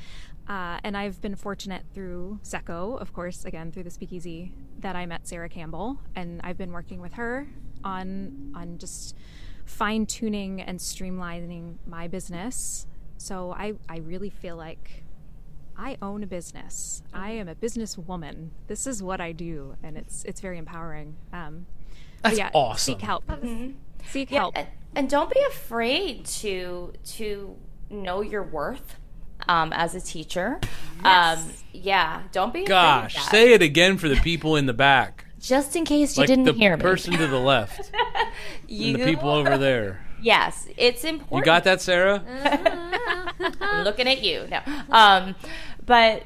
Uh, 0.46 0.78
and 0.84 0.94
I've 0.94 1.22
been 1.22 1.36
fortunate 1.36 1.84
through 1.94 2.38
Seco, 2.42 2.96
of 2.96 3.14
course, 3.14 3.46
again 3.46 3.72
through 3.72 3.84
the 3.84 3.90
Speakeasy, 3.90 4.52
that 4.80 4.94
I 4.94 5.06
met 5.06 5.26
Sarah 5.26 5.48
Campbell, 5.48 6.00
and 6.14 6.38
I've 6.44 6.58
been 6.58 6.72
working 6.72 7.00
with 7.00 7.14
her 7.14 7.46
on 7.82 8.52
on 8.54 8.76
just 8.78 9.16
fine 9.64 10.04
tuning 10.04 10.60
and 10.60 10.78
streamlining 10.78 11.76
my 11.86 12.08
business. 12.08 12.86
So 13.16 13.52
I 13.52 13.74
I 13.88 13.98
really 13.98 14.30
feel 14.30 14.56
like 14.56 15.04
I 15.76 15.96
own 16.02 16.22
a 16.22 16.26
business. 16.26 17.02
I 17.12 17.30
am 17.30 17.48
a 17.48 17.54
businesswoman. 17.54 18.50
This 18.66 18.86
is 18.86 19.02
what 19.02 19.20
I 19.20 19.32
do, 19.32 19.76
and 19.82 19.96
it's 19.96 20.24
it's 20.24 20.40
very 20.40 20.58
empowering. 20.58 21.16
Um, 21.32 21.66
That's 22.24 22.38
yeah, 22.38 22.50
awesome. 22.52 22.94
Seek 22.94 23.02
help. 23.02 23.24
Seek 24.10 24.30
Yeah, 24.30 24.38
help. 24.40 24.56
and, 24.58 24.66
and 24.96 25.08
don't 25.10 25.30
be 25.32 25.40
afraid 25.48 26.24
to 26.26 26.92
to 27.16 27.56
know 27.90 28.20
your 28.22 28.42
worth 28.42 28.96
um, 29.48 29.72
as 29.72 29.94
a 29.94 30.00
teacher. 30.00 30.58
Um, 31.04 31.38
yeah, 31.72 32.22
don't 32.32 32.52
be. 32.52 32.62
afraid 32.62 32.64
of 32.64 32.68
Gosh, 32.68 33.14
that. 33.14 33.30
say 33.30 33.52
it 33.52 33.62
again 33.62 33.98
for 33.98 34.08
the 34.08 34.16
people 34.16 34.56
in 34.56 34.66
the 34.66 34.72
back. 34.72 35.26
just 35.40 35.76
in 35.76 35.84
case 35.84 36.16
you 36.16 36.22
like 36.22 36.28
didn't 36.28 36.54
hear 36.56 36.76
me. 36.76 36.82
person 36.82 37.12
to 37.14 37.26
the 37.26 37.38
left 37.38 37.90
you, 38.66 38.86
and 38.94 39.02
the 39.02 39.04
people 39.04 39.28
over 39.30 39.58
there. 39.58 40.00
Yes, 40.22 40.66
it's 40.78 41.04
important. 41.04 41.36
You 41.38 41.44
got 41.44 41.64
that, 41.64 41.82
Sarah? 41.82 42.22
I'm 43.60 43.84
looking 43.84 44.08
at 44.08 44.22
you. 44.22 44.48
No. 44.50 44.60
Um, 44.90 45.34
but 45.84 46.22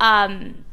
um, 0.00 0.64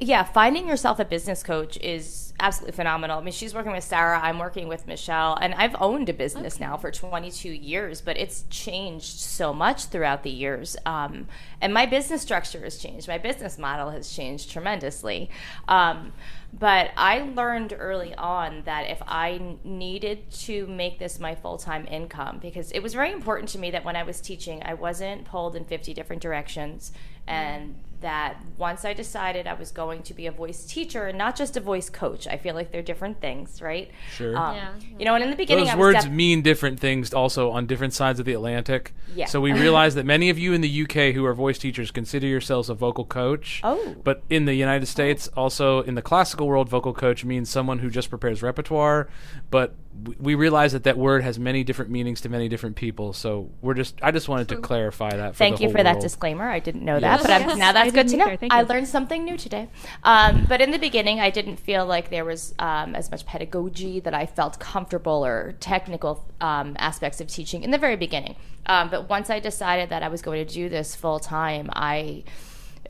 yeah, 0.00 0.24
finding 0.24 0.66
yourself 0.66 0.98
a 0.98 1.04
business 1.04 1.44
coach 1.44 1.76
is 1.80 2.29
absolutely 2.40 2.76
phenomenal. 2.76 3.18
I 3.18 3.22
mean, 3.22 3.32
she's 3.32 3.54
working 3.54 3.72
with 3.72 3.84
Sarah, 3.84 4.18
I'm 4.20 4.38
working 4.38 4.68
with 4.68 4.86
Michelle, 4.86 5.36
and 5.40 5.54
I've 5.54 5.76
owned 5.80 6.08
a 6.08 6.12
business 6.12 6.58
now 6.58 6.76
for 6.76 6.90
22 6.90 7.48
years, 7.50 8.00
but 8.00 8.16
it's 8.16 8.44
changed 8.50 9.18
so 9.18 9.52
much 9.52 9.86
throughout 9.86 10.22
the 10.22 10.30
years. 10.30 10.76
Um, 10.86 11.28
and 11.60 11.72
my 11.74 11.86
business 11.86 12.22
structure 12.22 12.60
has 12.60 12.78
changed. 12.78 13.06
My 13.06 13.18
business 13.18 13.58
model 13.58 13.90
has 13.90 14.10
changed 14.14 14.50
tremendously. 14.50 15.30
Um, 15.68 16.12
but 16.52 16.90
I 16.96 17.20
learned 17.20 17.74
early 17.78 18.14
on 18.14 18.62
that 18.64 18.90
if 18.90 19.00
I 19.06 19.56
needed 19.62 20.30
to 20.32 20.66
make 20.66 20.98
this 20.98 21.20
my 21.20 21.34
full 21.34 21.58
time 21.58 21.86
income, 21.88 22.38
because 22.42 22.72
it 22.72 22.80
was 22.80 22.94
very 22.94 23.12
important 23.12 23.50
to 23.50 23.58
me 23.58 23.70
that 23.70 23.84
when 23.84 23.94
I 23.94 24.02
was 24.02 24.20
teaching, 24.20 24.62
I 24.64 24.74
wasn't 24.74 25.24
pulled 25.24 25.54
in 25.54 25.64
50 25.64 25.94
different 25.94 26.22
directions. 26.22 26.92
And 27.26 27.76
that 28.00 28.40
once 28.56 28.84
I 28.84 28.92
decided 28.94 29.46
I 29.46 29.54
was 29.54 29.70
going 29.72 30.02
to 30.04 30.14
be 30.14 30.26
a 30.26 30.32
voice 30.32 30.64
teacher 30.64 31.06
and 31.06 31.18
not 31.18 31.36
just 31.36 31.56
a 31.56 31.60
voice 31.60 31.90
coach, 31.90 32.26
I 32.26 32.36
feel 32.38 32.54
like 32.54 32.72
they're 32.72 32.82
different 32.82 33.20
things, 33.20 33.60
right? 33.60 33.90
Sure. 34.16 34.36
Um, 34.36 34.54
Yeah. 34.56 34.68
You 34.98 35.04
know, 35.04 35.14
and 35.14 35.24
in 35.24 35.30
the 35.30 35.36
beginning, 35.36 35.64
Those 35.64 35.74
I 35.74 35.76
was 35.76 35.80
words 35.94 36.04
def- 36.04 36.12
mean 36.12 36.42
different 36.42 36.80
things 36.80 37.12
also 37.12 37.50
on 37.50 37.66
different 37.66 37.92
sides 37.92 38.18
of 38.18 38.26
the 38.26 38.32
Atlantic. 38.32 38.94
Yeah. 39.14 39.26
So 39.26 39.40
we 39.40 39.52
realize 39.52 39.94
that 39.96 40.06
many 40.06 40.30
of 40.30 40.38
you 40.38 40.52
in 40.52 40.60
the 40.60 40.82
UK 40.82 41.14
who 41.14 41.24
are 41.26 41.34
voice 41.34 41.58
teachers 41.58 41.90
consider 41.90 42.26
yourselves 42.26 42.68
a 42.70 42.74
vocal 42.74 43.04
coach. 43.04 43.60
Oh. 43.64 43.96
But 44.02 44.22
in 44.30 44.44
the 44.46 44.54
United 44.54 44.86
States, 44.86 45.28
also 45.36 45.82
in 45.82 45.94
the 45.94 46.02
classical 46.02 46.46
world, 46.46 46.68
vocal 46.68 46.94
coach 46.94 47.24
means 47.24 47.50
someone 47.50 47.80
who 47.80 47.90
just 47.90 48.08
prepares 48.08 48.42
repertoire. 48.42 49.08
But 49.50 49.68
w- 49.70 49.89
we 50.18 50.36
realize 50.36 50.72
that 50.72 50.84
that 50.84 50.96
word 50.96 51.22
has 51.24 51.38
many 51.38 51.64
different 51.64 51.90
meanings 51.90 52.20
to 52.20 52.28
many 52.28 52.48
different 52.48 52.76
people. 52.76 53.12
So 53.12 53.50
we're 53.60 53.74
just, 53.74 53.98
I 54.00 54.12
just 54.12 54.28
wanted 54.28 54.48
to 54.50 54.56
clarify 54.56 55.10
that. 55.16 55.34
For 55.34 55.38
Thank 55.38 55.56
the 55.56 55.64
you 55.64 55.68
whole 55.68 55.78
for 55.78 55.82
that 55.82 56.00
disclaimer. 56.00 56.48
I 56.48 56.60
didn't 56.60 56.84
know 56.84 56.96
Yes. 56.96 57.22
that, 57.22 57.22
but 57.22 57.30
I'm, 57.32 57.48
Yes, 57.48 57.58
now 57.58 57.72
that's 57.72 57.88
I 57.88 57.90
good 57.90 58.08
to 58.08 58.16
know. 58.16 58.36
I 58.50 58.62
learned 58.62 58.86
something 58.86 59.24
new 59.24 59.36
today. 59.36 59.68
Um, 60.04 60.46
but 60.48 60.60
in 60.60 60.70
the 60.70 60.78
beginning, 60.78 61.18
I 61.18 61.30
didn't 61.30 61.56
feel 61.56 61.84
like 61.86 62.08
there 62.08 62.24
was 62.24 62.54
um, 62.60 62.94
as 62.94 63.10
much 63.10 63.26
pedagogy 63.26 63.98
that 64.00 64.14
I 64.14 64.26
felt 64.26 64.60
comfortable 64.60 65.26
or 65.26 65.54
technical 65.58 66.24
um, 66.40 66.76
aspects 66.78 67.20
of 67.20 67.26
teaching 67.26 67.64
in 67.64 67.72
the 67.72 67.78
very 67.78 67.96
beginning. 67.96 68.36
Um, 68.66 68.90
but 68.90 69.08
once 69.08 69.28
I 69.28 69.40
decided 69.40 69.88
that 69.90 70.02
I 70.04 70.08
was 70.08 70.22
going 70.22 70.46
to 70.46 70.54
do 70.54 70.68
this 70.68 70.94
full 70.94 71.18
time, 71.18 71.68
I 71.74 72.22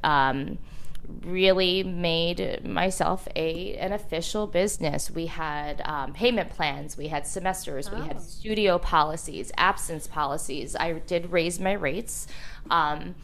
um, 0.04 0.58
really 1.22 1.82
made 1.82 2.64
myself 2.64 3.28
a 3.36 3.74
an 3.76 3.92
official 3.92 4.46
business. 4.46 5.10
We 5.10 5.26
had 5.26 5.82
um, 5.84 6.12
payment 6.12 6.50
plans, 6.50 6.96
we 6.96 7.08
had 7.08 7.26
semesters, 7.26 7.90
we 7.90 8.00
had 8.00 8.20
studio 8.20 8.78
policies, 8.78 9.52
absence 9.56 10.06
policies. 10.06 10.76
I 10.76 10.94
did 10.94 11.32
raise 11.32 11.60
my 11.60 11.72
rates, 11.72 12.26
um, 12.70 13.14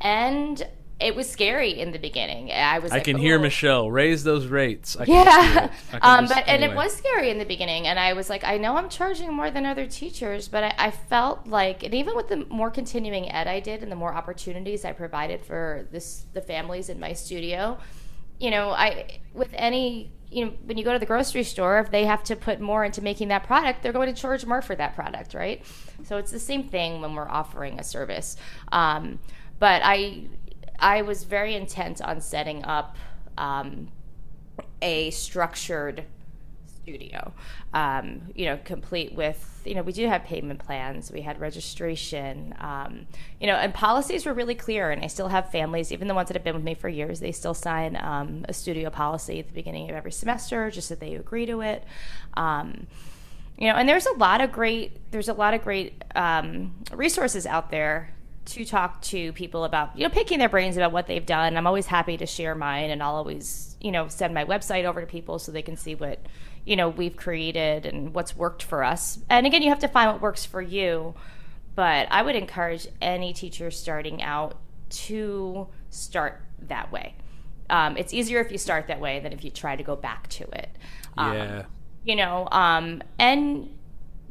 and 0.00 0.66
it 1.00 1.14
was 1.14 1.30
scary 1.30 1.78
in 1.78 1.92
the 1.92 1.98
beginning. 1.98 2.50
I 2.50 2.80
was. 2.80 2.90
I 2.90 2.96
like, 2.96 3.04
can 3.04 3.18
hear. 3.18 3.38
Michelle 3.38 3.90
raise 3.90 4.24
those 4.24 4.46
rates. 4.46 4.96
I 4.96 5.04
can 5.04 5.14
Yeah. 5.14 5.64
it. 5.66 5.70
I 5.92 5.98
can 5.98 6.00
Um, 6.02 6.24
just- 6.26 6.34
but 6.34 6.48
and 6.48 6.64
it 6.64 6.74
was 6.74 6.92
scary 6.96 7.30
in 7.30 7.38
the 7.38 7.44
beginning, 7.44 7.86
and 7.86 7.98
I 7.98 8.14
was 8.14 8.28
like, 8.28 8.42
I 8.44 8.58
know 8.58 8.76
I'm 8.76 8.88
charging 8.88 9.32
more 9.32 9.50
than 9.50 9.64
other 9.64 9.86
teachers, 9.86 10.48
but 10.48 10.64
I, 10.64 10.74
I 10.78 10.90
felt 10.90 11.46
like, 11.46 11.82
and 11.84 11.94
even 11.94 12.16
with 12.16 12.28
the 12.28 12.44
more 12.46 12.70
continuing 12.70 13.30
ed 13.30 13.46
I 13.46 13.60
did, 13.60 13.82
and 13.82 13.92
the 13.92 13.96
more 13.96 14.12
opportunities 14.12 14.84
I 14.84 14.92
provided 14.92 15.40
for 15.42 15.86
this 15.92 16.26
the 16.32 16.40
families 16.40 16.88
in 16.88 16.98
my 16.98 17.12
studio, 17.12 17.78
you 18.40 18.50
know, 18.50 18.70
I 18.70 19.20
with 19.34 19.50
any 19.54 20.10
you 20.30 20.44
know 20.46 20.52
when 20.64 20.76
you 20.78 20.84
go 20.84 20.92
to 20.92 20.98
the 20.98 21.06
grocery 21.06 21.44
store, 21.44 21.78
if 21.78 21.90
they 21.92 22.06
have 22.06 22.22
to 22.24 22.34
put 22.36 22.60
more 22.60 22.84
into 22.84 23.02
making 23.02 23.28
that 23.28 23.44
product, 23.44 23.82
they're 23.82 23.92
going 23.92 24.12
to 24.12 24.20
charge 24.20 24.44
more 24.44 24.60
for 24.62 24.74
that 24.74 24.94
product, 24.96 25.32
right? 25.32 25.64
So 26.04 26.16
it's 26.16 26.30
the 26.32 26.40
same 26.40 26.64
thing 26.68 27.00
when 27.00 27.14
we're 27.14 27.28
offering 27.28 27.78
a 27.78 27.84
service. 27.84 28.36
Um, 28.72 29.20
but 29.60 29.80
I 29.84 30.24
I 30.78 31.02
was 31.02 31.24
very 31.24 31.54
intent 31.54 32.00
on 32.00 32.20
setting 32.20 32.64
up. 32.64 32.96
Um, 33.36 33.88
a 34.82 35.10
structured 35.10 36.04
studio 36.82 37.32
um, 37.74 38.22
you 38.34 38.46
know 38.46 38.58
complete 38.64 39.14
with 39.14 39.62
you 39.66 39.74
know 39.74 39.82
we 39.82 39.92
do 39.92 40.06
have 40.06 40.24
payment 40.24 40.58
plans 40.58 41.12
we 41.12 41.20
had 41.20 41.38
registration 41.40 42.54
um, 42.60 43.06
you 43.40 43.46
know 43.46 43.54
and 43.54 43.74
policies 43.74 44.24
were 44.24 44.32
really 44.32 44.54
clear 44.54 44.90
and 44.90 45.04
i 45.04 45.06
still 45.06 45.28
have 45.28 45.50
families 45.50 45.92
even 45.92 46.08
the 46.08 46.14
ones 46.14 46.28
that 46.28 46.34
have 46.34 46.44
been 46.44 46.54
with 46.54 46.64
me 46.64 46.74
for 46.74 46.88
years 46.88 47.20
they 47.20 47.32
still 47.32 47.54
sign 47.54 47.96
um, 47.96 48.44
a 48.48 48.54
studio 48.54 48.88
policy 48.88 49.38
at 49.38 49.46
the 49.46 49.52
beginning 49.52 49.90
of 49.90 49.96
every 49.96 50.12
semester 50.12 50.70
just 50.70 50.88
that 50.88 51.00
they 51.00 51.14
agree 51.14 51.44
to 51.44 51.60
it 51.60 51.84
um, 52.34 52.86
you 53.58 53.68
know 53.68 53.74
and 53.74 53.88
there's 53.88 54.06
a 54.06 54.12
lot 54.14 54.40
of 54.40 54.50
great 54.50 54.96
there's 55.10 55.28
a 55.28 55.34
lot 55.34 55.52
of 55.52 55.62
great 55.62 56.02
um, 56.14 56.74
resources 56.92 57.44
out 57.44 57.70
there 57.70 58.14
to 58.48 58.64
talk 58.64 59.02
to 59.02 59.32
people 59.34 59.64
about 59.64 59.96
you 59.96 60.02
know 60.02 60.08
picking 60.08 60.38
their 60.38 60.48
brains 60.48 60.76
about 60.76 60.92
what 60.92 61.06
they've 61.06 61.24
done. 61.24 61.56
I'm 61.56 61.66
always 61.66 61.86
happy 61.86 62.16
to 62.16 62.26
share 62.26 62.54
mine 62.54 62.90
and 62.90 63.02
i'll 63.02 63.16
always 63.16 63.76
you 63.80 63.92
know 63.92 64.08
send 64.08 64.34
my 64.34 64.44
website 64.44 64.84
over 64.84 65.00
to 65.00 65.06
people 65.06 65.38
so 65.38 65.52
they 65.52 65.62
can 65.62 65.76
see 65.76 65.94
what 65.94 66.18
you 66.64 66.76
know 66.76 66.88
we've 66.88 67.16
created 67.16 67.86
and 67.86 68.14
what's 68.14 68.36
worked 68.36 68.62
for 68.62 68.82
us. 68.82 69.18
And 69.28 69.46
again 69.46 69.62
you 69.62 69.68
have 69.68 69.80
to 69.80 69.88
find 69.88 70.12
what 70.12 70.20
works 70.20 70.44
for 70.44 70.62
you. 70.62 71.14
But 71.74 72.08
i 72.10 72.22
would 72.22 72.36
encourage 72.36 72.88
any 73.00 73.32
teacher 73.32 73.70
starting 73.70 74.22
out 74.22 74.58
to 74.90 75.68
start 75.90 76.42
that 76.68 76.90
way. 76.90 77.14
Um, 77.70 77.96
it's 77.98 78.14
easier 78.14 78.40
if 78.40 78.50
you 78.50 78.58
start 78.58 78.88
that 78.88 78.98
way 78.98 79.20
than 79.20 79.32
if 79.32 79.44
you 79.44 79.50
try 79.50 79.76
to 79.76 79.82
go 79.82 79.94
back 79.94 80.28
to 80.28 80.44
it. 80.58 80.70
Um, 81.18 81.34
yeah. 81.34 81.64
you 82.04 82.16
know 82.16 82.48
um, 82.50 83.02
and 83.18 83.77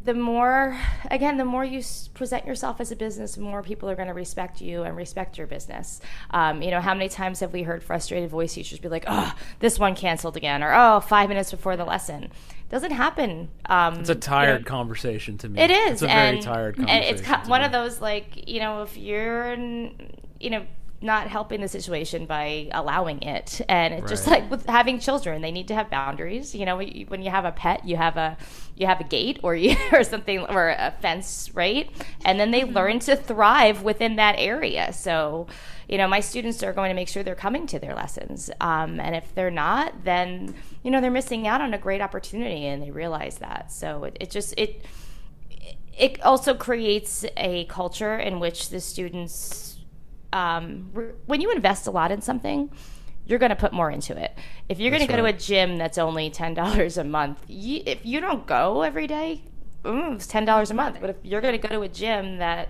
the 0.07 0.13
more 0.13 0.79
again 1.11 1.35
the 1.35 1.43
more 1.43 1.65
you 1.65 1.83
present 2.13 2.45
yourself 2.47 2.79
as 2.79 2.93
a 2.93 2.95
business 2.95 3.35
the 3.35 3.41
more 3.41 3.61
people 3.61 3.89
are 3.89 3.95
going 3.95 4.07
to 4.07 4.13
respect 4.13 4.61
you 4.61 4.83
and 4.83 4.95
respect 4.95 5.37
your 5.37 5.45
business 5.47 5.99
um, 6.31 6.61
you 6.61 6.71
know 6.71 6.79
how 6.79 6.93
many 6.93 7.09
times 7.09 7.41
have 7.41 7.51
we 7.51 7.61
heard 7.63 7.83
frustrated 7.83 8.29
voice 8.29 8.53
teachers 8.53 8.79
be 8.79 8.87
like 8.87 9.03
oh 9.07 9.35
this 9.59 9.77
one 9.77 9.93
canceled 9.95 10.37
again 10.37 10.63
or 10.63 10.73
oh 10.73 11.01
five 11.01 11.27
minutes 11.27 11.51
before 11.51 11.75
the 11.75 11.83
lesson 11.83 12.31
doesn't 12.69 12.91
happen 12.91 13.49
um, 13.65 13.95
It's 13.99 14.09
a 14.09 14.15
tired 14.15 14.65
conversation 14.65 15.37
to 15.39 15.49
me. 15.49 15.59
it 15.59 15.69
is 15.71 15.91
It's 15.91 16.01
a 16.03 16.07
very 16.07 16.37
and, 16.37 16.41
tired 16.41 16.77
and 16.77 16.87
conversation. 16.87 17.33
it's 17.39 17.49
one 17.49 17.59
me. 17.61 17.65
of 17.65 17.73
those 17.73 17.99
like 17.99 18.47
you 18.49 18.61
know 18.61 18.83
if 18.83 18.97
you're 18.97 19.55
you 20.39 20.49
know 20.49 20.65
not 20.99 21.27
helping 21.27 21.61
the 21.61 21.67
situation 21.67 22.25
by 22.25 22.69
allowing 22.71 23.21
it. 23.21 23.61
And 23.69 23.93
it's 23.93 24.09
just 24.09 24.25
like 24.25 24.49
with 24.49 24.65
having 24.65 24.99
children 24.99 25.41
they 25.41 25.51
need 25.51 25.67
to 25.67 25.75
have 25.75 25.89
boundaries. 25.91 26.55
You 26.55 26.65
know 26.65 26.77
when 26.77 27.21
you 27.21 27.29
have 27.29 27.45
a 27.45 27.51
pet 27.51 27.85
you 27.85 27.97
have 27.97 28.17
a 28.17 28.37
you 28.75 28.87
have 28.87 28.99
a 28.99 29.03
gate 29.03 29.39
or 29.43 29.55
you 29.55 29.75
or 29.91 30.03
something 30.03 30.39
or 30.39 30.69
a 30.69 30.93
fence 30.99 31.51
right? 31.53 31.89
And 32.25 32.39
then 32.39 32.51
they 32.51 32.63
learn 32.63 32.99
to 32.99 33.15
thrive 33.15 33.83
within 33.83 34.15
that 34.15 34.35
area. 34.39 34.91
So 34.91 35.47
you 35.87 35.99
know 35.99 36.07
my 36.07 36.19
students 36.19 36.63
are 36.63 36.73
going 36.73 36.89
to 36.89 36.95
make 36.95 37.09
sure 37.09 37.21
they're 37.21 37.35
coming 37.35 37.67
to 37.67 37.79
their 37.79 37.93
lessons. 37.93 38.49
Um, 38.59 38.99
and 38.99 39.15
if 39.15 39.35
they're 39.35 39.51
not 39.51 40.03
then 40.03 40.55
you 40.81 40.89
know 40.89 40.99
they're 40.99 41.11
missing 41.11 41.47
out 41.47 41.61
on 41.61 41.75
a 41.75 41.77
great 41.77 42.01
opportunity 42.01 42.65
and 42.65 42.81
they 42.81 42.89
realize 42.89 43.37
that. 43.37 43.71
So 43.71 44.05
it, 44.05 44.17
it 44.19 44.31
just 44.31 44.55
it 44.57 44.83
it 45.95 46.21
also 46.23 46.55
creates 46.55 47.25
a 47.35 47.65
culture 47.65 48.17
in 48.17 48.39
which 48.39 48.69
the 48.69 48.79
students 48.79 49.76
um, 50.33 50.89
re- 50.93 51.11
when 51.25 51.41
you 51.41 51.51
invest 51.51 51.87
a 51.87 51.91
lot 51.91 52.11
in 52.11 52.21
something 52.21 52.69
you're 53.25 53.39
going 53.39 53.49
to 53.49 53.55
put 53.55 53.73
more 53.73 53.89
into 53.91 54.15
it 54.17 54.37
if 54.69 54.79
you're 54.79 54.91
going 54.91 55.01
to 55.05 55.07
go 55.07 55.21
right. 55.21 55.31
to 55.31 55.37
a 55.37 55.39
gym 55.39 55.77
that's 55.77 55.97
only 55.97 56.29
$10 56.29 56.97
a 57.01 57.03
month 57.03 57.43
you, 57.47 57.81
if 57.85 58.05
you 58.05 58.19
don't 58.21 58.45
go 58.47 58.81
every 58.81 59.07
day 59.07 59.41
mm, 59.83 60.15
it's 60.15 60.27
$10 60.27 60.71
a 60.71 60.73
month 60.73 60.97
but 61.01 61.09
if 61.09 61.15
you're 61.23 61.41
going 61.41 61.59
to 61.59 61.67
go 61.67 61.73
to 61.73 61.81
a 61.81 61.87
gym 61.89 62.37
that 62.37 62.69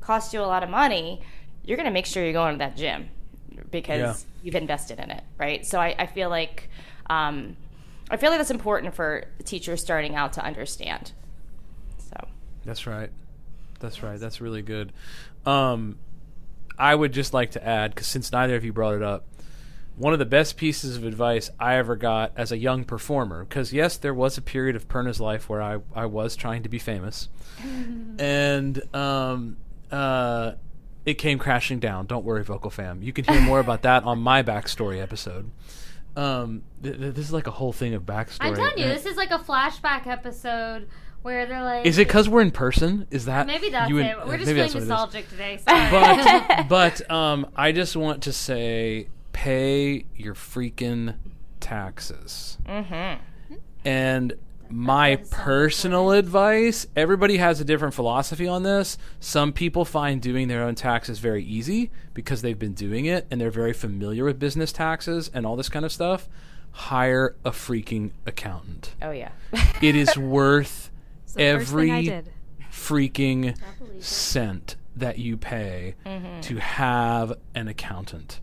costs 0.00 0.32
you 0.34 0.40
a 0.40 0.42
lot 0.42 0.62
of 0.62 0.68
money 0.70 1.20
you're 1.64 1.76
going 1.76 1.86
to 1.86 1.92
make 1.92 2.06
sure 2.06 2.22
you're 2.22 2.32
going 2.32 2.54
to 2.54 2.58
that 2.58 2.76
gym 2.76 3.08
because 3.70 3.98
Yeah. 4.00 4.14
you've 4.42 4.54
invested 4.56 4.98
in 4.98 5.10
it 5.10 5.22
right 5.38 5.64
so 5.64 5.80
i, 5.80 5.94
I 5.98 6.06
feel 6.06 6.28
like 6.28 6.68
um, 7.08 7.56
i 8.10 8.16
feel 8.16 8.30
like 8.30 8.38
that's 8.38 8.50
important 8.50 8.94
for 8.94 9.24
teachers 9.44 9.80
starting 9.80 10.14
out 10.16 10.34
to 10.34 10.44
understand 10.44 11.12
so 11.98 12.26
That's 12.64 12.86
right. 12.86 13.10
That's 13.80 14.02
right. 14.02 14.18
That's 14.18 14.40
really 14.40 14.62
good. 14.62 14.92
Um, 15.44 15.96
I 16.78 16.94
would 16.94 17.12
just 17.12 17.32
like 17.32 17.52
to 17.52 17.66
add, 17.66 17.94
because 17.94 18.06
since 18.06 18.32
neither 18.32 18.56
of 18.56 18.64
you 18.64 18.72
brought 18.72 18.94
it 18.94 19.02
up, 19.02 19.26
one 19.96 20.12
of 20.12 20.18
the 20.18 20.24
best 20.24 20.56
pieces 20.56 20.96
of 20.96 21.04
advice 21.04 21.50
I 21.60 21.76
ever 21.76 21.94
got 21.94 22.32
as 22.36 22.50
a 22.50 22.58
young 22.58 22.84
performer, 22.84 23.44
because 23.44 23.72
yes, 23.72 23.96
there 23.96 24.14
was 24.14 24.36
a 24.36 24.42
period 24.42 24.74
of 24.74 24.88
Perna's 24.88 25.20
life 25.20 25.48
where 25.48 25.62
I, 25.62 25.78
I 25.94 26.06
was 26.06 26.34
trying 26.34 26.64
to 26.64 26.68
be 26.68 26.78
famous, 26.78 27.28
and 28.18 28.82
um, 28.94 29.56
uh, 29.92 30.52
it 31.04 31.14
came 31.14 31.38
crashing 31.38 31.78
down. 31.78 32.06
Don't 32.06 32.24
worry, 32.24 32.42
Vocal 32.42 32.70
Fam. 32.70 33.02
You 33.02 33.12
can 33.12 33.24
hear 33.24 33.40
more 33.40 33.60
about 33.60 33.82
that 33.82 34.02
on 34.04 34.18
my 34.18 34.42
backstory 34.42 35.00
episode. 35.00 35.50
Um, 36.16 36.62
th- 36.82 36.96
th- 36.96 37.14
this 37.14 37.26
is 37.26 37.32
like 37.32 37.46
a 37.46 37.52
whole 37.52 37.72
thing 37.72 37.94
of 37.94 38.02
backstory. 38.04 38.38
I'm 38.40 38.54
telling 38.54 38.78
you, 38.78 38.86
this 38.86 39.06
is 39.06 39.16
like 39.16 39.30
a 39.30 39.38
flashback 39.38 40.06
episode 40.06 40.88
where 41.24 41.46
they're 41.46 41.62
like. 41.64 41.84
is 41.86 41.98
it 41.98 42.06
because 42.06 42.28
we're 42.28 42.42
in 42.42 42.50
person? 42.52 43.06
Is 43.10 43.24
that 43.24 43.46
Maybe 43.46 43.70
that's 43.70 43.88
you 43.88 43.96
would- 43.96 44.06
it. 44.06 44.16
We're 44.26 44.36
just 44.38 44.46
maybe 44.46 44.68
feeling 44.68 44.72
that's 44.72 44.74
what 44.74 44.80
it 44.80 44.82
is. 44.84 44.88
nostalgic 44.88 45.28
today. 45.30 45.56
Sorry. 45.68 45.90
but 45.90 46.68
but 46.68 47.10
um, 47.10 47.46
I 47.56 47.72
just 47.72 47.96
want 47.96 48.22
to 48.24 48.32
say, 48.32 49.08
pay 49.32 50.04
your 50.16 50.34
freaking 50.34 51.16
taxes. 51.60 52.58
mm-hmm. 52.66 53.22
And 53.84 54.32
my 54.70 55.10
is 55.18 55.28
so 55.28 55.36
personal 55.36 56.10
advice: 56.12 56.86
everybody 56.96 57.36
has 57.36 57.60
a 57.60 57.64
different 57.64 57.94
philosophy 57.94 58.46
on 58.48 58.62
this. 58.62 58.96
Some 59.20 59.52
people 59.52 59.84
find 59.84 60.20
doing 60.22 60.48
their 60.48 60.62
own 60.62 60.74
taxes 60.74 61.18
very 61.18 61.44
easy 61.44 61.90
because 62.14 62.42
they've 62.42 62.58
been 62.58 62.72
doing 62.74 63.04
it 63.04 63.26
and 63.30 63.40
they're 63.40 63.50
very 63.50 63.72
familiar 63.74 64.24
with 64.24 64.38
business 64.38 64.72
taxes 64.72 65.30
and 65.34 65.44
all 65.46 65.56
this 65.56 65.68
kind 65.68 65.84
of 65.84 65.92
stuff. 65.92 66.28
Hire 66.72 67.36
a 67.44 67.50
freaking 67.50 68.10
accountant. 68.26 68.94
oh 69.00 69.10
yeah 69.12 69.30
It 69.80 69.94
is 69.94 70.16
worth 70.18 70.90
It's 71.36 71.70
the 71.70 71.74
first 71.74 71.74
thing 71.74 71.90
I 71.90 71.98
every 71.98 72.30
freaking 72.72 73.56
cent 74.00 74.76
that 74.96 75.18
you 75.18 75.36
pay 75.36 75.94
Mm-hmm. 76.06 76.40
to 76.42 76.56
have 76.56 77.32
an 77.54 77.68
accountant. 77.68 78.40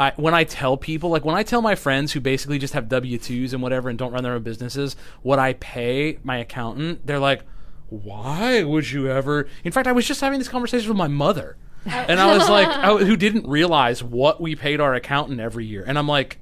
I, 0.00 0.12
when 0.16 0.32
I 0.34 0.44
tell 0.44 0.76
people, 0.76 1.10
like 1.10 1.24
when 1.24 1.34
I 1.34 1.42
tell 1.42 1.60
my 1.60 1.74
friends 1.74 2.12
who 2.12 2.20
basically 2.20 2.58
just 2.58 2.74
have 2.74 2.88
W 2.88 3.18
twos 3.18 3.52
and 3.52 3.62
whatever 3.62 3.88
and 3.88 3.98
don't 3.98 4.12
run 4.12 4.22
their 4.22 4.34
own 4.34 4.42
businesses, 4.42 4.94
what 5.22 5.38
I 5.40 5.54
pay 5.54 6.18
my 6.22 6.36
accountant, 6.38 7.04
they're 7.06 7.18
like, 7.18 7.42
"Why 7.88 8.62
would 8.62 8.90
you 8.90 9.10
ever?" 9.10 9.48
In 9.64 9.72
fact, 9.72 9.88
I 9.88 9.92
was 9.92 10.06
just 10.06 10.20
having 10.20 10.38
this 10.38 10.48
conversation 10.48 10.88
with 10.88 10.96
my 10.96 11.08
mother, 11.08 11.56
and 11.84 12.20
I 12.20 12.32
was 12.36 12.48
like, 12.48 12.68
I, 12.88 12.96
who 12.98 13.16
didn't 13.16 13.48
realize 13.48 14.00
what 14.04 14.40
we 14.40 14.54
paid 14.54 14.80
our 14.80 14.94
accountant 14.94 15.40
every 15.40 15.66
year, 15.66 15.82
and 15.84 15.98
I'm 15.98 16.06
like, 16.08 16.38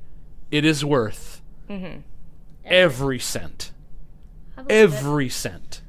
it 0.51 0.65
is 0.67 0.85
worth 0.85 1.41
every 2.65 3.19
cent 3.19 3.73
Believe 4.57 4.71
it. 4.71 4.75
every 4.75 5.29
cent. 5.29 5.83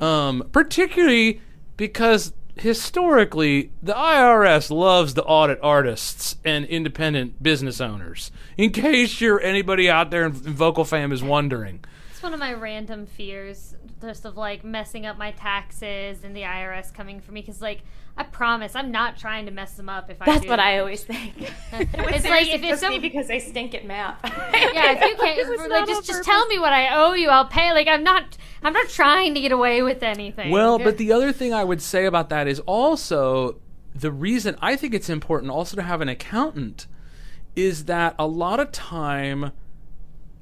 Um, 0.00 0.48
particularly 0.52 1.42
because 1.76 2.32
historically 2.56 3.70
the 3.82 3.92
IRS 3.92 4.70
loves 4.70 5.12
to 5.14 5.22
audit 5.24 5.58
artists 5.62 6.36
and 6.44 6.64
independent 6.64 7.42
business 7.42 7.80
owners. 7.80 8.30
In 8.56 8.70
case 8.70 9.20
you're 9.20 9.40
anybody 9.40 9.90
out 9.90 10.10
there 10.10 10.24
in, 10.24 10.32
in 10.32 10.54
vocal 10.54 10.84
fam 10.84 11.12
is 11.12 11.22
wondering. 11.22 11.84
It's 12.10 12.22
one 12.22 12.32
of 12.32 12.40
my 12.40 12.54
random 12.54 13.04
fears, 13.04 13.76
just 14.00 14.24
of 14.24 14.36
like 14.38 14.64
messing 14.64 15.04
up 15.04 15.18
my 15.18 15.32
taxes 15.32 16.24
and 16.24 16.34
the 16.34 16.42
IRS 16.42 16.92
coming 16.94 17.20
for 17.20 17.32
me. 17.32 17.42
Because 17.42 17.60
like, 17.60 17.82
I 18.18 18.22
promise, 18.22 18.74
I'm 18.74 18.90
not 18.90 19.18
trying 19.18 19.44
to 19.44 19.52
mess 19.52 19.74
them 19.74 19.90
up. 19.90 20.10
If 20.10 20.22
I 20.22 20.24
That's 20.24 20.42
do. 20.42 20.48
what 20.48 20.58
I 20.58 20.78
always 20.78 21.04
think. 21.04 21.34
It's 21.72 22.24
like 22.24 22.48
if 22.48 22.62
it's 22.62 22.80
some, 22.80 22.98
because 23.00 23.30
I 23.30 23.38
stink 23.38 23.74
at 23.74 23.84
math. 23.84 24.18
yeah, 24.24 24.92
if 24.92 25.00
you 25.02 25.16
can't, 25.16 25.70
like, 25.70 25.86
just 25.86 26.06
just 26.06 26.24
tell 26.24 26.46
me 26.46 26.58
what 26.58 26.72
I 26.72 26.96
owe 26.96 27.12
you. 27.12 27.28
I'll 27.28 27.46
pay. 27.46 27.72
Like 27.72 27.88
I'm 27.88 28.02
not, 28.02 28.38
I'm 28.62 28.72
not 28.72 28.88
trying 28.88 29.34
to 29.34 29.40
get 29.40 29.52
away 29.52 29.82
with 29.82 30.02
anything. 30.02 30.50
Well, 30.50 30.78
but 30.78 30.96
the 30.96 31.12
other 31.12 31.32
thing 31.32 31.52
I 31.52 31.64
would 31.64 31.82
say 31.82 32.06
about 32.06 32.30
that 32.30 32.46
is 32.46 32.60
also 32.60 33.60
the 33.94 34.10
reason 34.10 34.56
I 34.62 34.76
think 34.76 34.94
it's 34.94 35.10
important 35.10 35.50
also 35.50 35.76
to 35.76 35.82
have 35.82 36.00
an 36.00 36.08
accountant 36.08 36.86
is 37.54 37.86
that 37.86 38.14
a 38.18 38.26
lot 38.26 38.60
of 38.60 38.72
time 38.72 39.52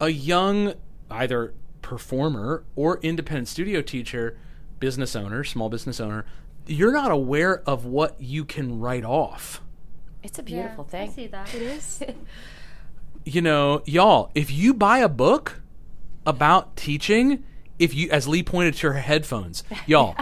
a 0.01 0.11
young 0.11 0.75
either 1.11 1.55
performer 1.83 2.65
or 2.77 2.99
independent 3.01 3.49
studio 3.49 3.81
teacher, 3.81 4.37
business 4.81 5.15
owner, 5.15 5.45
small 5.45 5.69
business 5.69 6.01
owner, 6.01 6.25
you're 6.67 6.93
not 6.93 7.11
aware 7.11 7.63
of 7.69 7.85
what 7.85 8.17
you 8.21 8.45
can 8.45 8.81
write 8.81 9.05
off. 9.05 9.61
It's 10.23 10.39
a 10.39 10.43
Yeah, 10.47 10.75
thing. 10.85 11.09
I 11.11 11.13
see 11.13 11.27
that. 11.29 11.55
It 11.55 11.63
is. 11.63 12.03
you 13.25 13.43
know, 13.43 13.83
y'all, 13.85 14.31
if 14.35 14.51
you 14.51 14.73
buy 14.75 14.99
a 14.99 15.09
book 15.09 15.61
about 16.27 16.77
teaching, 16.77 17.45
if 17.79 17.95
you, 17.95 18.09
as 18.11 18.27
Lee 18.27 18.43
pointed 18.43 18.75
to 18.77 18.89
her 18.89 18.95
headphones, 19.01 19.65
y'all, 19.87 20.15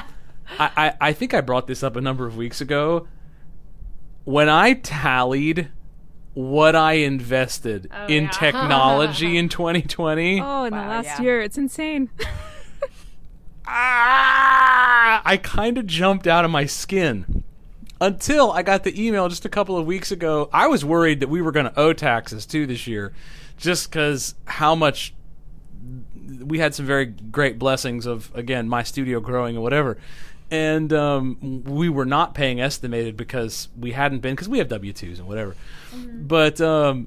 I, 0.58 0.70
I, 0.76 0.94
I 1.08 1.12
think 1.12 1.34
I 1.34 1.40
brought 1.40 1.66
this 1.66 1.82
up 1.82 1.94
a 1.96 2.00
number 2.00 2.26
of 2.26 2.36
weeks 2.36 2.60
ago. 2.60 3.06
When 4.24 4.48
I 4.48 4.74
tallied 4.74 5.68
what 6.34 6.74
I 6.74 6.94
invested 6.94 7.90
Oh, 7.92 8.06
in 8.06 8.24
yeah. 8.24 8.30
technology 8.32 9.36
in 9.36 9.48
2020, 9.48 10.40
Oh, 10.40 10.64
in 10.64 10.72
Wow, 10.72 10.82
the 10.82 10.88
last 10.88 11.04
yeah. 11.06 11.22
year, 11.22 11.40
it's 11.42 11.58
insane. 11.58 12.10
Ah, 13.72 15.22
I 15.24 15.36
kind 15.38 15.78
of 15.78 15.86
jumped 15.86 16.26
out 16.26 16.44
of 16.44 16.50
my 16.50 16.66
skin. 16.66 17.42
Until 18.00 18.50
I 18.50 18.62
got 18.62 18.82
the 18.82 19.00
email 19.00 19.28
just 19.28 19.44
a 19.44 19.48
couple 19.48 19.78
of 19.78 19.86
weeks 19.86 20.10
ago, 20.10 20.50
I 20.52 20.66
was 20.66 20.84
worried 20.84 21.20
that 21.20 21.28
we 21.28 21.40
were 21.40 21.52
going 21.52 21.66
to 21.66 21.78
owe 21.78 21.92
taxes 21.92 22.44
too 22.44 22.66
this 22.66 22.86
year, 22.86 23.12
just 23.56 23.88
because 23.90 24.34
how 24.44 24.74
much 24.74 25.14
we 26.44 26.58
had 26.58 26.74
some 26.74 26.84
very 26.84 27.06
great 27.06 27.58
blessings 27.60 28.04
of 28.04 28.30
again 28.34 28.68
my 28.68 28.82
studio 28.82 29.20
growing 29.20 29.54
and 29.54 29.62
whatever, 29.62 29.98
and 30.50 30.92
um, 30.92 31.62
we 31.64 31.88
were 31.88 32.04
not 32.04 32.34
paying 32.34 32.60
estimated 32.60 33.16
because 33.16 33.68
we 33.78 33.92
hadn't 33.92 34.18
been 34.18 34.34
because 34.34 34.48
we 34.48 34.58
have 34.58 34.68
W 34.68 34.92
twos 34.92 35.18
and 35.18 35.28
whatever, 35.28 35.54
but. 35.94 36.60
Um, 36.60 37.06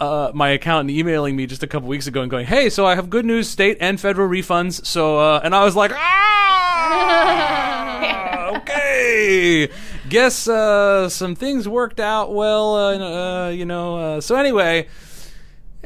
uh, 0.00 0.30
my 0.34 0.50
accountant 0.50 0.90
emailing 0.90 1.36
me 1.36 1.46
just 1.46 1.62
a 1.62 1.66
couple 1.66 1.88
weeks 1.88 2.06
ago 2.06 2.22
and 2.22 2.30
going, 2.30 2.46
"Hey, 2.46 2.68
so 2.70 2.86
I 2.86 2.94
have 2.94 3.10
good 3.10 3.24
news, 3.24 3.48
state 3.48 3.78
and 3.80 4.00
federal 4.00 4.28
refunds." 4.28 4.84
So, 4.84 5.18
uh, 5.18 5.40
and 5.42 5.54
I 5.54 5.64
was 5.64 5.74
like, 5.76 5.92
"Ah, 5.94 7.26
okay, 8.58 9.68
guess 10.08 10.46
uh, 10.48 11.08
some 11.08 11.34
things 11.34 11.66
worked 11.68 12.00
out 12.00 12.34
well, 12.34 12.74
uh, 12.74 12.98
uh, 12.98 13.48
you 13.50 13.64
know." 13.64 13.96
Uh, 13.96 14.20
so 14.20 14.36
anyway, 14.36 14.88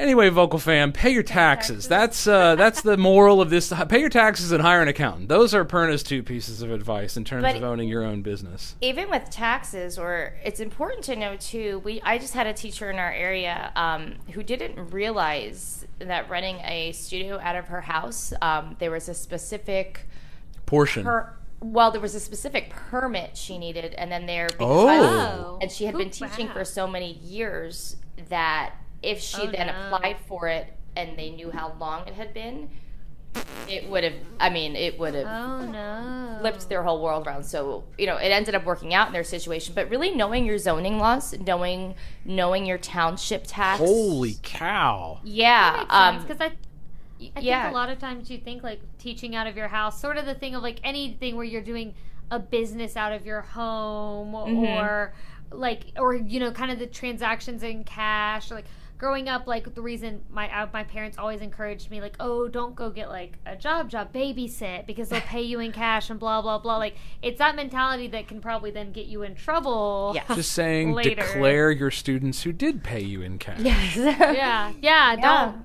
anyway, 0.00 0.28
vocal 0.30 0.58
fam, 0.58 0.92
pay 0.92 1.10
your 1.10 1.22
taxes. 1.22 1.86
That's 1.86 2.26
uh, 2.26 2.56
that's 2.56 2.82
the 2.82 2.96
moral 2.96 3.40
of 3.40 3.50
this. 3.50 3.72
Pay 3.88 4.00
your 4.00 4.08
taxes 4.08 4.50
and 4.52 4.62
hire 4.62 4.82
an 4.82 4.88
accountant. 4.88 5.28
Those 5.28 5.54
are 5.54 5.64
Perna's 5.64 6.02
two 6.02 6.22
pieces 6.22 6.62
of 6.62 6.70
advice 6.72 7.16
in 7.16 7.24
terms 7.24 7.42
But- 7.42 7.56
of 7.56 7.62
owning 7.62 7.88
your 7.88 8.02
own 8.04 8.22
business. 8.22 8.74
even 8.80 9.10
with 9.10 9.30
taxes 9.30 9.98
or 9.98 10.34
it's 10.44 10.60
important 10.60 11.04
to 11.04 11.14
know 11.16 11.36
too 11.36 11.80
we 11.84 12.00
i 12.02 12.18
just 12.18 12.34
had 12.34 12.46
a 12.46 12.52
teacher 12.52 12.90
in 12.90 12.98
our 12.98 13.12
area 13.12 13.70
um, 13.76 14.14
who 14.32 14.42
didn't 14.42 14.90
realize 14.92 15.86
that 15.98 16.28
running 16.30 16.56
a 16.64 16.92
studio 16.92 17.38
out 17.40 17.56
of 17.56 17.68
her 17.68 17.80
house 17.82 18.32
um, 18.42 18.76
there 18.78 18.90
was 18.90 19.08
a 19.08 19.14
specific 19.14 20.06
Portion. 20.66 21.04
per 21.04 21.32
well 21.60 21.90
there 21.90 22.00
was 22.00 22.14
a 22.14 22.20
specific 22.20 22.70
permit 22.70 23.36
she 23.36 23.58
needed 23.58 23.94
and 23.94 24.10
then 24.10 24.26
there 24.26 24.46
because 24.48 24.60
Oh. 25.04 25.58
and 25.60 25.70
she 25.70 25.84
had 25.84 25.96
been 25.96 26.10
teaching 26.10 26.46
wow. 26.48 26.52
for 26.54 26.64
so 26.64 26.86
many 26.86 27.12
years 27.14 27.96
that 28.28 28.74
if 29.02 29.20
she 29.20 29.42
Oh, 29.42 29.46
then 29.50 29.66
no. 29.68 29.72
applied 29.94 30.16
for 30.26 30.48
it 30.48 30.72
and 30.96 31.16
they 31.18 31.30
knew 31.30 31.50
how 31.50 31.72
long 31.78 32.06
it 32.08 32.14
had 32.14 32.34
been 32.34 32.68
it 33.68 33.88
would 33.88 34.02
have 34.02 34.14
i 34.40 34.50
mean 34.50 34.74
it 34.74 34.98
would 34.98 35.14
have 35.14 35.26
Oh 35.26 35.64
no. 35.64 36.38
flipped 36.40 36.68
their 36.68 36.82
whole 36.82 37.00
world 37.00 37.26
around. 37.26 37.44
So 37.44 37.84
you 37.96 38.06
know, 38.06 38.16
it 38.16 38.28
ended 38.28 38.54
up 38.56 38.64
working 38.64 38.92
out 38.92 39.06
in 39.06 39.12
their 39.12 39.22
situation. 39.24 39.74
But 39.74 39.88
really, 39.90 40.10
knowing 40.14 40.44
your 40.46 40.58
zoning 40.58 40.98
laws, 40.98 41.38
knowing 41.38 41.94
knowing 42.24 42.66
your 42.66 42.78
township 42.78 43.44
tax. 43.46 43.78
Holy 43.78 44.34
cow! 44.42 45.20
yeah, 45.22 45.84
um, 45.90 46.22
because 46.22 46.40
I, 46.40 46.46
I 47.36 47.40
yeah. 47.40 47.62
think 47.64 47.72
a 47.74 47.76
lot 47.76 47.88
of 47.90 47.98
times 48.00 48.30
you 48.30 48.38
think 48.38 48.62
like 48.64 48.80
teaching 48.98 49.36
out 49.36 49.46
of 49.46 49.56
your 49.56 49.68
house, 49.68 50.00
sort 50.00 50.16
of 50.16 50.24
the 50.26 50.34
thing 50.34 50.54
of 50.56 50.62
like 50.62 50.80
anything 50.82 51.36
where 51.36 51.44
you're 51.44 51.62
doing 51.62 51.94
a 52.32 52.38
business 52.40 52.96
out 52.96 53.12
of 53.12 53.24
your 53.26 53.42
home 53.42 54.32
Mm-hmm. 54.32 54.64
or 54.64 55.14
like 55.52 55.92
or 55.96 56.14
you 56.14 56.40
know 56.40 56.50
kind 56.50 56.72
of 56.72 56.78
the 56.80 56.86
transactions 56.86 57.62
in 57.62 57.84
cash 57.84 58.50
or 58.50 58.54
like 58.56 58.66
growing 59.00 59.30
up 59.30 59.46
like 59.46 59.74
the 59.74 59.80
reason 59.80 60.20
my 60.30 60.46
uh, 60.54 60.66
my 60.74 60.84
parents 60.84 61.16
always 61.16 61.40
encouraged 61.40 61.90
me 61.90 62.02
like 62.02 62.14
oh 62.20 62.46
don't 62.46 62.74
go 62.76 62.90
get 62.90 63.08
like 63.08 63.38
a 63.46 63.56
job 63.56 63.88
job 63.88 64.12
babysit 64.12 64.86
because 64.86 65.08
they'll 65.08 65.22
pay 65.22 65.40
you 65.40 65.58
in 65.58 65.72
cash 65.72 66.10
and 66.10 66.20
blah 66.20 66.42
blah 66.42 66.58
blah 66.58 66.76
like 66.76 66.94
it's 67.22 67.38
that 67.38 67.56
mentality 67.56 68.06
that 68.08 68.28
can 68.28 68.42
probably 68.42 68.70
then 68.70 68.92
get 68.92 69.06
you 69.06 69.22
in 69.22 69.34
trouble 69.34 70.12
Yeah. 70.14 70.22
Just 70.34 70.52
saying, 70.52 70.92
Later. 71.02 71.14
declare 71.22 71.70
your 71.70 71.90
students 71.90 72.42
who 72.42 72.52
did 72.52 72.84
pay 72.84 73.00
you 73.00 73.22
in 73.22 73.38
cash. 73.38 73.60
yes. 73.60 73.96
yeah 73.96 74.72
yeah 74.82 75.16
don't 75.16 75.64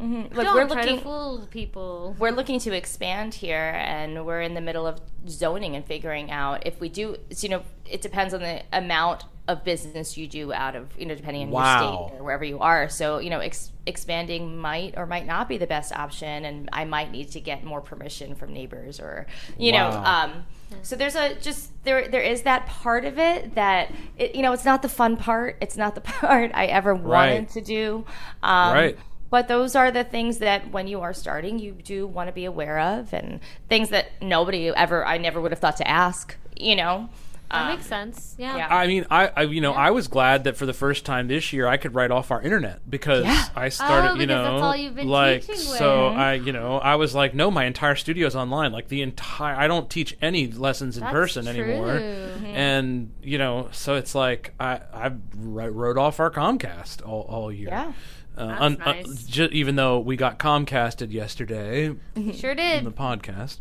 Mhm. 0.00 0.34
Look, 0.34 0.44
don't 0.44 0.54
we're 0.56 0.66
try 0.68 0.82
looking. 0.82 0.96
to 0.98 1.02
fool 1.04 1.48
people 1.52 2.16
We're 2.18 2.32
looking 2.32 2.58
to 2.60 2.72
expand 2.76 3.32
here, 3.34 3.72
and 3.76 4.26
we're 4.26 4.40
in 4.42 4.54
the 4.54 4.60
middle 4.60 4.88
of 4.88 5.00
zoning 5.28 5.76
and 5.76 5.84
figuring 5.86 6.32
out 6.32 6.66
if 6.66 6.80
we 6.80 6.88
do. 6.88 7.16
So, 7.30 7.44
you 7.44 7.50
know, 7.50 7.62
it 7.88 8.02
depends 8.02 8.34
on 8.34 8.40
the 8.40 8.62
amount 8.72 9.22
of 9.46 9.62
business 9.62 10.16
you 10.16 10.26
do 10.26 10.52
out 10.54 10.74
of, 10.74 10.88
you 10.98 11.04
know, 11.04 11.14
depending 11.14 11.42
on 11.42 11.50
Wow. 11.50 11.62
your 11.62 12.08
state 12.08 12.18
or 12.18 12.24
wherever 12.24 12.44
you 12.44 12.58
are. 12.60 12.88
So, 12.88 13.18
you 13.18 13.28
know, 13.28 13.40
ex- 13.40 13.72
expanding 13.86 14.56
might 14.56 14.94
or 14.96 15.06
might 15.06 15.26
not 15.26 15.48
be 15.48 15.58
the 15.58 15.66
best 15.66 15.92
option, 15.92 16.46
and 16.46 16.68
I 16.72 16.84
might 16.86 17.10
need 17.12 17.30
to 17.32 17.40
get 17.40 17.62
more 17.62 17.82
permission 17.82 18.34
from 18.34 18.54
neighbors 18.54 18.98
or, 18.98 19.26
you 19.58 19.72
know, 19.72 19.88
um, 19.90 20.44
so 20.82 20.96
there's 20.96 21.14
a 21.14 21.34
just 21.36 21.70
there 21.84 22.08
there 22.08 22.22
is 22.22 22.42
that 22.42 22.66
part 22.66 23.04
of 23.04 23.18
it 23.18 23.54
that 23.54 23.92
it, 24.16 24.34
you 24.34 24.42
know 24.42 24.52
it's 24.54 24.64
not 24.64 24.80
the 24.82 24.88
fun 24.88 25.16
part. 25.16 25.56
It's 25.60 25.76
not 25.76 25.94
the 25.94 26.00
part 26.20 26.50
I 26.54 26.66
ever 26.66 26.94
wanted 26.94 27.08
Right. 27.40 27.48
to 27.50 27.60
do. 27.60 28.04
Um, 28.42 28.72
Right. 28.72 28.98
But 29.30 29.48
those 29.48 29.74
are 29.74 29.90
the 29.90 30.04
things 30.04 30.38
that 30.38 30.70
when 30.70 30.86
you 30.86 31.00
are 31.00 31.12
starting, 31.12 31.58
you 31.58 31.72
do 31.72 32.06
want 32.06 32.28
to 32.28 32.32
be 32.32 32.44
aware 32.44 32.78
of, 32.78 33.12
and 33.12 33.40
things 33.68 33.88
that 33.90 34.06
nobody 34.22 34.68
ever, 34.68 35.04
I 35.04 35.18
never 35.18 35.40
would 35.40 35.50
have 35.50 35.58
thought 35.58 35.76
to 35.78 35.88
ask. 35.88 36.36
You 36.56 36.76
know, 36.76 37.08
that 37.50 37.62
Um, 37.70 37.76
makes 37.76 37.86
sense 37.86 38.34
yeah 38.38 38.56
yeah. 38.56 38.74
I 38.74 38.86
mean, 38.86 39.06
I, 39.10 39.28
I 39.36 39.42
you 39.42 39.60
know, 39.60 39.72
I 39.72 39.90
was 39.90 40.08
glad 40.08 40.44
that 40.44 40.56
for 40.56 40.66
the 40.66 40.72
first 40.72 41.04
time 41.04 41.28
this 41.28 41.52
year 41.52 41.66
I 41.66 41.76
could 41.76 41.94
write 41.94 42.10
off 42.10 42.30
our 42.30 42.40
internet 42.42 42.88
because 42.90 43.24
Yeah. 43.24 43.44
I 43.54 43.68
started, 43.68 44.12
Oh, 44.12 44.14
you 44.14 44.26
know, 44.26 44.42
that's 44.44 44.62
all 44.62 44.76
you've 44.76 44.94
been 44.94 45.08
like 45.08 45.42
teaching 45.42 45.56
so 45.56 46.08
with. 46.08 46.18
I, 46.18 46.34
you 46.34 46.52
know, 46.52 46.78
I 46.78 46.96
was 46.96 47.14
like, 47.14 47.34
no, 47.34 47.50
my 47.50 47.64
entire 47.66 47.94
studio 47.96 48.26
is 48.26 48.34
online. 48.34 48.72
Like 48.72 48.88
the 48.88 49.02
entire, 49.02 49.54
I 49.54 49.66
don't 49.68 49.88
teach 49.90 50.16
any 50.22 50.48
lessons 50.50 50.96
in 50.96 51.02
That's 51.02 51.12
person 51.12 51.46
anymore. 51.46 51.98
true. 51.98 52.46
And 52.54 53.12
you 53.22 53.38
know, 53.38 53.68
so 53.72 53.94
it's 53.96 54.14
like 54.14 54.54
I 54.58 54.80
I 54.92 55.12
wrote 55.36 55.98
off 55.98 56.18
our 56.20 56.30
Comcast 56.30 57.06
all, 57.06 57.22
all 57.28 57.52
year. 57.52 57.68
Yeah. 57.68 57.92
Uh, 58.36 58.56
un- 58.58 58.82
uh, 58.82 58.92
nice. 58.92 59.24
ju- 59.24 59.48
even 59.52 59.76
though 59.76 60.00
we 60.00 60.16
got 60.16 60.38
Comcasted 60.38 61.12
yesterday, 61.12 61.94
sure 62.34 62.50
in 62.50 62.56
did 62.56 62.84
the 62.84 62.90
podcast. 62.90 63.58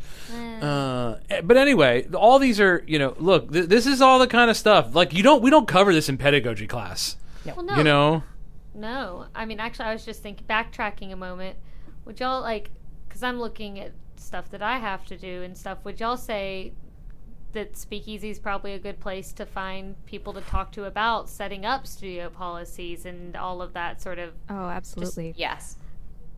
Uh, 0.61 1.17
eh, 1.29 1.41
but 1.41 1.57
anyway, 1.57 2.07
all 2.13 2.39
these 2.39 2.59
are 2.59 2.83
you 2.87 2.97
know. 2.99 3.15
Look, 3.19 3.51
th- 3.53 3.67
this 3.69 3.85
is 3.85 4.01
all 4.01 4.17
the 4.19 4.27
kind 4.27 4.49
of 4.49 4.57
stuff. 4.57 4.95
Like 4.95 5.13
you 5.13 5.21
don't 5.23 5.41
we 5.43 5.49
don't 5.49 5.67
cover 5.67 5.93
this 5.93 6.09
in 6.09 6.17
pedagogy 6.17 6.65
class. 6.67 7.17
well 7.45 7.63
no 7.63 7.75
You 7.75 7.83
know, 7.83 8.23
no 8.75 9.25
i 9.35 9.45
mean 9.45 9.59
actually 9.59 9.85
i 9.85 9.93
was 9.93 10.03
just 10.03 10.23
thinking 10.23 10.47
backtracking 10.47 11.11
a 11.11 11.15
moment 11.15 11.55
would 12.05 12.19
y'all 12.19 12.41
like 12.41 12.71
because 13.07 13.21
i'm 13.21 13.37
looking 13.39 13.79
at 13.79 13.91
stuff 14.15 14.49
that 14.49 14.63
i 14.63 14.79
have 14.79 15.05
to 15.05 15.15
do 15.17 15.43
and 15.43 15.55
stuff 15.55 15.77
would 15.83 15.99
y'all 15.99 16.17
say 16.17 16.71
that 17.53 17.77
speakeasy 17.77 18.29
is 18.29 18.39
probably 18.39 18.73
a 18.73 18.79
good 18.79 18.99
place 18.99 19.31
to 19.33 19.45
find 19.45 19.95
people 20.05 20.33
to 20.33 20.41
talk 20.41 20.71
to 20.73 20.85
about 20.85 21.29
setting 21.29 21.65
up 21.65 21.87
studio 21.87 22.29
policies 22.29 23.05
and 23.05 23.35
all 23.35 23.61
of 23.61 23.73
that 23.73 24.01
sort 24.01 24.19
of 24.19 24.33
Oh, 24.49 24.69
absolutely. 24.69 25.33
yes, 25.37 25.77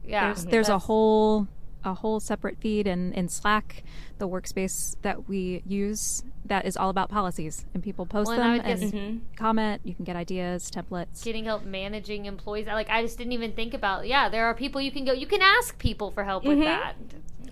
yeah 0.06 0.26
there's 0.28 0.46
there's 0.46 0.70
a 0.70 0.78
whole 0.80 1.48
a 1.84 1.94
whole 1.94 2.20
separate 2.20 2.58
feed 2.58 2.88
in, 2.88 3.14
in 3.14 3.30
Slack, 3.30 3.84
the 4.18 4.28
workspace 4.28 4.96
that 5.04 5.30
we 5.30 5.62
use 5.68 6.24
that 6.44 6.66
is 6.66 6.76
all 6.76 6.90
about 6.90 7.10
policies 7.10 7.64
and 7.76 7.84
people 7.84 8.08
post 8.08 8.28
Well, 8.30 8.42
and 8.42 8.60
them 8.60 8.80
would 8.80 8.82
and 8.84 8.92
guess- 9.22 9.38
comment. 9.38 9.82
You 9.84 9.94
can 9.94 10.04
get 10.04 10.16
ideas, 10.16 10.72
templates. 10.72 11.24
getting 11.24 11.46
help 11.46 11.64
managing 11.64 12.26
employees 12.26 12.66
like 12.66 12.90
i 12.90 13.02
just 13.04 13.18
didn't 13.20 13.34
even 13.34 13.52
think 13.54 13.74
about 13.76 14.08
yeah 14.08 14.30
there 14.30 14.46
are 14.48 14.54
people 14.56 14.82
you 14.82 14.92
can 14.92 15.06
go 15.06 15.12
you 15.14 15.28
can 15.28 15.42
ask 15.44 15.78
people 15.78 16.10
for 16.12 16.24
help 16.24 16.44
with 16.44 16.58
mm-hmm. 16.58 16.66
that 16.66 16.96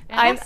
And 0.09 0.19
I'm. 0.19 0.39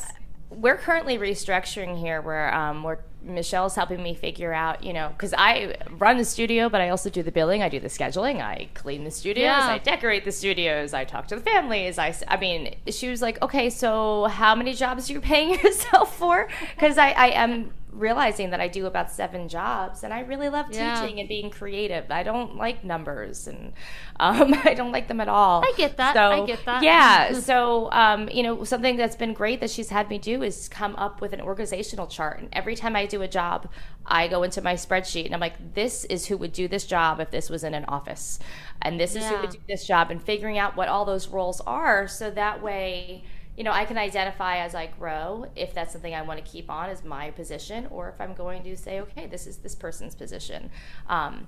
We're 0.49 0.77
currently 0.77 1.17
restructuring 1.17 1.99
here, 1.99 2.21
where 2.21 2.53
um, 2.53 2.83
we're 2.83 2.99
Michelle's 3.27 3.75
helping 3.75 4.01
me 4.01 4.13
figure 4.13 4.53
out, 4.53 4.83
you 4.83 4.93
know, 4.93 5.09
because 5.09 5.33
I 5.37 5.75
run 5.97 6.17
the 6.17 6.25
studio, 6.25 6.69
but 6.69 6.81
I 6.81 6.89
also 6.89 7.09
do 7.09 7.21
the 7.23 7.31
billing, 7.31 7.61
I 7.61 7.69
do 7.69 7.79
the 7.79 7.89
scheduling, 7.89 8.41
I 8.41 8.69
clean 8.73 9.03
the 9.03 9.11
studios, 9.11 9.43
Yeah. 9.43 9.67
I 9.67 9.77
decorate 9.79 10.23
the 10.23 10.31
studios, 10.31 10.93
I 10.93 11.03
talk 11.03 11.27
to 11.27 11.35
the 11.35 11.41
families. 11.41 11.99
I, 11.99 12.15
I 12.27 12.37
mean, 12.37 12.75
she 12.87 13.09
was 13.09 13.21
like, 13.21 13.41
okay, 13.41 13.69
so 13.69 14.25
how 14.25 14.55
many 14.55 14.73
jobs 14.73 15.09
are 15.09 15.13
you 15.13 15.21
paying 15.21 15.59
yourself 15.63 16.17
for? 16.17 16.47
Because 16.75 16.97
I, 16.97 17.09
I 17.11 17.27
am 17.29 17.73
realizing 17.97 18.51
that 18.51 18.61
I 18.61 18.67
do 18.67 18.85
about 18.85 19.11
seven 19.11 19.47
jobs, 19.47 20.03
and 20.03 20.13
I 20.13 20.21
really 20.21 20.49
love 20.49 20.67
Yeah. 20.71 21.01
teaching 21.01 21.19
and 21.19 21.27
being 21.27 21.49
creative. 21.49 22.09
I 22.11 22.23
don't 22.23 22.55
like 22.55 22.83
numbers, 22.83 23.47
and 23.47 23.73
um, 24.19 24.53
I 24.63 24.73
don't 24.73 24.91
like 24.91 25.07
them 25.07 25.19
at 25.19 25.27
all. 25.27 25.63
I 25.63 25.73
get 25.75 25.97
that. 25.97 26.13
So, 26.13 26.43
I 26.43 26.45
get 26.45 26.63
that. 26.65 26.83
Yeah. 26.83 27.33
so, 27.39 27.91
um, 27.91 28.29
you 28.29 28.43
know, 28.43 28.63
something 28.63 28.97
that's 28.97 29.15
been 29.15 29.33
great 29.33 29.59
that 29.61 29.69
she's 29.69 29.89
had 29.89 30.09
me 30.09 30.17
do 30.17 30.43
is 30.43 30.69
come 30.69 30.95
up 30.95 31.21
with 31.21 31.33
an 31.33 31.41
organizational 31.41 32.07
chart. 32.07 32.39
And 32.39 32.49
every 32.53 32.75
time 32.75 32.95
I 32.95 33.05
do 33.05 33.21
a 33.21 33.27
job, 33.27 33.69
I 34.05 34.27
go 34.27 34.43
into 34.43 34.61
my 34.61 34.75
spreadsheet 34.75 35.25
and 35.25 35.33
I'm 35.33 35.41
like, 35.41 35.73
this 35.73 36.05
is 36.05 36.27
who 36.27 36.37
would 36.37 36.53
do 36.53 36.67
this 36.67 36.85
job 36.85 37.19
if 37.19 37.31
this 37.31 37.49
was 37.49 37.63
in 37.63 37.73
an 37.73 37.85
office, 37.85 38.39
and 38.81 38.99
this 38.99 39.15
is 39.15 39.25
who 39.25 39.37
would 39.41 39.49
do 39.51 39.59
this 39.67 39.85
job, 39.85 40.11
and 40.11 40.23
figuring 40.23 40.57
out 40.57 40.77
what 40.77 40.87
all 40.87 41.03
those 41.05 41.27
roles 41.27 41.59
are, 41.61 42.07
so 42.07 42.29
that 42.31 42.61
way 42.63 43.23
you 43.57 43.63
know, 43.63 43.71
I 43.71 43.85
can 43.85 43.97
identify 43.97 44.57
as 44.59 44.75
I 44.75 44.85
grow 44.85 45.47
if 45.55 45.73
that's 45.73 45.91
something 45.91 46.13
I 46.13 46.21
want 46.21 46.43
to 46.43 46.49
keep 46.49 46.69
on 46.69 46.89
as 46.89 47.03
my 47.03 47.31
position, 47.31 47.87
or 47.89 48.09
if 48.09 48.21
I'm 48.21 48.35
going 48.35 48.63
to 48.63 48.77
say, 48.77 49.01
okay, 49.01 49.25
this 49.25 49.47
is 49.47 49.57
this 49.57 49.73
person's 49.73 50.13
position. 50.13 50.69
Um, 51.09 51.47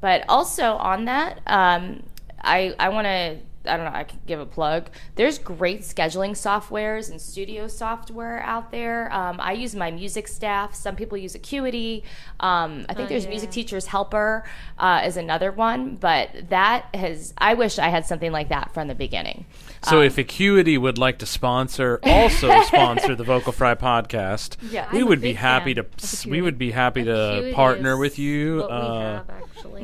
but 0.00 0.24
also 0.28 0.72
on 0.76 1.06
that, 1.06 1.40
um, 1.46 2.02
I 2.42 2.74
I 2.78 2.90
want 2.90 3.06
to. 3.06 3.38
I 3.64 3.76
don't 3.76 3.84
know. 3.92 3.98
I 3.98 4.04
can 4.04 4.20
give 4.26 4.40
a 4.40 4.46
plug. 4.46 4.88
There's 5.16 5.38
great 5.38 5.80
scheduling 5.82 6.30
softwares 6.30 7.10
and 7.10 7.20
studio 7.20 7.66
software 7.66 8.40
out 8.42 8.70
there. 8.70 9.12
Um, 9.12 9.38
I 9.40 9.52
use 9.52 9.74
my 9.74 9.90
music 9.90 10.28
staff. 10.28 10.74
Some 10.74 10.96
people 10.96 11.18
use 11.18 11.34
Acuity. 11.34 12.02
Um, 12.40 12.86
I 12.88 12.94
think 12.94 13.06
Oh, 13.06 13.08
there's 13.10 13.24
yeah. 13.24 13.30
Music 13.30 13.50
Teachers 13.50 13.86
Helper 13.86 14.44
uh, 14.78 15.02
is 15.04 15.16
another 15.16 15.50
one. 15.52 15.96
But 15.96 16.48
that 16.50 16.86
has. 16.94 17.34
I 17.36 17.54
wish 17.54 17.78
I 17.78 17.88
had 17.88 18.06
something 18.06 18.32
like 18.32 18.48
that 18.48 18.72
from 18.72 18.88
the 18.88 18.94
beginning. 18.94 19.44
So 19.82 20.00
if 20.00 20.18
Acuity 20.18 20.78
would 20.78 20.96
like 20.98 21.18
to 21.18 21.26
sponsor, 21.26 22.00
also 22.04 22.62
sponsor 22.62 23.14
the 23.14 23.24
Vocal 23.24 23.52
Fry 23.52 23.74
podcast, 23.74 24.56
Yeah. 24.70 24.88
we 24.92 24.98
I'm 25.00 25.04
a 25.04 25.08
would 25.08 25.20
be 25.20 25.34
happy 25.34 25.74
fan 25.74 25.84
to 25.84 26.04
of 26.06 26.26
we 26.26 26.40
would 26.42 26.58
be 26.58 26.70
happy 26.70 27.04
to 27.04 27.30
Acuity 27.38 27.52
partner 27.54 27.96
with 27.96 28.18
you. 28.18 28.58
What 28.58 28.70
we 28.70 28.76
Uh, 28.76 29.00
have 29.18 29.30
actually. 29.30 29.82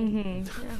Yeah. 0.62 0.76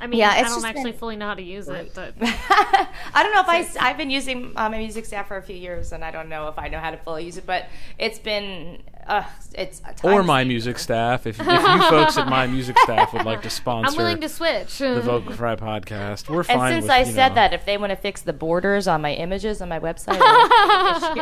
I 0.00 0.06
mean. 0.06 0.20
Yeah, 0.20 0.30
I 0.30 0.42
don't 0.42 0.64
actually 0.64 0.92
been- 0.92 0.98
fully 0.98 1.16
know 1.16 1.26
how 1.26 1.34
to 1.34 1.42
use 1.42 1.68
it, 1.68 1.92
but 1.94 2.14
I 2.20 3.22
don't 3.22 3.32
know 3.32 3.40
if 3.40 3.48
I, 3.48 3.88
I've 3.90 3.96
been 3.96 4.10
using 4.10 4.52
uh, 4.56 4.68
my 4.68 4.78
music 4.78 5.04
staff 5.04 5.28
for 5.28 5.36
a 5.36 5.42
few 5.42 5.56
years, 5.56 5.92
and 5.92 6.04
I 6.04 6.10
don't 6.10 6.28
know 6.28 6.48
if 6.48 6.58
I 6.58 6.68
know 6.68 6.78
how 6.78 6.90
to 6.90 6.96
fully 6.98 7.24
use 7.24 7.36
it, 7.36 7.46
but 7.46 7.66
it's 7.98 8.18
been, 8.18 8.82
uh, 9.08 9.24
it's 9.54 9.80
a 9.86 9.92
time 9.94 10.12
or 10.12 10.22
my 10.22 10.40
saver. 10.42 10.48
music 10.48 10.78
staff. 10.86 11.26
If, 11.26 11.40
if 11.40 11.46
you 11.46 11.82
folks 11.88 12.16
at 12.18 12.28
my 12.28 12.46
music 12.46 12.78
staff 12.80 13.12
would 13.12 13.24
like 13.24 13.42
to 13.42 13.50
sponsor 13.50 13.90
I'm 13.90 13.96
willing 13.96 14.20
to 14.20 14.28
switch. 14.28 14.78
the 14.78 15.00
Vocal 15.00 15.32
Fry 15.32 15.56
podcast, 15.56 16.28
we're 16.28 16.40
And 16.40 16.46
fine. 16.46 16.72
since 16.74 16.82
with, 16.84 16.90
I 16.92 17.04
said 17.04 17.28
know- 17.30 17.34
that, 17.36 17.52
if 17.54 17.64
they 17.64 17.78
want 17.78 17.90
to 17.90 17.96
fix 17.96 18.22
the 18.22 18.32
borders 18.32 18.86
on 18.86 19.00
my 19.02 19.14
images 19.14 19.60
on 19.62 19.68
my 19.68 19.80
website, 19.80 20.20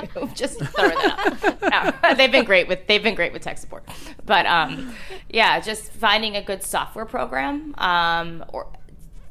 issue, 0.04 0.26
just 0.34 0.58
throw 0.58 0.88
that 0.88 1.58
out. 1.72 2.02
No, 2.02 2.14
they've 2.14 2.32
been 2.32 2.44
great 2.44 2.68
with 2.68 2.86
they've 2.86 3.02
been 3.02 3.14
great 3.14 3.32
with 3.32 3.42
tech 3.42 3.58
support, 3.58 3.84
but 4.24 4.44
um, 4.46 4.94
yeah, 5.30 5.60
just 5.60 5.92
finding 5.92 6.36
a 6.36 6.42
good 6.42 6.62
software 6.62 7.06
program 7.06 7.74
um, 7.78 8.44
or 8.48 8.66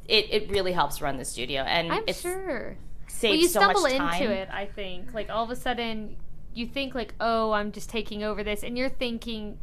it, 0.08 0.26
it 0.30 0.50
really 0.50 0.72
helps 0.72 1.00
run 1.02 1.18
the 1.18 1.24
studio, 1.24 1.62
and 1.62 1.92
I'm 1.92 2.04
it's 2.06 2.20
sure. 2.20 2.76
saves 3.08 3.30
Well, 3.32 3.40
you 3.40 3.48
so 3.48 3.60
stumble 3.60 3.82
much 3.82 4.20
into 4.20 4.32
it. 4.32 4.48
I 4.52 4.66
think, 4.66 5.12
like 5.14 5.30
all 5.30 5.44
of 5.44 5.50
a 5.50 5.56
sudden, 5.56 6.16
you 6.56 6.66
think 6.66 6.94
like, 6.94 7.14
"Oh, 7.20 7.52
I'm 7.52 7.72
just 7.72 7.88
taking 7.90 8.22
over 8.24 8.42
this," 8.42 8.62
and 8.62 8.76
you're 8.78 8.88
thinking, 8.88 9.58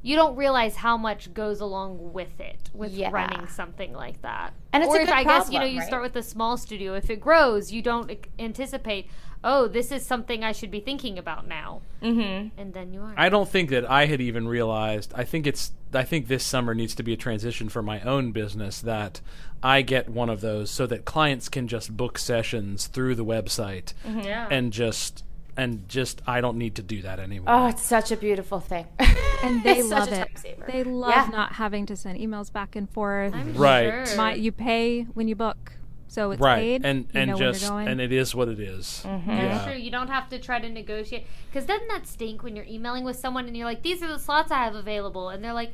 you 0.00 0.14
don't 0.14 0.36
realize 0.36 0.76
how 0.76 0.96
much 0.96 1.34
goes 1.34 1.60
along 1.60 2.12
with 2.12 2.38
it, 2.40 2.70
with 2.72 2.92
Yeah. 2.92 3.10
running 3.10 3.46
something 3.48 3.92
like 3.92 4.22
that. 4.22 4.54
And 4.72 4.84
it's 4.84 4.92
or 4.92 4.98
a 4.98 5.00
if 5.02 5.08
good 5.08 5.14
I 5.16 5.24
guess 5.24 5.50
you 5.50 5.58
know 5.58 5.64
you 5.64 5.80
right? 5.80 5.86
start 5.88 6.02
with 6.02 6.14
a 6.16 6.22
small 6.22 6.56
studio. 6.56 6.94
If 6.94 7.10
it 7.10 7.20
grows, 7.20 7.72
you 7.72 7.82
don't 7.82 8.10
anticipate. 8.38 9.08
Oh, 9.44 9.68
this 9.68 9.92
is 9.92 10.04
something 10.04 10.42
I 10.42 10.50
should 10.50 10.70
be 10.70 10.80
thinking 10.80 11.16
about 11.16 11.46
now, 11.46 11.80
Mm-hmm. 12.02 12.60
and 12.60 12.74
then 12.74 12.92
you 12.92 13.00
are. 13.02 13.14
I 13.16 13.28
don't 13.28 13.48
think 13.48 13.70
that 13.70 13.88
I 13.88 14.06
had 14.06 14.20
even 14.20 14.46
realized. 14.48 15.12
I 15.16 15.24
think 15.24 15.46
it's. 15.46 15.72
I 15.92 16.02
think 16.04 16.26
this 16.28 16.44
summer 16.44 16.74
needs 16.74 16.94
to 16.96 17.02
be 17.02 17.12
a 17.12 17.16
transition 17.16 17.68
for 17.68 17.82
my 17.82 18.00
own 18.02 18.30
business 18.32 18.80
that 18.82 19.20
I 19.62 19.82
get 19.82 20.08
one 20.08 20.28
of 20.28 20.40
those 20.40 20.70
so 20.70 20.86
that 20.86 21.04
clients 21.04 21.48
can 21.48 21.66
just 21.66 21.96
book 21.96 22.18
sessions 22.18 22.86
through 22.88 23.14
the 23.16 23.24
website 23.24 23.94
yeah. 24.06 24.46
and 24.50 24.72
just 24.72 25.24
and 25.58 25.86
just 25.88 26.22
I 26.26 26.40
don't 26.40 26.56
need 26.56 26.74
to 26.76 26.82
do 26.82 27.02
that 27.02 27.18
anymore. 27.20 27.46
Oh, 27.54 27.66
it's 27.66 27.82
such 27.82 28.10
a 28.12 28.16
beautiful 28.16 28.60
thing. 28.60 28.86
And 29.40 29.62
they 29.62 29.78
It's 29.78 29.88
love 29.88 30.10
it. 30.10 30.28
They 30.66 30.82
love 30.82 31.12
Yeah. 31.14 31.28
not 31.30 31.52
having 31.52 31.86
to 31.86 31.94
send 31.96 32.18
emails 32.18 32.52
back 32.52 32.74
and 32.74 32.90
forth. 32.90 33.32
I'm 33.32 33.54
Right. 33.54 34.08
sure. 34.08 34.16
My, 34.16 34.34
you 34.34 34.50
pay 34.50 35.02
when 35.14 35.28
you 35.28 35.36
book, 35.36 35.74
so 36.08 36.32
it's 36.32 36.40
right, 36.40 36.58
paid. 36.58 36.84
and 36.84 37.06
you 37.14 37.20
and 37.20 37.30
know 37.30 37.36
just 37.38 37.62
and 37.70 38.00
it 38.00 38.10
is 38.10 38.34
what 38.34 38.48
it 38.48 38.58
is. 38.58 39.04
Mm-hmm. 39.06 39.30
That's 39.30 39.64
Yeah. 39.64 39.70
true. 39.72 39.80
You 39.80 39.92
don't 39.92 40.08
have 40.08 40.28
to 40.30 40.40
try 40.40 40.58
to 40.58 40.68
negotiate. 40.68 41.24
Because 41.46 41.66
doesn't 41.66 41.86
that 41.86 42.08
stink 42.08 42.42
when 42.42 42.56
you're 42.56 42.64
emailing 42.66 43.04
with 43.04 43.14
someone 43.16 43.46
and 43.46 43.56
you're 43.56 43.64
like, 43.72 43.82
these 43.82 44.02
are 44.02 44.08
the 44.08 44.18
slots 44.18 44.50
I 44.50 44.64
have 44.64 44.74
available? 44.74 45.28
And 45.28 45.44
they're 45.44 45.52
like, 45.52 45.72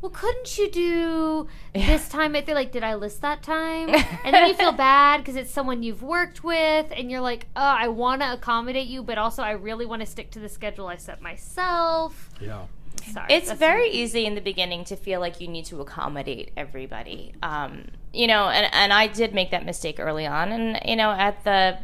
well, 0.00 0.10
couldn't 0.10 0.58
you 0.58 0.70
do 0.70 1.48
this 1.74 2.08
time? 2.08 2.32
They're 2.32 2.54
like, 2.54 2.70
did 2.70 2.84
I 2.84 2.94
list 2.94 3.22
that 3.22 3.42
time? 3.42 3.88
And 3.88 4.34
then 4.34 4.48
you 4.48 4.54
feel 4.62 4.72
bad 4.72 5.18
because 5.18 5.36
it's 5.36 5.50
someone 5.50 5.82
you've 5.82 6.02
worked 6.02 6.44
with. 6.44 6.86
And 6.94 7.10
you're 7.10 7.20
like, 7.20 7.46
oh, 7.56 7.62
I 7.62 7.88
want 7.88 8.20
to 8.22 8.32
accommodate 8.32 8.86
you, 8.88 9.02
but 9.02 9.18
also 9.18 9.42
I 9.42 9.52
really 9.52 9.86
want 9.86 10.00
to 10.00 10.06
stick 10.06 10.30
to 10.32 10.38
the 10.38 10.48
schedule 10.48 10.86
I 10.86 10.96
set 10.96 11.22
myself. 11.22 12.30
Yeah. 12.40 12.66
Sorry. 13.12 13.26
It's 13.30 13.46
that's- 13.48 13.58
very 13.58 13.88
easy 13.88 14.26
in 14.26 14.34
the 14.34 14.40
beginning 14.40 14.84
to 14.86 14.96
feel 14.96 15.20
like 15.20 15.40
you 15.40 15.48
need 15.48 15.64
to 15.66 15.80
accommodate 15.80 16.52
everybody. 16.56 17.32
Um, 17.42 17.86
you 18.12 18.26
know, 18.26 18.48
and, 18.48 18.72
and 18.72 18.92
I 18.92 19.06
did 19.06 19.34
make 19.34 19.50
that 19.50 19.64
mistake 19.64 19.98
early 19.98 20.26
on. 20.26 20.52
And, 20.52 20.80
you 20.84 20.96
know, 20.96 21.10
at 21.10 21.42
the, 21.44 21.78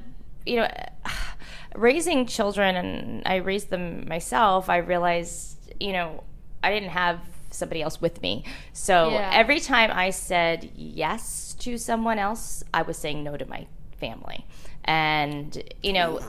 you 0.44 0.56
know, 0.56 0.68
raising 1.74 2.26
children, 2.26 2.76
and 2.76 3.22
I 3.24 3.36
raised 3.36 3.70
them 3.70 4.06
myself, 4.08 4.68
I 4.68 4.78
realized, 4.78 5.56
you 5.80 5.92
know, 5.92 6.24
I 6.62 6.72
didn't 6.72 6.90
have 6.90 7.18
somebody 7.54 7.82
else 7.82 8.00
with 8.00 8.22
me. 8.22 8.44
So 8.72 9.10
Yeah. 9.10 9.30
every 9.32 9.60
time 9.60 9.90
I 9.92 10.10
said 10.10 10.70
yes 10.76 11.54
to 11.60 11.78
someone 11.78 12.18
else, 12.18 12.62
I 12.72 12.82
was 12.82 12.96
saying 12.96 13.22
no 13.22 13.36
to 13.36 13.46
my 13.46 13.66
family. 13.98 14.46
And, 14.84 15.62
you 15.82 15.92
know, 15.92 16.20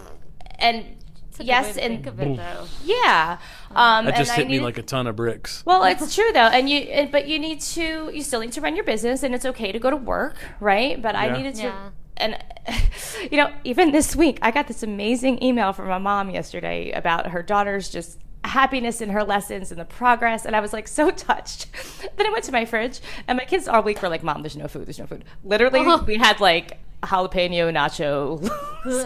and 0.59 0.85
That's 1.25 1.35
a 1.35 1.37
good 1.39 1.47
yes, 1.47 1.77
and 1.77 2.03
think 2.03 2.39
it, 2.39 2.67
yeah. 2.85 3.39
Um, 3.71 4.05
That 4.05 4.15
just 4.17 4.31
and 4.31 4.41
I 4.41 4.43
hit 4.43 4.47
me 4.51 4.59
like 4.59 4.77
a 4.77 4.83
ton 4.83 5.07
of 5.07 5.15
bricks. 5.15 5.63
well, 5.65 5.83
it's 5.91 6.13
true 6.13 6.31
though, 6.33 6.39
and 6.41 6.69
you, 6.69 6.77
and, 6.79 7.11
but 7.11 7.27
you 7.27 7.39
need 7.39 7.61
to, 7.61 8.11
you 8.13 8.21
still 8.21 8.39
need 8.41 8.51
to 8.53 8.61
run 8.61 8.75
your 8.75 8.85
business, 8.85 9.23
and 9.23 9.33
it's 9.33 9.45
okay 9.45 9.71
to 9.71 9.79
go 9.79 9.89
to 9.89 9.95
work, 9.95 10.35
right? 10.59 11.01
But 11.01 11.15
I 11.15 11.35
needed 11.35 11.55
to, 11.55 11.63
Yeah. 11.63 11.89
and 12.17 12.37
you 13.31 13.37
know, 13.37 13.51
even 13.63 13.91
this 13.91 14.15
week, 14.15 14.37
I 14.43 14.51
got 14.51 14.67
this 14.67 14.83
amazing 14.83 15.43
email 15.43 15.73
from 15.73 15.87
my 15.87 15.97
mom 15.97 16.29
yesterday 16.29 16.91
about 16.91 17.27
her 17.31 17.41
daughter's 17.41 17.89
just 17.89 18.19
happiness 18.43 19.01
in 19.01 19.09
her 19.09 19.23
lessons 19.23 19.71
and 19.71 19.79
the 19.79 19.85
progress, 19.85 20.45
and 20.45 20.55
I 20.55 20.59
was 20.59 20.73
like 20.73 20.87
so 20.87 21.09
touched. 21.27 21.67
then 22.17 22.27
I 22.27 22.31
went 22.31 22.43
to 22.45 22.51
my 22.51 22.65
fridge, 22.65 22.99
and 23.27 23.37
my 23.37 23.45
kids 23.45 23.67
all 23.67 23.81
week 23.83 24.01
were 24.01 24.09
like, 24.09 24.23
"Mom, 24.23 24.41
there's 24.41 24.55
no 24.57 24.67
food. 24.67 24.85
There's 24.87 24.99
no 24.99 25.07
food." 25.07 25.23
Literally, 25.43 25.81
Oh. 25.83 26.03
we 26.05 26.15
had 26.17 26.39
like 26.39 26.77
jalapeno 27.03 27.71
nacho 27.71 28.39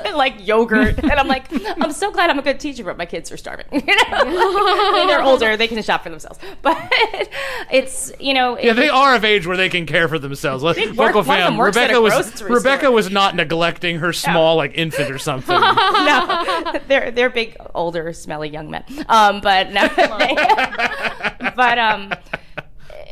and 0.05 0.15
like 0.17 0.45
yogurt. 0.45 0.97
And 0.99 1.11
i'm 1.13 1.27
like 1.27 1.45
i'm 1.81 1.91
so 1.91 2.11
glad 2.11 2.29
i'm 2.29 2.39
a 2.39 2.41
good 2.41 2.59
teacher 2.59 2.83
but 2.83 2.97
my 2.97 3.05
kids 3.05 3.31
are 3.31 3.37
starving. 3.37 3.65
You 3.87 3.95
know? 4.11 5.07
They're 5.07 5.21
older. 5.21 5.55
They 5.57 5.67
can 5.67 5.81
shop 5.83 6.03
for 6.03 6.09
themselves. 6.09 6.39
But 6.61 6.77
it's 7.71 8.11
you 8.19 8.33
know 8.33 8.57
Yeah, 8.59 8.73
they 8.73 8.89
are 8.89 9.15
of 9.15 9.23
age 9.23 9.45
where 9.47 9.55
they 9.57 9.69
can 9.69 9.85
care 9.85 10.07
for 10.07 10.19
themselves. 10.19 10.63
Let, 10.63 10.77
work- 10.77 10.95
Vocal 10.95 11.23
one 11.23 11.39
of 11.39 11.45
them 11.45 11.53
fam, 11.53 11.57
works 11.57 11.77
at 11.77 11.81
Rebecca 11.83 11.97
a 11.97 12.01
was 12.01 12.13
grocery 12.13 12.55
Rebecca 12.55 12.81
store. 12.85 12.91
was 12.91 13.09
not 13.11 13.35
neglecting 13.35 13.99
her 13.99 14.11
small 14.13 14.55
like 14.57 14.71
infant 14.75 15.11
or 15.11 15.17
something. 15.19 15.55
no, 15.59 16.73
they're 16.87 17.11
they're 17.11 17.29
big, 17.29 17.55
older, 17.75 18.11
smelly 18.13 18.49
young 18.49 18.69
men. 18.71 18.83
Um, 19.09 19.41
but 19.41 19.71
no, 19.71 19.87
but 21.55 21.77
um, 21.79 22.13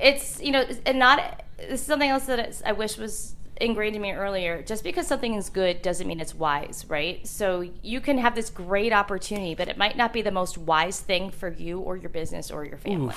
it's 0.01 0.41
you 0.41 0.51
know, 0.51 0.65
and 0.85 0.99
not 0.99 1.43
it's 1.59 1.81
something 1.83 2.09
else 2.09 2.25
that 2.25 2.39
it's- 2.39 2.61
I 2.65 2.71
wish 2.73 2.97
was 2.97 3.34
ingrained 3.61 3.95
in 3.95 4.01
me 4.01 4.11
earlier. 4.11 4.61
Just 4.61 4.83
because 4.83 5.07
something 5.07 5.33
is 5.35 5.49
good 5.49 5.81
doesn't 5.81 6.07
mean 6.07 6.19
it's 6.19 6.35
wise, 6.35 6.85
right? 6.87 7.25
So 7.27 7.61
you 7.81 8.01
can 8.01 8.17
have 8.17 8.35
this 8.35 8.49
great 8.49 8.93
opportunity, 8.93 9.55
but 9.55 9.67
it 9.67 9.77
might 9.77 9.95
not 9.97 10.13
be 10.13 10.21
the 10.21 10.31
most 10.31 10.57
wise 10.57 10.99
thing 10.99 11.31
for 11.31 11.49
you 11.49 11.79
or 11.79 11.95
your 11.97 12.09
business 12.09 12.51
or 12.51 12.65
your 12.65 12.77
family 12.77 13.15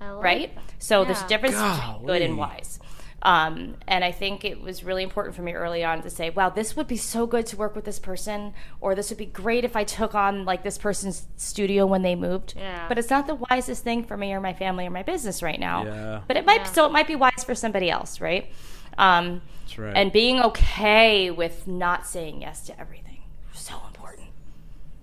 I 0.00 0.10
like 0.10 0.24
right? 0.24 0.58
So 0.78 1.04
there's 1.04 1.18
a 1.18 1.22
Yeah. 1.22 1.28
difference 1.28 1.56
between 1.56 2.06
good 2.06 2.22
and 2.22 2.38
wise. 2.38 2.78
Um, 3.20 3.74
and 3.88 4.04
I 4.04 4.12
think 4.12 4.44
it 4.44 4.60
was 4.60 4.84
really 4.84 5.02
important 5.02 5.34
for 5.34 5.42
me 5.42 5.52
early 5.52 5.82
on 5.82 6.02
to 6.02 6.10
say, 6.10 6.30
wow, 6.30 6.50
this 6.50 6.76
would 6.76 6.86
be 6.86 6.96
so 6.96 7.26
good 7.26 7.46
to 7.46 7.56
work 7.56 7.74
with 7.74 7.84
this 7.84 7.98
person, 7.98 8.54
or 8.80 8.94
this 8.94 9.10
would 9.10 9.18
be 9.18 9.26
great 9.26 9.64
if 9.64 9.74
I 9.74 9.82
took 9.82 10.14
on 10.14 10.44
like 10.44 10.62
this 10.62 10.78
person's 10.78 11.26
studio 11.36 11.84
when 11.84 12.02
they 12.02 12.14
moved. 12.14 12.54
Yeah. 12.56 12.86
But 12.86 12.96
it's 12.96 13.10
not 13.10 13.26
the 13.26 13.34
wisest 13.34 13.82
thing 13.82 14.04
for 14.04 14.16
me 14.16 14.32
or 14.32 14.40
my 14.40 14.52
family 14.52 14.86
or 14.86 14.90
my 14.90 15.02
business 15.02 15.42
right 15.42 15.58
now. 15.58 15.84
Yeah. 15.84 16.20
But 16.28 16.36
it 16.36 16.46
might, 16.46 16.60
Yeah. 16.60 16.72
so 16.72 16.86
it 16.86 16.92
might 16.92 17.08
be 17.08 17.16
wise 17.16 17.42
for 17.44 17.56
somebody 17.56 17.90
else, 17.90 18.20
right? 18.20 18.52
Um, 18.98 19.40
That's 19.62 19.78
right. 19.78 19.96
And 19.96 20.12
being 20.12 20.40
okay 20.40 21.30
with 21.30 21.66
not 21.66 22.06
saying 22.06 22.42
yes 22.42 22.62
to 22.66 22.78
everything. 22.78 23.22
So 23.54 23.74
important. 23.86 24.28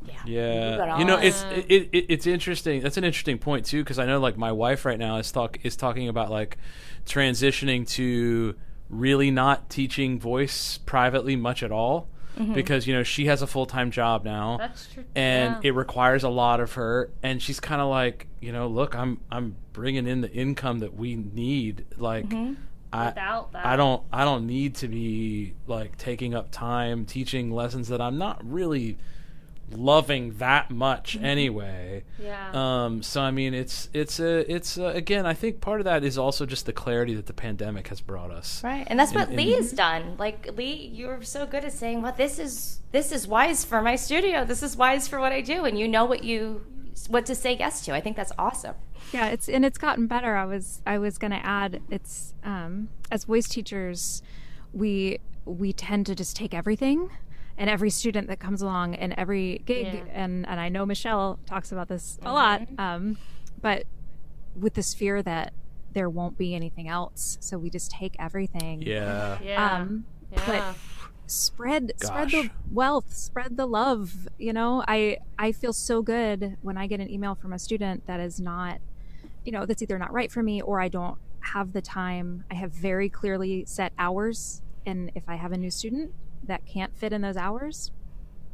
Yeah. 0.06 0.14
Yeah, 0.26 0.78
got 0.78 1.00
you 1.00 1.06
know, 1.06 1.18
it's 1.18 1.44
it, 1.44 1.90
it, 1.92 2.06
it's 2.10 2.28
interesting. 2.28 2.82
That's 2.82 2.98
an 2.98 3.04
interesting 3.04 3.38
point 3.38 3.66
too, 3.66 3.84
because 3.84 3.98
I 4.00 4.06
know 4.06 4.20
like 4.20 4.38
my 4.38 4.52
wife 4.52 4.86
right 4.86 5.00
now 5.00 5.18
is 5.18 5.32
talk 5.32 5.58
is 5.64 5.76
talking 5.76 6.08
about 6.08 6.30
like 6.30 6.58
transitioning 7.06 7.88
to 7.90 8.56
really 8.90 9.32
not 9.32 9.70
teaching 9.70 10.20
voice 10.20 10.78
privately 10.80 11.36
much 11.36 11.64
at 11.64 11.72
all. 11.72 12.08
because 12.54 12.86
you 12.86 12.94
know 12.94 13.02
she 13.02 13.28
has 13.28 13.42
a 13.42 13.48
full 13.48 13.66
time 13.66 13.92
job 13.92 14.26
now, 14.26 14.58
That's 14.58 14.88
true. 14.94 15.06
and 15.16 15.56
yeah. 15.64 15.70
it 15.70 15.74
requires 15.74 16.24
a 16.24 16.30
lot 16.30 16.60
of 16.60 16.74
her. 16.74 17.10
And 17.24 17.42
she's 17.42 17.62
kind 17.62 17.80
of 17.82 17.88
like, 17.90 18.28
you 18.42 18.52
know, 18.52 18.68
look, 18.68 18.94
I'm 18.94 19.22
I'm 19.32 19.56
bringing 19.72 20.06
in 20.06 20.20
the 20.20 20.32
income 20.32 20.80
that 20.80 20.96
we 20.96 21.16
need. 21.16 21.86
Like, 21.98 22.26
I 22.94 23.08
Without 23.08 23.52
that. 23.54 23.66
I 23.66 23.76
don't 23.76 24.04
I 24.12 24.24
don't 24.24 24.48
need 24.48 24.76
to 24.76 24.88
be 24.88 25.54
like 25.68 25.98
taking 25.98 26.34
up 26.34 26.52
time 26.52 27.06
teaching 27.06 27.52
lessons 27.52 27.90
that 27.90 28.00
I'm 28.02 28.18
not 28.18 28.40
really 28.44 28.98
loving 29.72 30.38
that 30.38 30.70
much 30.70 31.18
anyway. 31.22 32.04
Yeah. 32.22 32.52
Um, 32.54 33.02
so 33.02 33.22
I 33.22 33.32
mean, 33.32 33.54
it's 33.54 33.90
it's 33.94 34.20
a 34.20 34.50
it's 34.52 34.78
a, 34.78 34.86
again. 34.88 35.26
I 35.26 35.34
think 35.34 35.62
part 35.62 35.82
of 35.82 35.86
that 35.86 36.04
is 36.04 36.18
also 36.18 36.46
just 36.46 36.66
the 36.66 36.74
clarity 36.74 37.16
that 37.16 37.26
the 37.26 37.34
pandemic 37.34 37.88
has 37.88 38.02
brought 38.02 38.32
us. 38.32 38.64
Right, 38.64 38.86
and 38.88 39.00
that's 39.00 39.14
what 39.14 39.30
And- 39.30 39.38
Lee 39.38 39.54
and- 39.56 39.64
has 39.64 39.72
done. 39.72 40.16
Like 40.18 40.56
Lee, 40.56 40.92
you're 40.94 41.24
so 41.24 41.46
good 41.46 41.66
at 41.66 41.74
saying, 41.74 42.02
"Well, 42.02 42.14
this 42.16 42.40
is 42.40 42.80
this 42.92 43.12
is 43.12 43.28
wise 43.28 43.66
for 43.66 43.82
my 43.82 43.96
studio. 43.96 44.46
This 44.46 44.64
is 44.64 44.78
wise 44.78 45.08
for 45.08 45.20
what 45.20 45.32
I 45.32 45.42
do," 45.42 45.66
and 45.66 45.78
you 45.80 45.88
know 45.88 46.06
what 46.06 46.24
you 46.24 46.64
what 47.10 47.26
to 47.26 47.36
say 47.36 47.56
yes 47.58 47.84
to. 47.86 47.94
I 47.94 48.02
think 48.02 48.16
that's 48.16 48.32
awesome. 48.38 48.76
Yeah, 49.14 49.28
it's 49.28 49.48
and 49.48 49.64
it's 49.66 49.78
gotten 49.78 50.08
better. 50.08 50.36
I 50.36 50.46
was 50.46 50.82
I 50.86 50.98
was 50.98 51.18
going 51.18 51.32
to 51.32 51.46
add 51.46 51.82
it's 51.90 52.34
um, 52.44 52.90
as 53.12 53.24
voice 53.26 53.48
teachers, 53.48 54.22
we 54.74 55.20
we 55.46 55.72
tend 55.74 56.06
to 56.08 56.16
just 56.16 56.36
take 56.36 56.54
everything 56.54 57.10
and 57.58 57.70
every 57.70 57.90
student 57.90 58.28
that 58.28 58.40
comes 58.40 58.62
along 58.62 58.96
and 58.96 59.14
every 59.18 59.62
gig 59.66 59.86
Yeah. 59.94 60.04
and 60.14 60.46
and 60.48 60.60
I 60.60 60.70
know 60.70 60.86
Michelle 60.86 61.40
talks 61.46 61.72
about 61.72 61.88
this 61.88 62.18
a 62.24 62.32
lot. 62.34 62.62
Um, 62.78 63.18
but 63.62 63.84
with 64.56 64.74
this 64.74 64.94
fear 64.94 65.22
that 65.24 65.54
there 65.94 66.10
won't 66.10 66.38
be 66.38 66.54
anything 66.56 66.88
else, 66.90 67.38
so 67.40 67.58
we 67.58 67.70
just 67.70 67.90
take 67.92 68.16
everything. 68.20 68.82
Yeah. 68.82 69.38
yeah. 69.42 69.76
Um, 69.78 70.06
yeah. 70.32 70.42
but 70.46 70.76
spread 71.28 71.92
spread 71.98 72.30
the 72.30 72.50
wealth 72.72 73.12
spread 73.12 73.58
the 73.58 73.66
love 73.66 74.28
you 74.38 74.54
know 74.54 74.84
i 74.88 75.18
i 75.40 75.52
feel 75.52 75.74
so 75.74 76.04
good 76.04 76.56
when 76.62 76.78
i 76.78 76.86
get 76.86 77.00
an 77.00 77.10
email 77.10 77.34
from 77.34 77.52
a 77.52 77.58
student 77.58 78.06
that 78.06 78.20
is 78.20 78.40
not 78.40 78.78
you 79.46 79.52
know 79.52 79.66
that's 79.66 79.82
either 79.82 79.98
not 79.98 80.12
right 80.12 80.32
for 80.32 80.44
me 80.44 80.62
or 80.62 80.82
i 80.82 80.88
don't 80.88 81.18
have 81.42 81.74
the 81.74 81.82
time 81.82 82.44
i 82.52 82.56
have 82.56 82.72
very 82.72 83.08
clearly 83.10 83.64
set 83.66 83.94
hours 83.98 84.62
and 84.86 85.12
if 85.16 85.24
i 85.28 85.36
have 85.36 85.52
a 85.52 85.58
new 85.58 85.72
student 85.72 86.12
that 86.44 86.66
can't 86.66 86.98
fit 86.98 87.14
in 87.14 87.22
those 87.22 87.38
hours 87.38 87.92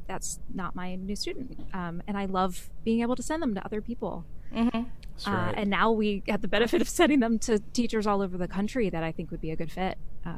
that's 0.07 0.39
not 0.53 0.75
my 0.75 0.95
new 0.95 1.15
student 1.15 1.57
um, 1.73 2.03
and 2.07 2.17
i 2.17 2.25
love 2.25 2.69
being 2.83 3.01
able 3.01 3.15
to 3.15 3.23
send 3.23 3.41
them 3.41 3.55
to 3.55 3.63
other 3.65 3.81
people 3.81 4.25
That's 4.53 5.27
uh, 5.27 5.31
right. 5.31 5.53
and 5.57 5.69
now 5.69 5.91
we 5.91 6.23
have 6.27 6.41
the 6.41 6.47
benefit 6.47 6.81
of 6.81 6.89
sending 6.89 7.21
them 7.21 7.39
to 7.39 7.59
teachers 7.73 8.05
all 8.05 8.21
over 8.21 8.37
the 8.37 8.47
country 8.47 8.89
that 8.89 9.03
I 9.03 9.11
think 9.13 9.31
would 9.31 9.39
be 9.39 9.51
a 9.51 9.55
good 9.55 9.71
fit 9.71 9.97
uh, 10.25 10.31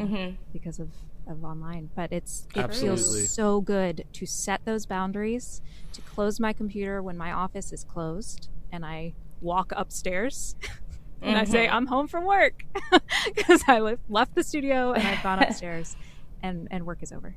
because 0.52 0.80
of, 0.80 0.90
of 1.28 1.44
online. 1.44 1.90
But 1.96 2.12
it's 2.12 2.48
it 2.56 2.60
Absolutely. 2.60 2.98
feels 2.98 3.30
so 3.32 3.62
good 3.62 4.06
to 4.14 4.26
set 4.28 4.66
those 4.66 4.86
boundaries, 4.86 5.62
to 5.94 6.02
close 6.02 6.40
my 6.40 6.54
computer 6.54 7.02
when 7.02 7.18
my 7.18 7.32
office 7.32 7.72
is 7.74 7.84
closed, 7.84 8.50
and 8.72 8.86
I 8.86 9.14
walk 9.44 9.74
upstairs. 9.76 10.56
And 11.26 11.38
I 11.38 11.46
say, 11.46 11.70
I'm 11.70 11.86
home 11.86 12.10
from 12.10 12.26
work 12.26 12.66
because 13.34 13.64
I 13.66 13.80
left, 13.80 14.02
left 14.10 14.36
the 14.36 14.44
studio 14.44 14.92
and 14.92 15.08
I've 15.08 15.24
gone 15.24 15.40
upstairs 15.42 15.96
and, 16.42 16.68
and 16.70 16.86
work 16.86 17.02
is 17.02 17.14
over. 17.14 17.34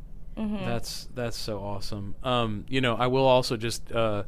That's 0.64 1.08
that's 1.14 1.36
so 1.36 1.60
awesome. 1.60 2.16
Um, 2.22 2.66
you 2.68 2.80
know, 2.80 2.96
I 2.96 3.06
will 3.06 3.24
also 3.24 3.56
just 3.56 3.90
uh, 3.92 4.24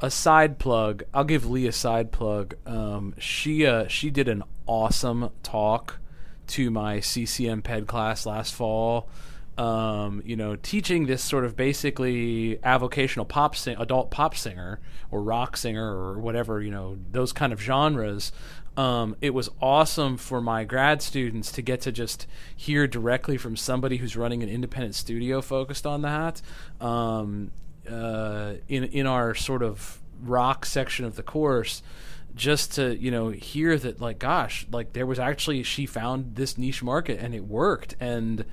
a 0.00 0.10
side 0.10 0.58
plug. 0.58 1.02
I'll 1.12 1.24
give 1.24 1.50
Lee 1.50 1.66
a 1.66 1.72
side 1.72 2.12
plug. 2.12 2.54
Um, 2.64 3.14
she 3.18 3.66
uh, 3.66 3.86
she 3.88 4.08
did 4.10 4.28
an 4.28 4.44
awesome 4.66 5.30
talk 5.42 5.98
to 6.48 6.70
my 6.70 7.00
CCM 7.00 7.62
Ped 7.62 7.86
class 7.86 8.24
last 8.24 8.54
fall. 8.54 9.08
Um, 9.58 10.22
you 10.24 10.36
know, 10.36 10.56
teaching 10.56 11.06
this 11.06 11.22
sort 11.22 11.44
of 11.44 11.56
basically 11.56 12.58
avocational 12.62 13.26
pop 13.26 13.56
sing- 13.56 13.76
adult 13.78 14.10
pop 14.10 14.36
singer 14.36 14.80
or 15.10 15.22
rock 15.22 15.56
singer 15.56 15.96
or 15.96 16.18
whatever 16.18 16.60
you 16.60 16.70
know 16.70 16.98
those 17.10 17.32
kind 17.32 17.52
of 17.52 17.60
genres. 17.60 18.32
Um, 18.76 19.16
it 19.22 19.30
was 19.32 19.48
awesome 19.60 20.18
for 20.18 20.42
my 20.42 20.64
grad 20.64 21.00
students 21.00 21.50
to 21.52 21.62
get 21.62 21.80
to 21.82 21.92
just 21.92 22.26
hear 22.54 22.86
directly 22.86 23.38
from 23.38 23.56
somebody 23.56 23.96
who's 23.96 24.16
running 24.16 24.42
an 24.42 24.50
independent 24.50 24.94
studio 24.94 25.40
focused 25.40 25.86
on 25.86 26.02
that. 26.02 26.42
Um, 26.78 27.52
uh, 27.90 28.54
in 28.68 28.84
in 28.84 29.06
our 29.06 29.34
sort 29.34 29.62
of 29.62 30.00
rock 30.22 30.66
section 30.66 31.04
of 31.04 31.16
the 31.16 31.22
course, 31.22 31.82
just 32.34 32.74
to 32.74 32.94
you 32.96 33.10
know 33.10 33.30
hear 33.30 33.78
that 33.78 34.00
like 34.00 34.18
gosh 34.18 34.66
like 34.70 34.92
there 34.92 35.06
was 35.06 35.18
actually 35.18 35.62
she 35.62 35.86
found 35.86 36.36
this 36.36 36.58
niche 36.58 36.82
market 36.82 37.18
and 37.18 37.34
it 37.34 37.44
worked 37.44 37.96
and 37.98 38.44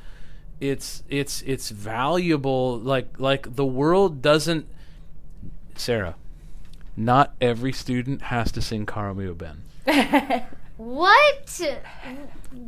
it's 0.63 1.03
it's 1.09 1.41
it's 1.41 1.69
valuable 1.69 2.79
like 2.79 3.19
like 3.19 3.55
the 3.55 3.65
world 3.65 4.21
doesn't 4.21 4.65
Sarah 5.75 6.15
not 6.95 7.33
every 7.41 7.73
student 7.73 8.21
has 8.23 8.51
to 8.53 8.61
sing 8.61 8.85
Caro 8.85 9.13
mio 9.13 9.33
ben 9.33 9.63
what? 10.77 11.61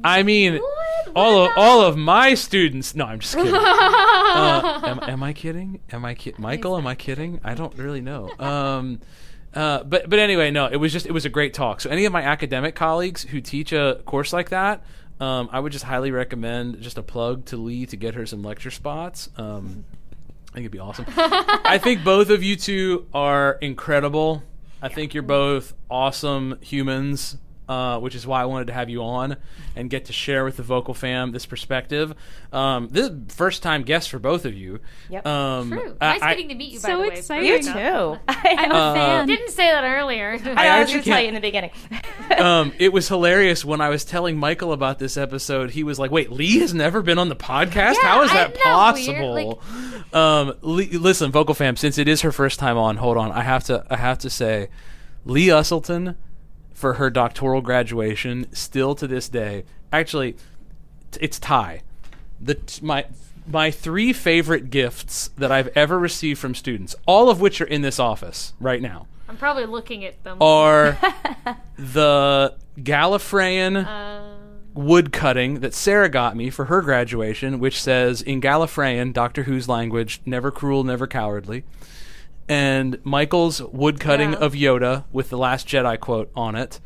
I 0.04 0.24
mean 0.24 0.56
What? 0.56 1.08
all 1.16 1.42
What 1.42 1.52
of 1.52 1.58
all 1.58 1.82
of 1.82 1.96
my 1.96 2.34
students 2.34 2.96
no 2.96 3.06
I'm 3.06 3.20
just 3.20 3.36
kidding 3.36 3.54
uh, 3.56 4.82
am, 4.84 5.00
am 5.02 5.24
I 5.24 5.32
kidding 5.32 5.80
am 5.92 6.04
I 6.04 6.16
ki- 6.16 6.34
Michael 6.38 6.78
am 6.78 6.88
I 6.88 6.96
kidding 6.96 7.40
I 7.46 7.54
don't 7.54 7.76
really 7.78 8.02
know 8.02 8.30
um 8.40 9.00
uh, 9.54 9.84
but 9.86 10.10
but 10.10 10.20
anyway, 10.20 10.52
no, 10.52 10.66
it 10.66 10.76
was 10.76 10.92
just 10.92 11.06
it 11.06 11.14
was 11.14 11.24
a 11.24 11.30
great 11.30 11.54
talk. 11.54 11.80
So 11.80 11.90
any 11.90 12.04
of 12.04 12.12
my 12.12 12.22
academic 12.22 12.76
colleagues 12.76 13.24
who 13.24 13.40
teach 13.40 13.72
a 13.72 14.02
course 14.06 14.34
like 14.34 14.50
that, 14.50 14.84
um, 15.20 15.50
I 15.52 15.60
would 15.60 15.72
just 15.72 15.86
highly 15.86 16.12
recommend 16.12 16.82
just 16.82 16.98
a 16.98 17.04
plug 17.04 17.46
to 17.46 17.58
Lee 17.58 17.86
to 17.88 17.96
get 17.96 18.16
her 18.16 18.26
some 18.26 18.44
lecture 18.44 18.72
spots. 18.72 19.30
Um, 19.38 19.86
I 20.52 20.56
think 20.56 20.64
it'd 20.66 20.72
be 20.72 20.80
awesome. 20.80 21.06
I 21.18 21.78
think 21.82 22.04
both 22.04 22.30
of 22.30 22.44
you 22.44 22.56
two 22.56 23.08
are 23.14 23.54
incredible. 23.62 24.44
I 24.82 24.90
think 24.90 25.14
you're 25.14 25.24
both 25.24 25.74
awesome 25.90 26.58
humans, 26.62 27.38
uh, 27.68 28.00
which 28.00 28.16
is 28.16 28.26
why 28.28 28.42
I 28.42 28.46
wanted 28.46 28.68
to 28.68 28.74
have 28.74 28.90
you 28.90 29.04
on 29.04 29.38
and 29.76 29.90
get 29.90 30.06
to 30.06 30.14
share 30.14 30.46
with 30.46 30.58
the 30.58 30.64
vocal 30.64 30.94
fam 30.94 31.32
this 31.32 31.46
perspective. 31.46 32.14
Um, 32.54 32.88
this 32.90 33.10
is 33.10 33.36
first 33.36 33.64
time 33.64 33.84
guest 33.84 34.10
for 34.10 34.20
both 34.20 34.46
of 34.46 34.54
you. 34.54 34.80
Yep. 35.10 35.26
Um, 35.26 35.70
True. 35.72 35.98
I- 36.00 36.14
Nice 36.14 36.22
I- 36.22 36.34
getting 36.34 36.50
to 36.50 36.56
meet 36.56 36.72
you. 36.74 36.80
So 36.80 36.88
by 36.90 36.96
the 36.96 37.02
way, 37.02 37.16
exciting. 37.18 37.48
You 37.48 37.54
You 37.56 37.62
too. 37.64 37.70
I, 38.28 38.56
I'm 38.60 38.72
a 38.72 38.76
Uh, 38.76 38.94
fan. 38.94 39.28
Didn't 39.28 39.50
say 39.52 39.70
that 39.72 39.84
earlier. 39.84 40.30
I, 40.32 40.32
I 40.32 40.34
was 40.34 40.42
going 40.44 40.56
actually 40.58 41.02
to 41.02 41.10
tell 41.10 41.22
you 41.22 41.28
in 41.30 41.34
the 41.34 41.42
beginning. 41.42 41.72
um, 42.38 42.74
it 42.80 42.94
was 42.94 43.08
hilarious 43.08 43.66
when 43.66 43.82
I 43.82 43.90
was 43.90 44.06
telling 44.06 44.38
Michael 44.38 44.72
about 44.74 45.00
this 45.00 45.18
episode. 45.18 45.72
He 45.72 45.84
was 45.84 45.98
like, 46.00 46.12
"Wait, 46.12 46.32
Lee 46.32 46.60
has 46.60 46.74
never 46.74 47.02
been 47.02 47.18
on 47.20 47.30
the 47.30 47.36
podcast? 47.36 47.96
Yeah, 47.96 48.02
How 48.02 48.22
is 48.24 48.32
that 48.32 48.52
isn't 48.52 48.64
that 48.64 48.94
weird? 48.94 49.58
possible?" 49.58 49.62
um, 50.14 50.54
Lee, 50.62 50.88
listen, 50.98 51.32
Vocal 51.32 51.54
Fam, 51.56 51.76
since 51.76 51.98
it 51.98 52.08
is 52.08 52.22
her 52.22 52.32
first 52.32 52.60
time 52.60 52.78
on, 52.78 52.98
hold 52.98 53.18
on. 53.18 53.32
I 53.32 53.42
have 53.42 53.64
to. 53.66 53.86
I 53.90 53.98
have 53.98 54.20
to 54.20 54.30
say, 54.30 54.70
Lee 55.26 55.48
Usselton 55.48 56.16
for 56.76 56.94
her 56.94 57.10
doctoral 57.10 57.62
graduation, 57.62 58.46
still 58.54 58.94
to 58.94 59.08
this 59.08 59.28
day, 59.30 59.64
actually, 59.92 60.34
t- 61.12 61.20
it's 61.22 61.40
tie. 61.40 61.82
The 62.40 62.54
t- 62.56 62.86
my 62.86 63.06
my 63.48 63.72
three 63.72 64.12
favorite 64.14 64.70
gifts 64.70 65.30
that 65.38 65.52
I've 65.52 65.70
ever 65.70 65.98
received 65.98 66.40
from 66.40 66.54
students, 66.54 66.96
all 67.08 67.30
of 67.30 67.40
which 67.42 67.62
are 67.62 67.66
in 67.66 67.82
this 67.82 68.00
office 68.00 68.54
right 68.60 68.82
now, 68.82 69.08
I'm 69.30 69.38
probably 69.38 69.66
looking 69.66 70.04
at 70.06 70.24
them. 70.24 70.38
are 70.42 70.98
the 71.78 72.56
Gallifreyan 72.78 73.86
Uh, 73.86 74.22
wood 74.74 75.14
cutting 75.14 75.62
that 75.62 75.74
Sarah 75.74 76.10
got 76.10 76.36
me 76.36 76.50
for 76.50 76.66
her 76.66 76.82
graduation, 76.82 77.60
which 77.60 77.82
says 77.82 78.22
in 78.22 78.42
Gallifreyan, 78.42 79.14
Doctor 79.14 79.44
Who's 79.44 79.70
language, 79.70 80.22
never 80.26 80.52
cruel, 80.52 80.84
never 80.84 81.08
cowardly. 81.08 81.64
And 82.48 83.00
Michael's 83.04 83.62
woodcutting 83.62 84.34
Yeah. 84.34 84.38
of 84.40 84.54
Yoda 84.54 85.06
with 85.12 85.30
the 85.30 85.38
Last 85.38 85.68
Jedi 85.68 86.00
quote 86.00 86.30
on 86.36 86.56
it. 86.56 86.80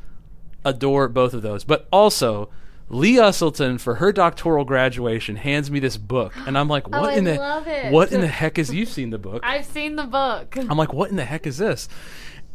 Adore 0.64 1.07
both 1.10 1.34
of 1.34 1.41
those. 1.41 1.64
But 1.64 1.88
also, 1.91 2.49
Lee 2.89 3.16
Usselton 3.16 3.80
for 3.80 3.95
her 3.95 4.12
doctoral 4.12 4.66
graduation 4.66 5.36
hands 5.36 5.70
me 5.70 5.80
this 5.80 5.95
book, 5.97 6.34
and 6.47 6.57
I'm 6.57 6.68
like, 6.68 6.88
"What 6.89 7.01
Oh, 7.01 7.05
I 7.05 7.14
in 7.14 7.24
the 7.24 7.36
love 7.36 7.68
it. 7.68 7.91
what 7.91 8.12
in 8.12 8.22
the 8.22 8.28
heck 8.28 8.57
is 8.57 8.74
you've 8.74 8.89
seen 8.89 9.10
the 9.12 9.18
book?" 9.18 9.41
I've 9.43 9.66
seen 9.66 9.95
the 9.95 10.05
book. 10.05 10.55
I'm 10.57 10.78
like, 10.78 10.91
what 10.93 11.10
in 11.10 11.16
the 11.16 11.26
heck 11.26 11.45
is 11.45 11.57
this? 11.60 11.88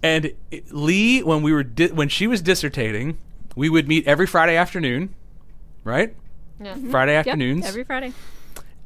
And 0.02 0.32
it- 0.50 0.72
Lee, 0.74 1.22
when 1.22 1.42
we 1.42 1.52
were 1.52 1.62
di- 1.62 1.88
when 1.92 2.09
she 2.09 2.26
was 2.26 2.42
dissertating, 2.42 3.16
we 3.55 3.68
would 3.68 3.86
meet 3.86 4.07
every 4.09 4.26
Friday 4.26 4.57
afternoon, 4.57 5.14
right? 5.84 6.14
Yeah. 6.61 6.74
Mm-hmm. 6.74 6.90
Friday 6.90 7.12
Yep, 7.12 7.26
afternoons, 7.26 7.66
every 7.66 7.84
Friday. 7.84 8.12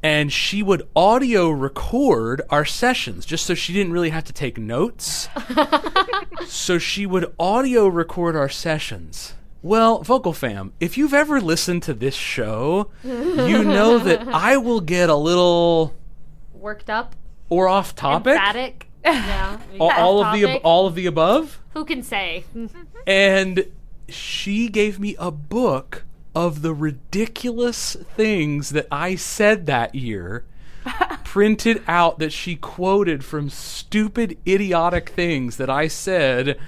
And 0.01 0.31
she 0.31 0.63
would 0.63 0.87
audio 0.95 1.49
record 1.49 2.41
our 2.49 2.65
sessions 2.65 3.25
just 3.25 3.45
so 3.45 3.53
she 3.53 3.73
didn't 3.73 3.91
really 3.91 4.09
have 4.11 4.23
to 4.25 4.33
take 4.33 4.57
notes. 4.57 5.27
so 6.47 6.77
she 6.77 7.05
would 7.05 7.33
audio 7.39 7.87
record 7.87 8.35
our 8.35 8.49
sessions. 8.49 9.33
Well, 9.61 10.01
Vocal 10.03 10.31
Fam, 10.33 10.71
if 10.79 10.97
you've 10.97 11.13
ever 11.13 11.41
listened 11.41 11.83
to 11.83 11.93
this 11.93 12.15
show, 12.15 12.89
you 13.03 13.63
know 13.63 13.99
that 13.99 14.25
I 14.33 14.55
will 14.57 14.79
get 14.79 15.09
a 15.09 15.15
little 15.15 15.93
Worked 16.53 16.89
up. 16.89 17.15
or 17.49 17.67
off 17.67 17.93
topic. 17.95 18.33
Emphatic. 18.33 18.85
Yeah. 19.03 19.59
All, 19.79 19.91
all 19.91 20.23
of 20.23 20.33
the 20.33 20.45
ab- 20.45 20.61
all 20.63 20.85
of 20.87 20.93
the 20.95 21.05
above. 21.05 21.61
Who 21.73 21.85
can 21.85 22.03
say? 22.03 22.43
and 23.07 23.65
she 24.09 24.67
gave 24.69 24.99
me 24.99 25.15
a 25.19 25.31
book 25.31 26.03
of 26.35 26.61
the 26.61 26.73
ridiculous 26.73 27.95
things 28.15 28.69
that 28.69 28.87
I 28.91 29.15
said 29.15 29.65
that 29.65 29.95
year, 29.95 30.45
printed 31.23 31.83
out 31.87 32.19
that 32.19 32.31
she 32.31 32.55
quoted 32.55 33.23
from 33.23 33.49
stupid, 33.49 34.37
idiotic 34.47 35.09
things 35.09 35.57
that 35.57 35.69
I 35.69 35.87
said 35.87 36.59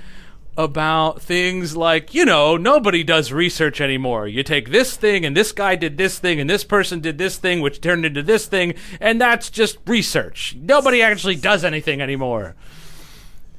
about 0.57 1.21
things 1.21 1.77
like, 1.77 2.13
you 2.13 2.25
know, 2.25 2.57
nobody 2.57 3.03
does 3.03 3.31
research 3.31 3.79
anymore. 3.79 4.27
You 4.27 4.43
take 4.43 4.69
this 4.69 4.97
thing, 4.97 5.25
and 5.25 5.35
this 5.35 5.51
guy 5.51 5.75
did 5.75 5.97
this 5.97 6.19
thing, 6.19 6.39
and 6.39 6.49
this 6.49 6.63
person 6.63 6.99
did 6.99 7.17
this 7.17 7.37
thing, 7.37 7.61
which 7.61 7.81
turned 7.81 8.05
into 8.05 8.21
this 8.21 8.47
thing, 8.47 8.73
and 8.99 9.19
that's 9.19 9.49
just 9.49 9.77
research. 9.87 10.55
Nobody 10.59 11.01
actually 11.01 11.37
does 11.37 11.63
anything 11.63 12.01
anymore. 12.01 12.55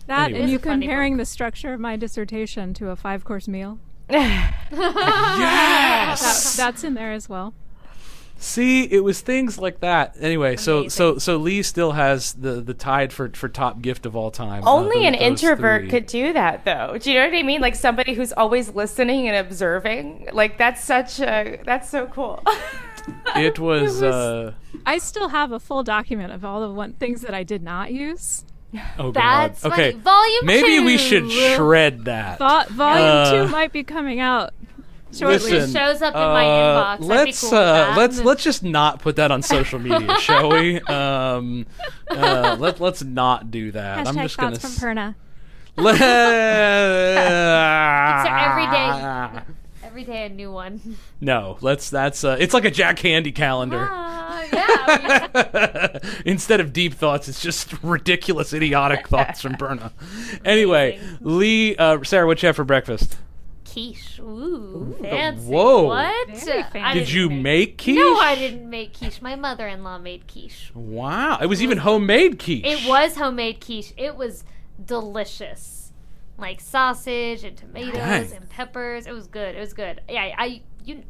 That 0.07 0.25
Anyway. 0.25 0.41
and 0.41 0.51
you 0.51 0.57
It's 0.57 0.67
a 0.67 0.69
comparing 0.69 1.17
the 1.17 1.25
structure 1.25 1.73
of 1.73 1.81
my 1.81 1.97
dissertation 1.97 2.75
to 2.75 2.91
a 2.91 2.97
five 2.97 3.25
course 3.25 3.49
meal. 3.49 3.79
Yes! 4.13 6.57
That, 6.57 6.65
that's 6.65 6.85
in 6.85 6.95
there 6.95 7.13
as 7.13 7.29
well. 7.29 7.55
See, 8.39 8.85
it 8.85 9.05
was 9.05 9.21
things 9.21 9.57
like 9.59 9.81
that. 9.81 10.17
Anyway, 10.19 10.57
so 10.57 10.79
Amazing. 10.81 10.91
so 10.91 11.19
so 11.19 11.37
Lee 11.37 11.63
still 11.63 11.93
has 11.93 12.33
the 12.33 12.61
the 12.61 12.75
tide 12.75 13.13
for 13.13 13.29
for 13.31 13.49
top 13.49 13.81
gift 13.83 14.05
of 14.05 14.17
all 14.17 14.33
time. 14.33 14.65
uh, 14.67 14.71
Only 14.71 14.97
those- 14.99 15.07
an 15.07 15.15
introvert 15.15 15.83
three. 15.83 15.91
could 15.91 16.07
do 16.07 16.33
that, 16.33 16.65
though. 16.65 16.99
Do 16.99 17.13
you 17.13 17.21
know 17.21 17.27
what 17.29 17.37
I 17.37 17.43
mean? 17.45 17.61
Like 17.61 17.77
somebody 17.77 18.15
who's 18.15 18.33
always 18.33 18.71
listening 18.71 19.29
and 19.29 19.37
observing. 19.37 20.29
Like 20.33 20.59
that's 20.59 20.83
such 20.83 21.21
a 21.21 21.61
that's 21.65 21.89
so 21.89 22.07
cool. 22.09 22.43
It 23.37 23.59
was. 23.61 24.03
Uh, 24.13 24.53
I 24.87 24.99
still 24.99 25.29
have 25.29 25.53
a 25.53 25.61
full 25.61 25.85
document 25.85 26.33
of 26.33 26.45
all 26.45 26.61
the 26.61 26.71
one 26.75 26.95
things 26.95 27.21
that 27.21 27.35
I 27.35 27.45
did 27.45 27.63
not 27.63 27.93
use. 27.93 28.45
oh 28.99 29.13
That's 29.13 29.63
God. 29.63 29.73
Okay. 29.73 29.93
funny. 29.93 30.03
Volume 30.03 30.47
Maybe 30.47 30.81
we 30.81 30.99
should 30.99 31.31
shred 31.31 32.05
that. 32.07 32.39
Vo- 32.39 32.65
volume 32.75 33.07
Uh, 33.07 33.31
two 33.47 33.49
might 33.53 33.73
be 33.73 33.85
coming 33.85 34.21
out 34.21 34.55
shortly. 35.13 35.51
Listen, 35.53 35.71
It 35.71 35.73
shows 35.79 36.03
up 36.03 36.15
in 36.15 36.21
uh, 36.21 36.29
my 36.33 36.45
inbox. 36.45 37.01
Let's 37.01 37.41
cool 37.41 37.59
uh, 37.59 37.95
let's 37.97 38.21
let's 38.21 38.43
just 38.43 38.63
not 38.63 39.01
put 39.01 39.17
that 39.17 39.31
on 39.31 39.43
social 39.43 39.79
media, 39.79 40.17
shall 40.21 40.51
we? 40.51 40.81
Um, 40.83 41.67
uh, 42.09 42.57
let 42.59 42.81
let's 42.81 43.03
not 43.03 43.51
do 43.51 43.73
that. 43.73 44.07
I'm 44.07 44.17
just 44.17 44.37
gonna. 44.39 44.57
thoughts 44.57 44.79
from 44.79 44.97
Perna. 44.97 45.15
Let- 45.77 46.01
every 48.27 48.67
day. 48.67 49.43
Every 49.93 50.05
day 50.05 50.25
a 50.25 50.31
new 50.31 50.51
one. 50.51 50.97
No, 51.21 51.59
let's. 51.61 51.91
That's. 51.91 52.25
Uh, 52.25 52.39
it's 52.41 52.55
like 52.55 52.65
a 52.65 52.71
Jack 52.71 52.97
Handey 52.97 53.33
calendar. 53.35 53.87
Ah, 53.91 54.43
yeah. 54.51 55.99
Instead 56.25 56.61
of 56.61 56.73
deep 56.73 56.95
thoughts, 56.95 57.29
it's 57.29 57.43
just 57.43 57.75
ridiculous, 57.83 58.55
idiotic 58.55 59.07
thoughts 59.07 59.43
from 59.43 59.53
Berna. 59.53 59.93
Anyway, 60.47 60.99
Lee, 61.21 61.77
uh, 61.77 62.03
Sarah, 62.05 62.27
what 62.27 62.43
you 62.43 62.47
have 62.47 62.57
for 62.57 62.65
breakfast? 62.65 63.19
quiche. 63.67 64.19
Ooh, 64.21 64.97
fancy. 65.03 65.47
whoa. 65.47 65.85
What? 65.85 66.29
Fancy. 66.39 66.99
Did 66.99 67.11
you 67.13 67.29
make- 67.29 67.43
make 67.43 67.79
quiche? 67.79 67.97
No, 67.97 68.17
I 68.19 68.35
didn't 68.35 68.69
make 68.69 68.97
quiche. 68.99 69.21
My 69.21 69.37
mother-in-law 69.37 69.99
made 69.99 70.27
quiche. 70.27 70.71
Wow, 70.75 71.39
it 71.41 71.47
was 71.47 71.63
even 71.63 71.79
homemade 71.79 72.39
quiche. 72.39 72.65
It 72.65 72.89
was 72.89 73.17
homemade 73.17 73.61
quiche. 73.61 73.93
It 73.99 74.17
was 74.17 74.45
delicious, 74.85 75.82
like 76.43 76.61
sausage 76.61 77.45
and 77.45 77.57
tomatoes 77.57 77.95
Dang. 77.95 78.33
and 78.35 78.49
peppers. 78.51 79.07
It 79.07 79.13
was 79.13 79.27
good. 79.27 79.55
It 79.55 79.61
was 79.61 79.73
good. 79.73 80.03
Yeah, 80.09 80.35
I 80.37 80.63
you, 80.85 81.03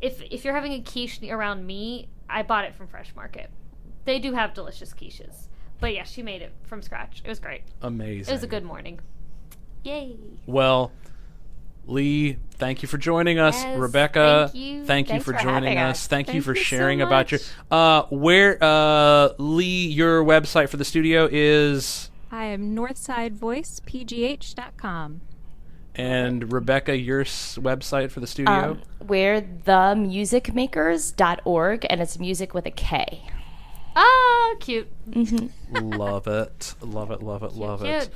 if 0.00 0.20
if 0.30 0.44
you're 0.44 0.54
having 0.54 0.72
a 0.72 0.80
quiche 0.80 1.20
around 1.22 1.64
me, 1.64 2.08
I 2.28 2.42
bought 2.42 2.64
it 2.64 2.74
from 2.74 2.88
Fresh 2.88 3.14
Market. 3.14 3.50
They 4.04 4.18
do 4.18 4.32
have 4.32 4.54
delicious 4.54 4.92
quiches. 4.92 5.46
But 5.78 5.94
yeah, 5.94 6.04
she 6.04 6.22
made 6.22 6.42
it 6.42 6.52
from 6.64 6.82
scratch. 6.82 7.22
It 7.24 7.28
was 7.28 7.38
great. 7.38 7.62
amazing. 7.80 8.30
It 8.30 8.34
was 8.34 8.42
a 8.42 8.48
good 8.48 8.64
morning. 8.64 9.00
Yay! 9.82 10.16
Well, 10.46 10.92
Lee, 11.86 12.36
thank 12.52 12.82
you 12.82 12.88
for 12.88 12.98
joining 12.98 13.38
us. 13.38 13.62
Yes, 13.62 13.78
Rebecca, 13.78 14.50
thank 14.52 14.54
you. 14.54 14.80
for, 14.82 14.86
Thanks 14.86 15.24
for 15.24 15.32
joining 15.32 15.78
us. 15.78 16.00
us. 16.00 16.06
Thank, 16.06 16.34
you 16.34 16.42
for 16.42 16.54
you 16.54 16.62
so 16.62 16.62
sharing 16.62 17.00
about 17.00 17.32
your. 17.32 17.40
Uh, 17.70 18.02
where, 18.10 18.58
uh, 18.60 19.30
Lee, 19.38 19.86
your 19.86 20.22
website 20.22 20.68
for 20.68 20.76
the 20.76 20.84
studio 20.84 21.28
is, 21.30 22.09
I 22.30 22.44
am 22.46 22.74
northsidevOicePGH.com. 22.76 25.20
and 25.96 26.52
Rebecca, 26.52 26.96
your 26.96 27.22
s- 27.22 27.58
website 27.60 28.10
for 28.12 28.20
the 28.20 28.26
studio. 28.26 28.52
um, 28.52 28.80
we're 29.06 29.40
themusicmakers.org, 29.42 31.86
and 31.90 32.00
it's 32.00 32.18
music 32.18 32.54
with 32.54 32.64
a 32.66 32.70
K. 32.70 33.22
Ah, 33.96 34.54
cute. 34.60 34.88
love 35.72 36.26
it, 36.28 36.74
love 36.80 37.10
it, 37.10 37.22
love 37.22 37.42
it, 37.42 37.52
love 37.54 37.80
cute. 37.80 37.90
it. 37.90 38.10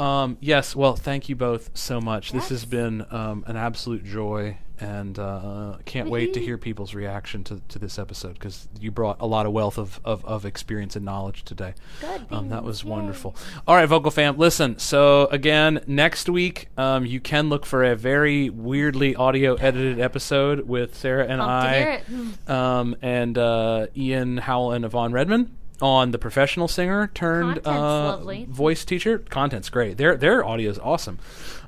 Um, 0.00 0.38
yes, 0.40 0.76
well, 0.76 0.94
thank 0.94 1.28
you 1.28 1.34
both 1.34 1.76
so 1.76 2.00
much. 2.00 2.30
This 2.32 2.48
has 2.50 2.64
been 2.64 3.04
um, 3.10 3.42
an 3.48 3.56
absolute 3.56 4.04
joy, 4.04 4.58
and 4.80 5.18
uh, 5.18 5.76
can't 5.84 6.08
wait 6.10 6.34
to 6.34 6.40
hear 6.40 6.58
people's 6.58 6.94
reaction 6.94 7.44
to, 7.44 7.60
to 7.68 7.78
this 7.78 7.98
episode 7.98 8.34
because 8.34 8.68
you 8.80 8.90
brought 8.90 9.16
a 9.20 9.26
lot 9.26 9.46
of 9.46 9.52
wealth 9.52 9.78
of, 9.78 10.00
of, 10.04 10.24
of 10.24 10.44
experience 10.44 10.96
and 10.96 11.04
knowledge 11.04 11.44
today. 11.44 11.74
Good. 12.00 12.26
Um, 12.30 12.48
that 12.50 12.64
was 12.64 12.84
wonderful. 12.84 13.34
All 13.66 13.74
right, 13.76 13.86
Vocal 13.86 14.10
Fam, 14.10 14.36
listen. 14.36 14.78
So, 14.78 15.26
again, 15.26 15.82
next 15.86 16.28
week, 16.28 16.68
um, 16.76 17.06
you 17.06 17.20
can 17.20 17.48
look 17.48 17.64
for 17.64 17.84
a 17.84 17.96
very 17.96 18.50
weirdly 18.50 19.14
audio 19.16 19.54
edited 19.54 20.00
episode 20.00 20.68
with 20.68 20.94
Sarah 20.94 21.26
and 21.26 21.40
I 21.40 22.02
it. 22.08 22.50
um, 22.50 22.96
and 23.02 23.38
uh, 23.38 23.86
Ian 23.96 24.38
Howell 24.38 24.72
and 24.72 24.84
Yvonne 24.84 25.12
Redman 25.12 25.56
on 25.80 26.10
the 26.10 26.18
professional 26.18 26.68
singer 26.68 27.10
turned 27.14 27.58
uh, 27.58 28.18
voice 28.46 28.84
teacher. 28.84 29.18
Content's 29.18 29.68
great. 29.68 29.98
Their 29.98 30.16
their 30.16 30.44
audio 30.44 30.70
is 30.70 30.78
awesome. 30.78 31.18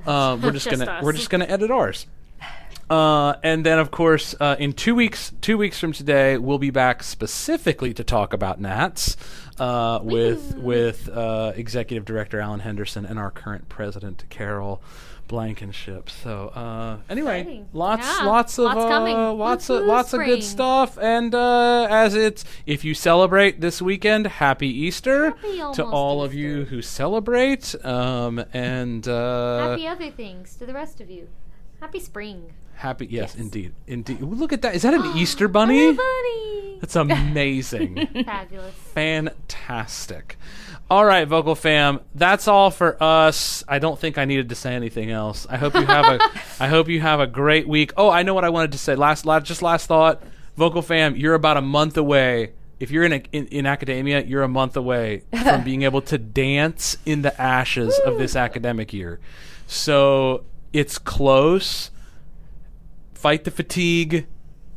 Um, 0.06 0.40
we're 0.40 0.52
just, 0.52 0.68
Just 0.68 0.78
gonna 0.78 0.90
us. 0.90 1.04
we're 1.04 1.12
just 1.12 1.30
gonna 1.30 1.44
edit 1.44 1.70
ours. 1.70 2.06
Uh, 2.90 3.34
and 3.42 3.66
then, 3.66 3.78
of 3.78 3.90
course, 3.90 4.34
uh, 4.40 4.56
in 4.58 4.72
two 4.72 4.94
weeks, 4.94 5.32
two 5.40 5.58
weeks 5.58 5.78
from 5.78 5.92
today, 5.92 6.38
we'll 6.38 6.58
be 6.58 6.70
back 6.70 7.02
specifically 7.02 7.92
to 7.92 8.02
talk 8.02 8.32
about 8.32 8.60
NATS 8.60 9.16
uh, 9.58 10.00
with 10.02 10.56
with 10.56 11.08
uh, 11.08 11.52
Executive 11.54 12.04
Director 12.04 12.40
Allen 12.40 12.60
Henderson 12.60 13.04
and 13.04 13.18
our 13.18 13.30
current 13.30 13.68
President 13.68 14.24
Carol 14.30 14.82
Blankenship. 15.28 16.08
So, 16.08 16.48
uh, 16.48 16.98
anyway, 17.08 17.40
Exciting. 17.40 17.68
lots, 17.74 18.06
Yeah, 18.06 18.24
lots 18.24 18.58
of, 18.58 18.64
lots 18.64 18.78
uh, 18.78 19.32
lots 19.34 19.70
of, 19.70 19.84
lots 19.84 20.14
of 20.14 20.24
good 20.24 20.42
stuff. 20.42 20.98
And 20.98 21.34
uh, 21.34 21.86
as 21.90 22.14
it's, 22.14 22.44
if 22.66 22.84
you 22.84 22.94
celebrate 22.94 23.60
this 23.60 23.80
weekend, 23.82 24.26
happy 24.26 24.68
Easter 24.68 25.32
Happy 25.32 25.58
to 25.74 25.84
all 25.84 26.24
of 26.24 26.32
you 26.32 26.64
who 26.64 26.80
celebrate. 26.80 27.74
Um, 27.84 28.42
and 28.54 29.06
uh, 29.06 29.70
Happy 29.70 29.86
other 29.86 30.10
things 30.10 30.56
to 30.56 30.66
the 30.66 30.72
rest 30.72 31.00
of 31.00 31.10
you. 31.10 31.28
Happy 31.80 32.00
spring. 32.00 32.54
Happy, 32.78 33.06
yes, 33.06 33.34
Yes. 33.34 33.34
indeed, 33.34 33.72
indeed. 33.86 34.20
Look 34.20 34.52
at 34.52 34.62
that! 34.62 34.74
Is 34.74 34.82
that 34.82 34.94
an 34.94 35.04
Easter 35.16 35.48
bunny? 35.48 35.92
Bunny. 35.92 36.78
That's 36.80 36.94
amazing, 36.96 38.06
Fabulous. 38.24 38.72
fantastic. 38.94 40.36
All 40.90 41.04
right, 41.04 41.26
vocal 41.28 41.54
fam, 41.54 42.00
that's 42.14 42.48
all 42.48 42.70
for 42.70 42.96
us. 43.02 43.62
I 43.68 43.78
don't 43.78 43.98
think 43.98 44.16
I 44.16 44.24
needed 44.24 44.48
to 44.50 44.54
say 44.54 44.74
anything 44.74 45.10
else. 45.10 45.46
I 45.50 45.56
hope 45.58 45.74
you 45.74 45.84
have 45.84 46.06
a, 46.06 46.20
I 46.60 46.68
hope 46.68 46.88
you 46.88 47.00
have 47.00 47.20
a 47.20 47.26
great 47.26 47.68
week. 47.68 47.92
Oh, 47.96 48.08
I 48.10 48.22
know 48.22 48.32
what 48.32 48.44
I 48.44 48.48
wanted 48.48 48.72
to 48.72 48.78
say. 48.78 48.94
Last, 48.94 49.26
last 49.26 49.44
just 49.44 49.60
last 49.60 49.86
thought, 49.86 50.22
vocal 50.56 50.80
fam, 50.80 51.14
you're 51.16 51.34
about 51.34 51.56
a 51.58 51.60
month 51.62 51.96
away. 51.96 52.52
If 52.80 52.90
you're 52.92 53.02
in, 53.04 53.12
a, 53.12 53.22
in 53.32 53.46
in 53.48 53.66
academia, 53.66 54.22
you're 54.22 54.44
a 54.44 54.48
month 54.48 54.76
away 54.76 55.24
from 55.42 55.64
being 55.70 55.82
able 55.82 56.00
to 56.02 56.16
dance 56.16 56.96
in 57.04 57.22
the 57.22 57.38
ashes 57.40 57.98
of 58.06 58.18
this 58.18 58.36
academic 58.36 58.92
year. 58.92 59.18
So 59.66 60.44
it's 60.72 60.96
close 60.96 61.90
fight 63.18 63.42
the 63.44 63.50
fatigue. 63.50 64.26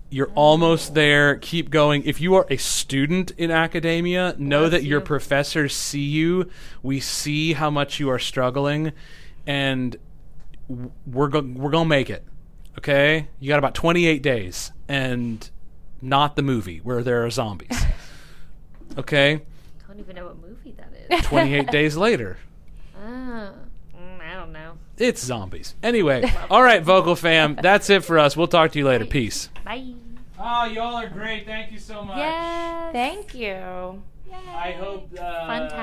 You're 0.09 0.31
almost 0.35 0.93
there. 0.93 1.35
Keep 1.35 1.69
going. 1.69 2.03
If 2.03 2.19
you 2.19 2.35
are 2.35 2.45
a 2.49 2.57
student 2.57 3.31
in 3.37 3.49
academia, 3.51 4.35
know 4.37 4.67
that 4.67 4.83
your 4.83 4.99
professors 4.99 5.73
see 5.73 6.03
you. 6.03 6.49
We 6.83 6.99
see 6.99 7.53
how 7.53 7.69
much 7.69 7.99
you 7.99 8.09
are 8.09 8.19
struggling, 8.19 8.91
and 9.47 9.95
we're 11.05 11.27
go- 11.29 11.41
we're 11.55 11.71
gonna 11.71 11.87
make 11.87 12.09
it. 12.09 12.25
Okay, 12.77 13.27
you 13.39 13.47
got 13.47 13.59
about 13.59 13.75
28 13.75 14.21
days, 14.21 14.71
and 14.89 15.49
not 16.01 16.35
the 16.35 16.41
movie 16.41 16.79
where 16.79 17.03
there 17.03 17.23
are 17.25 17.29
zombies. 17.29 17.69
Okay, 18.97 19.35
I 19.35 19.87
Don't 19.87 19.99
even 20.01 20.17
know 20.17 20.25
what 20.25 20.41
movie 20.41 20.75
that 20.75 20.91
is. 21.19 21.25
28 21.25 21.67
days 21.71 21.95
later. 21.95 22.37
Ah, 22.97 23.51
mm, 23.97 24.19
I 24.19 24.33
don't 24.33 24.51
know. 24.51 24.73
It's 25.01 25.23
zombies. 25.23 25.73
Anyway, 25.81 26.31
all 26.51 26.61
right, 26.61 26.83
vocal 26.83 27.15
fam, 27.15 27.57
that's 27.59 27.89
it 27.89 28.03
for 28.03 28.19
us. 28.19 28.37
We'll 28.37 28.47
talk 28.47 28.71
to 28.73 28.79
you 28.79 28.85
later. 28.85 29.05
Peace. 29.05 29.49
Bye. 29.65 29.93
Oh, 30.39 30.65
y'all 30.65 30.95
are 30.95 31.09
great. 31.09 31.45
Thank 31.45 31.71
you 31.71 31.79
so 31.79 32.03
much. 32.03 32.17
Yes. 32.17 32.93
Thank 32.93 33.33
you. 33.33 34.03
I 34.53 34.71
hope. 34.71 35.09
Uh, 35.13 35.47
Fun 35.47 35.69
time. 35.69 35.79